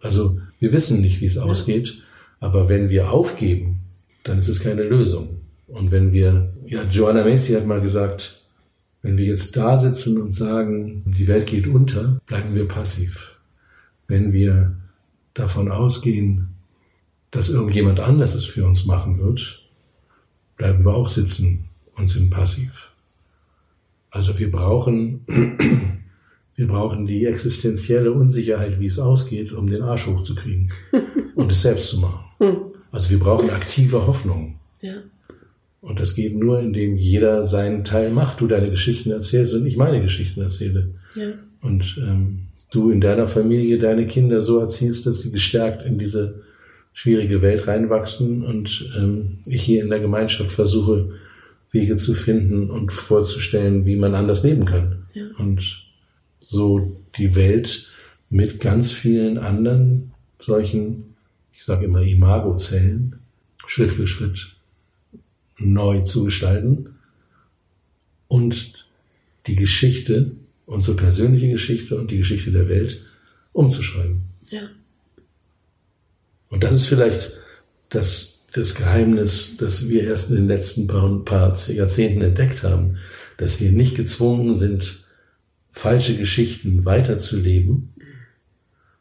Also 0.00 0.38
wir 0.58 0.72
wissen 0.72 1.00
nicht, 1.00 1.20
wie 1.20 1.26
es 1.26 1.36
ja. 1.36 1.42
ausgeht, 1.42 2.02
aber 2.40 2.68
wenn 2.68 2.90
wir 2.90 3.10
aufgeben, 3.10 3.73
dann 4.24 4.40
ist 4.40 4.48
es 4.48 4.60
keine 4.60 4.82
Lösung. 4.82 5.40
Und 5.68 5.90
wenn 5.90 6.12
wir, 6.12 6.52
ja, 6.66 6.82
Joanna 6.84 7.24
Macy 7.24 7.52
hat 7.52 7.66
mal 7.66 7.80
gesagt, 7.80 8.42
wenn 9.02 9.16
wir 9.16 9.26
jetzt 9.26 9.56
da 9.56 9.76
sitzen 9.76 10.20
und 10.20 10.32
sagen, 10.32 11.02
die 11.06 11.28
Welt 11.28 11.46
geht 11.46 11.66
unter, 11.66 12.20
bleiben 12.26 12.54
wir 12.54 12.66
passiv. 12.66 13.36
Wenn 14.08 14.32
wir 14.32 14.76
davon 15.34 15.70
ausgehen, 15.70 16.48
dass 17.30 17.48
irgendjemand 17.48 18.00
anders 18.00 18.34
es 18.34 18.46
für 18.46 18.64
uns 18.64 18.86
machen 18.86 19.18
wird, 19.18 19.62
bleiben 20.56 20.84
wir 20.84 20.94
auch 20.94 21.08
sitzen 21.08 21.66
und 21.96 22.08
sind 22.08 22.30
passiv. 22.30 22.90
Also 24.10 24.38
wir 24.38 24.50
brauchen 24.50 25.20
wir 26.56 26.68
brauchen 26.68 27.06
die 27.06 27.26
existenzielle 27.26 28.12
Unsicherheit, 28.12 28.78
wie 28.78 28.86
es 28.86 28.98
ausgeht, 28.98 29.52
um 29.52 29.68
den 29.68 29.82
Arsch 29.82 30.06
hochzukriegen 30.06 30.72
und 31.34 31.50
es 31.50 31.62
selbst 31.62 31.88
zu 31.88 31.98
machen. 31.98 32.73
Also 32.94 33.10
wir 33.10 33.18
brauchen 33.18 33.50
aktive 33.50 34.06
Hoffnung. 34.06 34.60
Ja. 34.80 34.94
Und 35.80 35.98
das 35.98 36.14
geht 36.14 36.36
nur, 36.36 36.60
indem 36.60 36.96
jeder 36.96 37.44
seinen 37.44 37.82
Teil 37.84 38.10
macht. 38.10 38.40
Du 38.40 38.46
deine 38.46 38.70
Geschichten 38.70 39.10
erzählst 39.10 39.54
und 39.54 39.66
ich 39.66 39.76
meine 39.76 40.00
Geschichten 40.00 40.40
erzähle. 40.40 40.94
Ja. 41.16 41.32
Und 41.60 41.98
ähm, 42.00 42.46
du 42.70 42.90
in 42.90 43.00
deiner 43.00 43.26
Familie 43.26 43.78
deine 43.78 44.06
Kinder 44.06 44.40
so 44.40 44.60
erziehst, 44.60 45.06
dass 45.06 45.22
sie 45.22 45.32
gestärkt 45.32 45.84
in 45.84 45.98
diese 45.98 46.42
schwierige 46.92 47.42
Welt 47.42 47.66
reinwachsen 47.66 48.44
und 48.44 48.88
ähm, 48.96 49.38
ich 49.44 49.64
hier 49.64 49.82
in 49.82 49.90
der 49.90 49.98
Gemeinschaft 49.98 50.52
versuche, 50.52 51.10
Wege 51.72 51.96
zu 51.96 52.14
finden 52.14 52.70
und 52.70 52.92
vorzustellen, 52.92 53.84
wie 53.86 53.96
man 53.96 54.14
anders 54.14 54.44
leben 54.44 54.66
kann. 54.66 55.06
Ja. 55.14 55.24
Und 55.38 55.82
so 56.38 57.00
die 57.18 57.34
Welt 57.34 57.90
mit 58.30 58.60
ganz 58.60 58.92
vielen 58.92 59.36
anderen 59.38 60.12
solchen, 60.38 61.13
ich 61.54 61.64
sage 61.64 61.86
immer 61.86 62.02
Imagozellen, 62.02 63.16
Schritt 63.66 63.92
für 63.92 64.06
Schritt 64.06 64.54
neu 65.58 66.00
zu 66.00 66.24
gestalten 66.24 66.96
und 68.28 68.86
die 69.46 69.56
Geschichte, 69.56 70.32
unsere 70.66 70.96
persönliche 70.96 71.50
Geschichte 71.50 71.98
und 71.98 72.10
die 72.10 72.18
Geschichte 72.18 72.50
der 72.50 72.68
Welt 72.68 73.02
umzuschreiben. 73.52 74.22
Ja. 74.50 74.68
Und 76.48 76.64
das 76.64 76.74
ist 76.74 76.86
vielleicht 76.86 77.32
das, 77.88 78.46
das 78.52 78.74
Geheimnis, 78.74 79.56
das 79.58 79.88
wir 79.88 80.04
erst 80.04 80.30
in 80.30 80.36
den 80.36 80.48
letzten 80.48 80.86
paar, 80.86 81.24
paar 81.24 81.56
Jahrzehnten 81.68 82.22
entdeckt 82.22 82.62
haben, 82.62 82.98
dass 83.36 83.60
wir 83.60 83.70
nicht 83.70 83.96
gezwungen 83.96 84.54
sind, 84.54 85.04
falsche 85.72 86.16
Geschichten 86.16 86.84
weiterzuleben, 86.84 87.94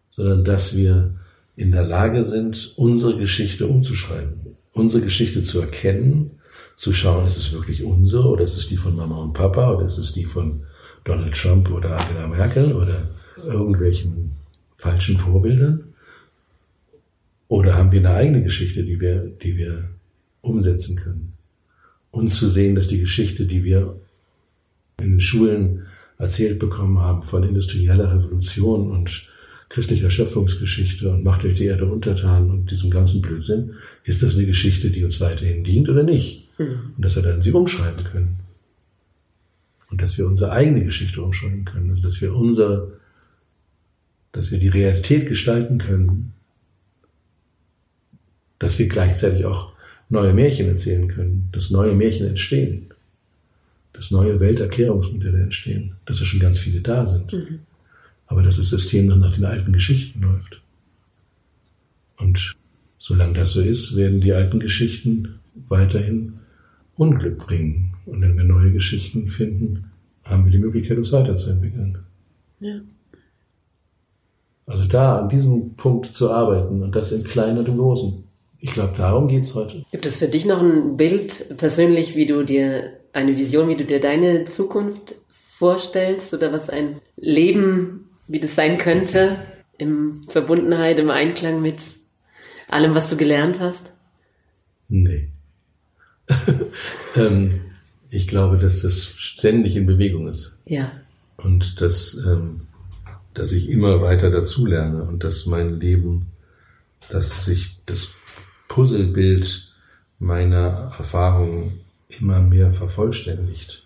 sondern 0.10 0.44
dass 0.44 0.76
wir 0.76 1.16
in 1.56 1.72
der 1.72 1.84
Lage 1.84 2.24
sind, 2.24 2.74
unsere 2.78 3.18
Geschichte 3.18 3.68
umzuschreiben, 3.68 4.56
unsere 4.74 5.04
Geschichte 5.04 5.42
zu 5.44 5.62
erkennen, 5.62 6.32
zu 6.76 6.92
schauen, 6.92 7.26
ist 7.26 7.38
es 7.38 7.54
wirklich 7.54 7.84
unsere 7.84 8.28
oder 8.28 8.44
ist 8.44 8.58
es 8.58 8.68
die 8.68 8.78
von 8.78 8.96
Mama 8.96 9.18
und 9.18 9.34
Papa 9.34 9.74
oder 9.74 9.86
ist 9.86 9.98
es 9.98 10.14
die 10.14 10.26
von 10.26 10.64
Donald 11.04 11.36
Trump 11.36 11.70
oder 11.72 12.00
Angela 12.00 12.28
Merkel 12.28 12.74
oder 12.74 13.10
irgendwelchen 13.38 14.32
falschen 14.76 15.18
Vorbildern? 15.18 15.84
Oder 17.48 17.76
haben 17.76 17.92
wir 17.92 18.00
eine 18.00 18.16
eigene 18.16 18.44
Geschichte, 18.44 18.84
die 18.84 19.00
wir, 19.00 19.32
die 19.44 19.58
wir 19.58 19.90
umsetzen 20.42 20.96
können? 20.96 21.34
Und 22.10 22.30
zu 22.30 22.48
sehen, 22.48 22.74
dass 22.74 22.88
die 22.88 23.00
Geschichte, 23.00 23.46
die 23.46 23.64
wir 23.64 23.96
in 25.00 25.12
den 25.12 25.20
Schulen 25.20 25.86
erzählt 26.18 26.58
bekommen 26.58 27.00
haben 27.00 27.24
von 27.24 27.44
industrieller 27.44 28.12
Revolution 28.16 28.90
und 28.92 29.30
christlicher 29.70 30.10
Schöpfungsgeschichte 30.10 31.10
und 31.10 31.24
macht 31.24 31.44
euch 31.46 31.58
die 31.58 31.66
Erde 31.66 31.86
untertan 31.86 32.50
und 32.50 32.70
diesem 32.70 32.92
ganzen 32.92 33.22
Blödsinn, 33.22 33.74
ist 34.04 34.22
das 34.22 34.36
eine 34.36 34.46
Geschichte, 34.46 34.90
die 34.90 35.04
uns 35.04 35.20
weiterhin 35.20 35.64
dient 35.64 35.90
oder 35.90 36.04
nicht? 36.04 36.48
Mhm. 36.60 36.94
Und 36.96 37.06
dass 37.06 37.16
wir 37.16 37.24
dann 37.24 37.42
sie 37.42 37.52
umschreiben 37.52 38.04
können. 38.04 38.36
Und 39.90 40.02
dass 40.02 40.18
wir 40.18 40.28
unsere 40.28 40.52
eigene 40.52 40.84
Geschichte 40.84 41.22
umschreiben 41.22 41.66
können. 41.66 41.90
Also 41.90 42.02
dass 42.02 42.22
wir 42.22 42.36
unser, 42.36 42.88
dass 44.32 44.52
wir 44.52 44.60
die 44.60 44.68
Realität 44.68 45.28
gestalten 45.28 45.78
können, 45.78 46.34
dass 48.60 48.80
wir 48.80 48.88
gleichzeitig 48.88 49.46
auch 49.46 49.74
neue 50.10 50.34
Märchen 50.34 50.68
erzählen 50.68 51.08
können, 51.08 51.50
dass 51.52 51.70
neue 51.70 51.94
Märchen 51.94 52.28
entstehen, 52.28 52.90
dass 53.94 54.12
neue 54.12 54.40
Welterklärungsmodelle 54.40 55.42
entstehen, 55.42 55.94
dass 56.06 56.20
ja 56.20 56.26
schon 56.26 56.40
ganz 56.40 56.60
viele 56.60 56.82
da 56.82 57.06
sind. 57.06 57.34
Mhm 57.34 57.60
aber 58.34 58.42
dass 58.42 58.58
das 58.58 58.70
System 58.70 59.10
dann 59.10 59.20
nach 59.20 59.36
den 59.36 59.46
alten 59.46 59.72
Geschichten 59.72 60.22
läuft. 60.22 60.60
Und 62.18 62.56
solange 62.98 63.34
das 63.34 63.52
so 63.52 63.62
ist, 63.62 63.96
werden 63.96 64.22
die 64.22 64.34
alten 64.34 64.60
Geschichten 64.60 65.40
weiterhin 65.70 66.40
Unglück 66.96 67.38
bringen. 67.38 67.94
Und 68.08 68.22
wenn 68.22 68.36
wir 68.36 68.44
neue 68.44 68.72
Geschichten 68.72 69.28
finden, 69.28 69.92
haben 70.24 70.46
wir 70.46 70.52
die 70.52 70.58
Möglichkeit, 70.58 70.98
uns 70.98 71.12
weiterzuentwickeln. 71.12 72.00
Ja. 72.60 72.82
Also 74.66 74.88
da 74.88 75.20
an 75.20 75.30
diesem 75.30 75.76
Punkt 75.76 76.08
zu 76.08 76.32
arbeiten 76.32 76.82
und 76.82 76.96
das 76.96 77.12
in 77.12 77.24
kleinen 77.24 77.66
Dosen. 77.66 78.24
Ich 78.58 78.72
glaube, 78.72 78.96
darum 78.98 79.28
geht 79.28 79.44
es 79.44 79.54
heute. 79.54 79.86
Gibt 79.92 80.08
es 80.08 80.18
für 80.18 80.28
dich 80.28 80.48
noch 80.48 80.60
ein 80.60 80.98
Bild 80.98 81.56
persönlich, 81.58 82.16
wie 82.16 82.26
du 82.26 82.44
dir 82.44 82.94
eine 83.12 83.38
Vision, 83.38 83.70
wie 83.70 83.76
du 83.76 83.86
dir 83.86 84.00
deine 84.00 84.46
Zukunft 84.46 85.14
vorstellst 85.28 86.34
oder 86.34 86.52
was 86.52 86.72
ein 86.72 86.96
Leben 87.16 88.10
wie 88.28 88.40
das 88.40 88.56
sein 88.56 88.78
könnte, 88.78 89.40
im 89.78 90.22
Verbundenheit, 90.28 91.00
im 91.00 91.10
Einklang 91.10 91.62
mit 91.62 91.82
allem, 92.70 92.96
was 92.96 93.10
du 93.10 93.18
gelernt 93.18 93.60
hast? 93.60 93.92
Nee. 94.88 95.30
ähm, 97.16 97.62
ich 98.10 98.28
glaube, 98.28 98.58
dass 98.58 98.82
das 98.82 99.06
ständig 99.06 99.76
in 99.76 99.86
Bewegung 99.86 100.28
ist. 100.28 100.60
Ja. 100.66 100.92
Und 101.38 101.82
dass, 101.82 102.16
ähm, 102.26 102.68
dass 103.34 103.52
ich 103.52 103.70
immer 103.70 104.02
weiter 104.02 104.30
dazulerne 104.30 105.04
und 105.04 105.24
dass 105.24 105.46
mein 105.46 105.80
Leben, 105.80 106.28
dass 107.10 107.46
sich 107.46 107.80
das 107.86 108.10
Puzzlebild 108.68 109.74
meiner 110.20 110.94
Erfahrungen 110.98 111.82
immer 112.08 112.40
mehr 112.40 112.72
vervollständigt 112.72 113.86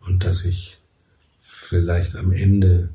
und 0.00 0.24
dass 0.24 0.44
ich 0.44 0.78
vielleicht 1.40 2.16
am 2.16 2.32
Ende 2.32 2.90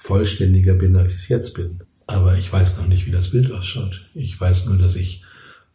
vollständiger 0.00 0.74
bin, 0.74 0.96
als 0.96 1.12
ich 1.12 1.18
es 1.18 1.28
jetzt 1.28 1.54
bin. 1.54 1.80
Aber 2.06 2.36
ich 2.38 2.50
weiß 2.50 2.78
noch 2.78 2.86
nicht, 2.86 3.06
wie 3.06 3.10
das 3.10 3.30
Bild 3.30 3.52
ausschaut. 3.52 4.08
Ich 4.14 4.40
weiß 4.40 4.66
nur, 4.66 4.78
dass 4.78 4.96
ich, 4.96 5.24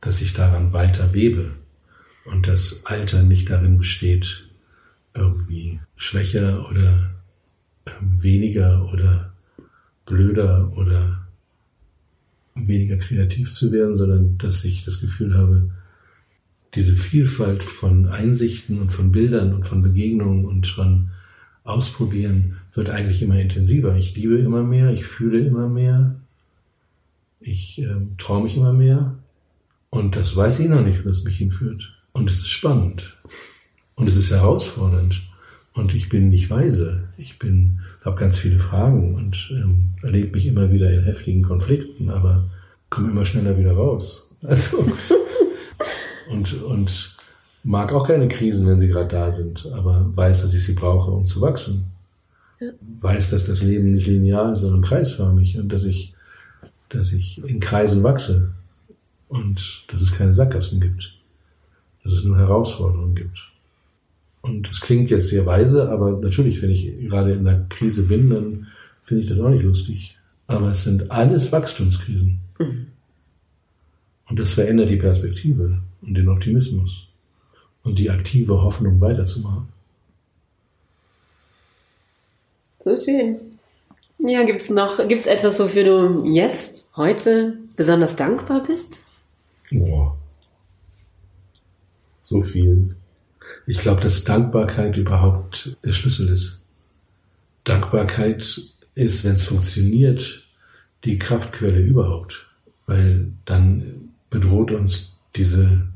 dass 0.01 0.19
ich 0.21 0.34
daran 0.34 0.73
weiter 0.73 1.13
webe 1.13 1.51
und 2.26 2.47
das 2.47 2.82
Alter 2.86 3.21
nicht 3.21 3.51
darin 3.51 3.78
besteht, 3.78 4.47
irgendwie 5.13 5.80
schwächer 5.95 6.67
oder 6.69 7.11
ähm, 7.86 8.21
weniger 8.21 8.91
oder 8.91 9.34
blöder 10.07 10.76
oder 10.76 11.28
weniger 12.55 12.97
kreativ 12.97 13.53
zu 13.53 13.71
werden, 13.71 13.95
sondern 13.95 14.39
dass 14.39 14.65
ich 14.65 14.84
das 14.84 14.99
Gefühl 15.01 15.38
habe, 15.38 15.69
diese 16.73 16.95
Vielfalt 16.95 17.63
von 17.63 18.07
Einsichten 18.07 18.80
und 18.80 18.91
von 18.91 19.11
Bildern 19.11 19.53
und 19.53 19.67
von 19.67 19.84
Begegnungen 19.84 20.45
und 20.45 20.65
von 20.65 21.11
Ausprobieren 21.66 22.57
wird 22.74 22.89
eigentlich 22.89 23.22
immer 23.22 23.39
intensiver. 23.39 23.95
Ich 23.97 24.16
liebe 24.16 24.38
immer 24.38 24.63
mehr, 24.63 24.93
ich 24.93 25.05
fühle 25.05 25.39
immer 25.39 25.68
mehr, 25.68 26.16
ich 27.39 27.82
äh, 27.82 27.95
traue 28.18 28.43
mich 28.43 28.55
immer 28.55 28.72
mehr. 28.72 29.16
Und 29.89 30.16
das 30.16 30.36
weiß 30.36 30.59
ich 30.59 30.70
noch 30.70 30.84
nicht, 30.84 31.03
wo 31.03 31.09
es 31.09 31.24
mich 31.24 31.38
hinführt. 31.38 31.91
Und 32.13 32.30
es 32.30 32.38
ist 32.38 32.49
spannend. 32.49 33.18
Und 33.95 34.07
es 34.07 34.16
ist 34.16 34.30
herausfordernd. 34.30 35.22
Und 35.74 35.93
ich 35.95 36.07
bin 36.07 36.30
nicht 36.30 36.49
weise. 36.49 37.09
Ich 37.18 37.39
bin, 37.39 37.80
habe 38.03 38.20
ganz 38.20 38.38
viele 38.38 38.59
Fragen 38.59 39.16
und 39.16 39.49
ähm, 39.51 39.95
erlebe 40.03 40.34
mich 40.34 40.45
immer 40.45 40.72
wieder 40.72 40.93
in 40.93 41.03
heftigen 41.03 41.41
Konflikten, 41.41 42.09
aber 42.09 42.49
komme 42.89 43.09
immer 43.09 43.26
schneller 43.26 43.57
wieder 43.57 43.74
raus. 43.74 44.30
Also 44.41 44.86
und 46.30 46.53
und 46.61 47.14
mag 47.66 47.91
auch 47.93 48.07
keine 48.07 48.28
Krisen, 48.28 48.68
wenn 48.68 48.80
sie 48.80 48.88
gerade 48.88 49.09
da 49.09 49.32
sind, 49.32 49.68
aber 49.74 50.11
weiß, 50.16 50.43
dass 50.43 50.53
ich 50.53 50.63
sie 50.63 50.74
brauche, 50.74 51.11
um 51.11 51.26
zu 51.26 51.41
wachsen. 51.41 51.88
Ja. 52.59 52.70
Weiß, 53.01 53.32
dass 53.32 53.43
das 53.43 53.63
Leben 53.63 53.93
nicht 53.93 54.07
linear 54.07 54.53
ist, 54.53 54.61
sondern 54.61 54.84
kreisförmig 54.84 55.57
und 55.57 55.70
dass 55.70 55.84
ich, 55.84 56.13
dass 56.89 57.11
ich 57.11 57.43
in 57.43 57.59
Kreisen 57.59 58.03
wachse 58.03 58.53
und 59.28 59.84
dass 59.88 60.01
es 60.01 60.13
keine 60.13 60.34
Sackgassen 60.34 60.80
gibt, 60.80 61.18
dass 62.03 62.13
es 62.13 62.24
nur 62.24 62.38
Herausforderungen 62.38 63.16
gibt. 63.16 63.39
Und 64.41 64.70
es 64.70 64.80
klingt 64.80 65.09
jetzt 65.09 65.30
sehr 65.30 65.47
weise, 65.47 65.89
aber 65.89 66.11
natürlich, 66.11 66.61
wenn 66.61 66.70
ich 66.70 66.86
gerade 67.09 67.34
in 67.34 67.47
einer 67.47 67.66
Krise 67.68 68.03
bin, 68.03 68.30
dann 68.30 68.68
finde 69.01 69.24
ich 69.24 69.30
das 69.30 69.39
auch 69.39 69.49
nicht 69.49 69.63
lustig. 69.63 70.18
Aber 70.45 70.70
es 70.70 70.84
sind 70.84 71.09
alles 71.09 71.51
Wachstumskrisen. 71.51 72.39
Mhm. 72.59 72.88
Und 74.30 74.39
das 74.39 74.53
verändert 74.53 74.91
die 74.91 74.97
Perspektive 74.97 75.80
und 76.03 76.13
den 76.13 76.30
Optimismus 76.30 77.07
und 77.86 77.97
die 77.99 78.09
aktive 78.09 78.61
Hoffnung 78.61 78.99
weiterzumachen. 78.99 79.69
So 82.79 82.97
schön. 82.97 83.39
Ja, 84.19 84.43
gibt's 84.43 84.69
noch, 84.69 85.07
gibt's 85.07 85.27
etwas, 85.27 85.59
wofür 85.59 85.83
du 85.83 86.25
jetzt, 86.25 86.88
heute 86.95 87.57
besonders 87.75 88.15
dankbar 88.15 88.63
bist? 88.63 88.99
Boah. 89.71 90.17
So 92.23 92.41
viel. 92.41 92.95
Ich 93.67 93.79
glaube, 93.79 94.01
dass 94.01 94.23
Dankbarkeit 94.23 94.97
überhaupt 94.97 95.77
der 95.83 95.91
Schlüssel 95.91 96.29
ist. 96.29 96.63
Dankbarkeit 97.63 98.61
ist, 98.95 99.23
wenn 99.23 99.36
es 99.36 99.45
funktioniert, 99.45 100.47
die 101.03 101.19
Kraftquelle 101.19 101.79
überhaupt. 101.79 102.47
Weil 102.88 103.31
dann 103.45 104.11
bedroht 104.29 104.71
uns 104.71 105.19
diese 105.36 105.88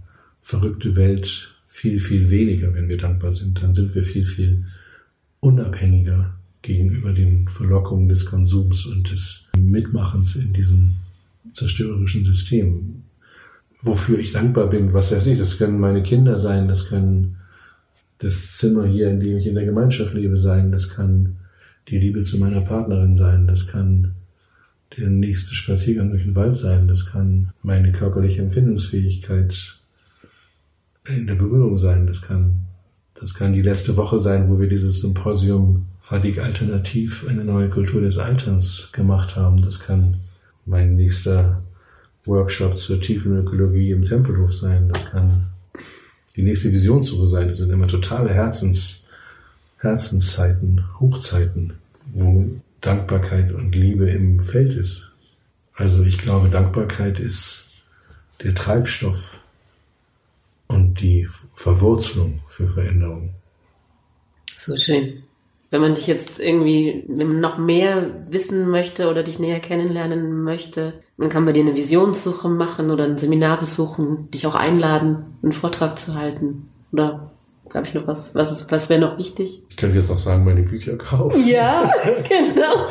verrückte 0.42 0.96
Welt 0.96 1.56
viel, 1.80 2.00
viel 2.02 2.30
weniger, 2.30 2.74
wenn 2.74 2.90
wir 2.90 2.98
dankbar 2.98 3.32
sind. 3.32 3.64
Dann 3.64 3.74
sind 3.74 3.96
wir 3.96 4.04
viel, 4.04 4.26
viel 4.26 4.66
unabhängiger 5.40 6.36
gegenüber 6.62 7.14
den 7.14 7.48
Verlockungen 7.48 8.10
des 8.10 8.26
Konsums 8.26 8.86
und 8.86 9.10
des 9.10 9.50
Mitmachens 9.58 10.36
in 10.36 10.52
diesem 10.52 10.96
zerstörerischen 11.54 12.26
System. 12.26 13.04
Wofür 13.82 14.20
ich 14.20 14.34
dankbar 14.34 14.70
bin, 14.70 14.92
was 14.92 15.14
weiß 15.14 15.28
ich, 15.28 15.40
das 15.40 15.58
können 15.58 15.80
meine 15.80 16.04
Kinder 16.04 16.38
sein, 16.38 16.68
das 16.68 16.90
können 16.90 17.38
das 18.18 18.58
Zimmer 18.58 18.86
hier, 18.86 19.10
in 19.10 19.22
dem 19.22 19.38
ich 19.38 19.48
in 19.48 19.56
der 19.56 19.64
Gemeinschaft 19.64 20.14
lebe, 20.14 20.36
sein, 20.36 20.74
das 20.74 20.90
kann 20.90 21.38
die 21.88 21.98
Liebe 21.98 22.24
zu 22.24 22.38
meiner 22.40 22.60
Partnerin 22.60 23.16
sein, 23.16 23.48
das 23.48 23.68
kann 23.68 24.16
der 24.98 25.10
nächste 25.10 25.56
Spaziergang 25.56 26.10
durch 26.10 26.24
den 26.24 26.36
Wald 26.36 26.58
sein, 26.58 26.90
das 26.90 27.06
kann 27.06 27.54
meine 27.64 27.94
körperliche 27.94 28.42
Empfindungsfähigkeit 28.42 29.79
in 31.14 31.28
der 31.28 31.36
Berührung 31.36 31.78
sein. 31.78 32.08
Das 32.08 32.22
kann, 32.22 32.62
das 33.16 33.34
kann 33.34 33.54
die 33.54 33.62
letzte 33.62 33.98
Woche 33.98 34.20
sein, 34.20 34.50
wo 34.50 34.60
wir 34.60 34.68
dieses 34.68 35.02
Symposium 35.02 35.86
Fadig 36.02 36.40
Alternativ, 36.40 37.26
eine 37.30 37.44
neue 37.44 37.70
Kultur 37.70 38.02
des 38.02 38.18
Alterns 38.18 38.90
gemacht 38.92 39.36
haben. 39.36 39.62
Das 39.62 39.80
kann 39.80 40.18
mein 40.66 40.96
nächster 40.96 41.62
Workshop 42.26 42.78
zur 42.78 43.00
tiefen 43.00 43.38
Ökologie 43.38 43.92
im 43.92 44.04
Tempelhof 44.04 44.54
sein. 44.54 44.90
Das 44.90 45.06
kann 45.06 45.48
die 46.36 46.42
nächste 46.42 46.72
Visionssuche 46.72 47.28
sein. 47.28 47.48
Das 47.48 47.60
sind 47.60 47.70
immer 47.70 47.88
totale 47.88 48.34
Herzens, 48.34 49.08
Herzenszeiten, 49.78 50.84
Hochzeiten, 51.00 51.74
wo 52.14 52.46
Dankbarkeit 52.82 53.52
und 53.52 53.76
Liebe 53.76 54.10
im 54.10 54.40
Feld 54.40 54.74
ist. 54.74 55.12
Also 55.74 56.04
ich 56.04 56.18
glaube, 56.18 56.50
Dankbarkeit 56.50 57.20
ist 57.20 57.68
der 58.44 58.56
Treibstoff 58.56 59.38
und 60.70 61.02
die 61.02 61.28
Verwurzelung 61.54 62.40
für 62.48 62.70
Veränderung. 62.70 63.32
So 64.56 64.78
schön. 64.78 65.24
Wenn 65.72 65.82
man 65.82 65.96
dich 65.96 66.08
jetzt 66.08 66.40
irgendwie 66.40 67.04
noch 67.08 67.60
mehr 67.60 68.10
wissen 68.32 68.70
möchte 68.70 69.10
oder 69.10 69.22
dich 69.22 69.38
näher 69.38 69.60
kennenlernen 69.60 70.44
möchte, 70.44 70.94
man 71.18 71.30
kann 71.30 71.46
bei 71.46 71.52
dir 71.52 71.62
eine 71.62 71.76
Visionssuche 71.76 72.50
machen 72.50 72.90
oder 72.90 73.04
ein 73.04 73.18
Seminar 73.20 73.60
besuchen, 73.60 74.32
dich 74.32 74.48
auch 74.48 74.56
einladen, 74.56 75.38
einen 75.44 75.52
Vortrag 75.52 76.00
zu 76.00 76.16
halten. 76.16 76.70
Oder 76.92 77.32
habe 77.72 77.86
ich 77.86 77.94
noch 77.94 78.08
was? 78.08 78.34
Was, 78.34 78.72
was 78.72 78.90
wäre 78.90 79.00
noch 79.00 79.20
wichtig? 79.20 79.64
Ich 79.70 79.78
kann 79.78 79.94
jetzt 79.94 80.10
noch 80.10 80.18
sagen, 80.18 80.44
meine 80.44 80.64
Bücher 80.64 80.98
kaufen. 80.98 81.48
Ja, 81.48 81.92
genau. 82.28 82.88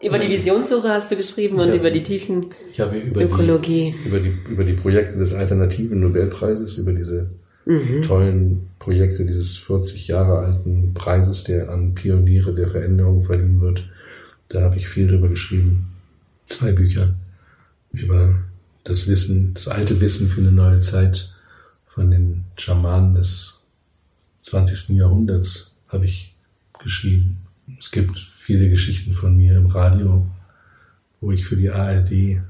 Über 0.00 0.18
die 0.18 0.28
Visionssuche 0.28 0.88
hast 0.88 1.10
du 1.10 1.16
geschrieben 1.16 1.56
und 1.56 1.68
habe, 1.68 1.76
über 1.76 1.90
die 1.90 2.02
tiefen 2.02 2.46
ich 2.72 2.80
habe 2.80 2.98
über 2.98 3.22
Ökologie. 3.22 3.94
Die, 4.04 4.08
über, 4.08 4.20
die, 4.20 4.34
über 4.48 4.64
die 4.64 4.74
Projekte 4.74 5.18
des 5.18 5.34
alternativen 5.34 6.00
Nobelpreises, 6.00 6.78
über 6.78 6.92
diese 6.92 7.30
mhm. 7.64 8.02
tollen 8.02 8.68
Projekte 8.78 9.24
dieses 9.24 9.56
40 9.56 10.08
Jahre 10.08 10.38
alten 10.38 10.94
Preises, 10.94 11.44
der 11.44 11.70
an 11.70 11.94
Pioniere 11.94 12.54
der 12.54 12.68
Veränderung 12.68 13.24
verliehen 13.24 13.60
wird. 13.60 13.84
Da 14.48 14.62
habe 14.62 14.76
ich 14.76 14.88
viel 14.88 15.08
drüber 15.08 15.28
geschrieben. 15.28 15.90
zwei 16.46 16.72
Bücher 16.72 17.14
über 17.92 18.36
das 18.84 19.06
Wissen, 19.06 19.52
das 19.54 19.68
alte 19.68 20.00
Wissen 20.00 20.28
für 20.28 20.40
eine 20.40 20.52
neue 20.52 20.80
Zeit 20.80 21.34
von 21.86 22.10
den 22.10 22.44
Schamanen 22.56 23.14
des 23.14 23.60
20. 24.42 24.96
Jahrhunderts 24.96 25.76
habe 25.88 26.04
ich 26.04 26.34
geschrieben. 26.78 27.38
Es 27.78 27.90
gibt 27.90 28.16
viele 28.48 28.70
Geschichten 28.70 29.12
von 29.12 29.36
mir 29.36 29.58
im 29.58 29.66
Radio, 29.66 30.24
wo 31.20 31.32
ich 31.32 31.44
für 31.44 31.54
die 31.54 31.68
ARD 31.68 32.40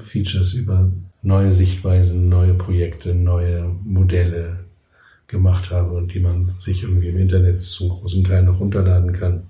Features 0.00 0.52
über 0.54 0.90
neue 1.22 1.52
Sichtweisen, 1.52 2.28
neue 2.28 2.54
Projekte, 2.54 3.14
neue 3.14 3.70
Modelle 3.84 4.64
gemacht 5.28 5.70
habe 5.70 5.92
und 5.94 6.12
die 6.12 6.18
man 6.18 6.54
sich 6.58 6.82
irgendwie 6.82 7.10
im 7.10 7.18
Internet 7.18 7.62
zum 7.62 7.90
großen 7.90 8.24
Teil 8.24 8.42
noch 8.42 8.58
runterladen 8.58 9.12
kann, 9.12 9.44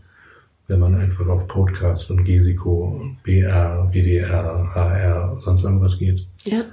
wenn 0.68 0.78
man 0.78 0.94
einfach 0.94 1.26
auf 1.26 1.48
Podcast 1.48 2.10
und 2.10 2.26
Gesiko, 2.26 3.02
BR, 3.22 3.88
WDR, 3.90 4.74
HR, 4.74 5.40
sonst 5.40 5.64
irgendwas 5.64 5.98
geht. 5.98 6.26
Ja. 6.42 6.66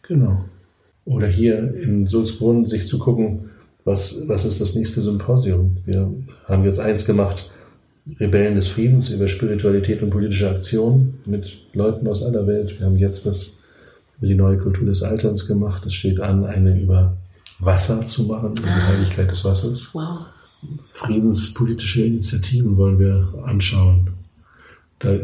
Genau. 0.00 0.46
Oder 1.04 1.26
hier 1.26 1.74
in 1.74 2.06
Sulzbrunn 2.06 2.64
sich 2.64 2.88
zu 2.88 2.98
gucken, 2.98 3.50
was, 3.84 4.26
was 4.28 4.46
ist 4.46 4.62
das 4.62 4.74
nächste 4.74 5.02
Symposium? 5.02 5.76
Wir 5.84 6.10
haben 6.46 6.64
jetzt 6.64 6.80
eins 6.80 7.04
gemacht, 7.04 7.50
Rebellen 8.18 8.56
des 8.56 8.68
Friedens 8.68 9.10
über 9.10 9.28
Spiritualität 9.28 10.02
und 10.02 10.10
politische 10.10 10.50
Aktion 10.50 11.14
mit 11.24 11.58
Leuten 11.72 12.06
aus 12.08 12.24
aller 12.24 12.46
Welt. 12.46 12.78
Wir 12.78 12.86
haben 12.86 12.96
jetzt 12.96 13.26
das 13.26 13.60
über 14.18 14.26
die 14.26 14.34
neue 14.34 14.58
Kultur 14.58 14.86
des 14.86 15.02
Alterns 15.02 15.46
gemacht. 15.46 15.86
Es 15.86 15.94
steht 15.94 16.20
an, 16.20 16.44
eine 16.44 16.80
über 16.80 17.16
Wasser 17.60 18.06
zu 18.06 18.24
machen, 18.24 18.52
über 18.58 18.68
die 18.68 18.92
Heiligkeit 18.92 19.30
des 19.30 19.44
Wassers. 19.44 19.90
Wow. 19.92 20.26
Friedenspolitische 20.92 22.04
Initiativen 22.04 22.76
wollen 22.76 22.98
wir 22.98 23.28
anschauen. 23.44 24.10
Da 24.98 25.16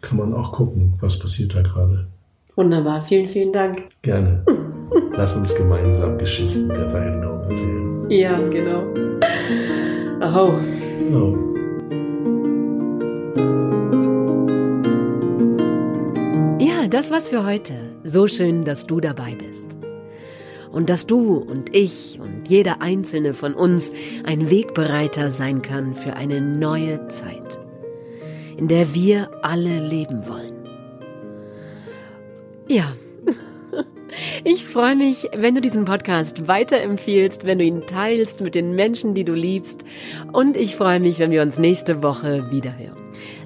kann 0.00 0.18
man 0.18 0.32
auch 0.34 0.52
gucken, 0.52 0.94
was 1.00 1.18
passiert 1.18 1.54
da 1.54 1.62
gerade. 1.62 2.06
Wunderbar, 2.56 3.02
vielen, 3.02 3.28
vielen 3.28 3.52
Dank. 3.52 3.84
Gerne. 4.02 4.44
Lass 5.16 5.36
uns 5.36 5.54
gemeinsam 5.54 6.18
Geschichten 6.18 6.68
der 6.68 6.88
Veränderung 6.88 7.42
erzählen. 7.42 8.10
Ja, 8.10 8.38
genau. 8.48 8.84
Oh. 10.20 10.52
Oh. 11.14 11.47
Das 16.94 17.10
war's 17.10 17.28
für 17.28 17.44
heute. 17.44 17.74
So 18.04 18.28
schön, 18.28 18.64
dass 18.64 18.86
du 18.86 19.00
dabei 19.00 19.34
bist. 19.34 19.76
Und 20.70 20.90
dass 20.90 21.06
du 21.06 21.36
und 21.36 21.74
ich 21.74 22.20
und 22.20 22.48
jeder 22.48 22.80
einzelne 22.80 23.34
von 23.34 23.54
uns 23.54 23.90
ein 24.24 24.50
Wegbereiter 24.50 25.30
sein 25.30 25.62
kann 25.62 25.94
für 25.94 26.14
eine 26.14 26.40
neue 26.40 27.08
Zeit, 27.08 27.58
in 28.56 28.68
der 28.68 28.94
wir 28.94 29.30
alle 29.42 29.86
leben 29.86 30.28
wollen. 30.28 30.54
Ja, 32.68 32.94
ich 34.44 34.64
freue 34.64 34.94
mich, 34.94 35.28
wenn 35.36 35.54
du 35.54 35.60
diesen 35.60 35.84
Podcast 35.84 36.48
weiterempfiehlst, 36.48 37.46
wenn 37.46 37.58
du 37.58 37.64
ihn 37.64 37.80
teilst 37.86 38.42
mit 38.42 38.54
den 38.54 38.74
Menschen, 38.74 39.14
die 39.14 39.24
du 39.24 39.32
liebst. 39.32 39.84
Und 40.32 40.56
ich 40.56 40.76
freue 40.76 41.00
mich, 41.00 41.18
wenn 41.18 41.30
wir 41.30 41.42
uns 41.42 41.58
nächste 41.58 42.02
Woche 42.02 42.52
wiederhören. 42.52 42.98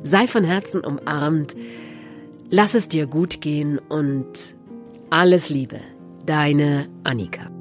Sei 0.02 0.26
von 0.26 0.44
Herzen 0.44 0.80
umarmt. 0.80 1.54
Lass 2.54 2.74
es 2.74 2.86
dir 2.86 3.06
gut 3.06 3.40
gehen 3.40 3.78
und 3.78 4.54
alles 5.08 5.48
Liebe. 5.48 5.80
Deine 6.26 6.86
Annika. 7.02 7.51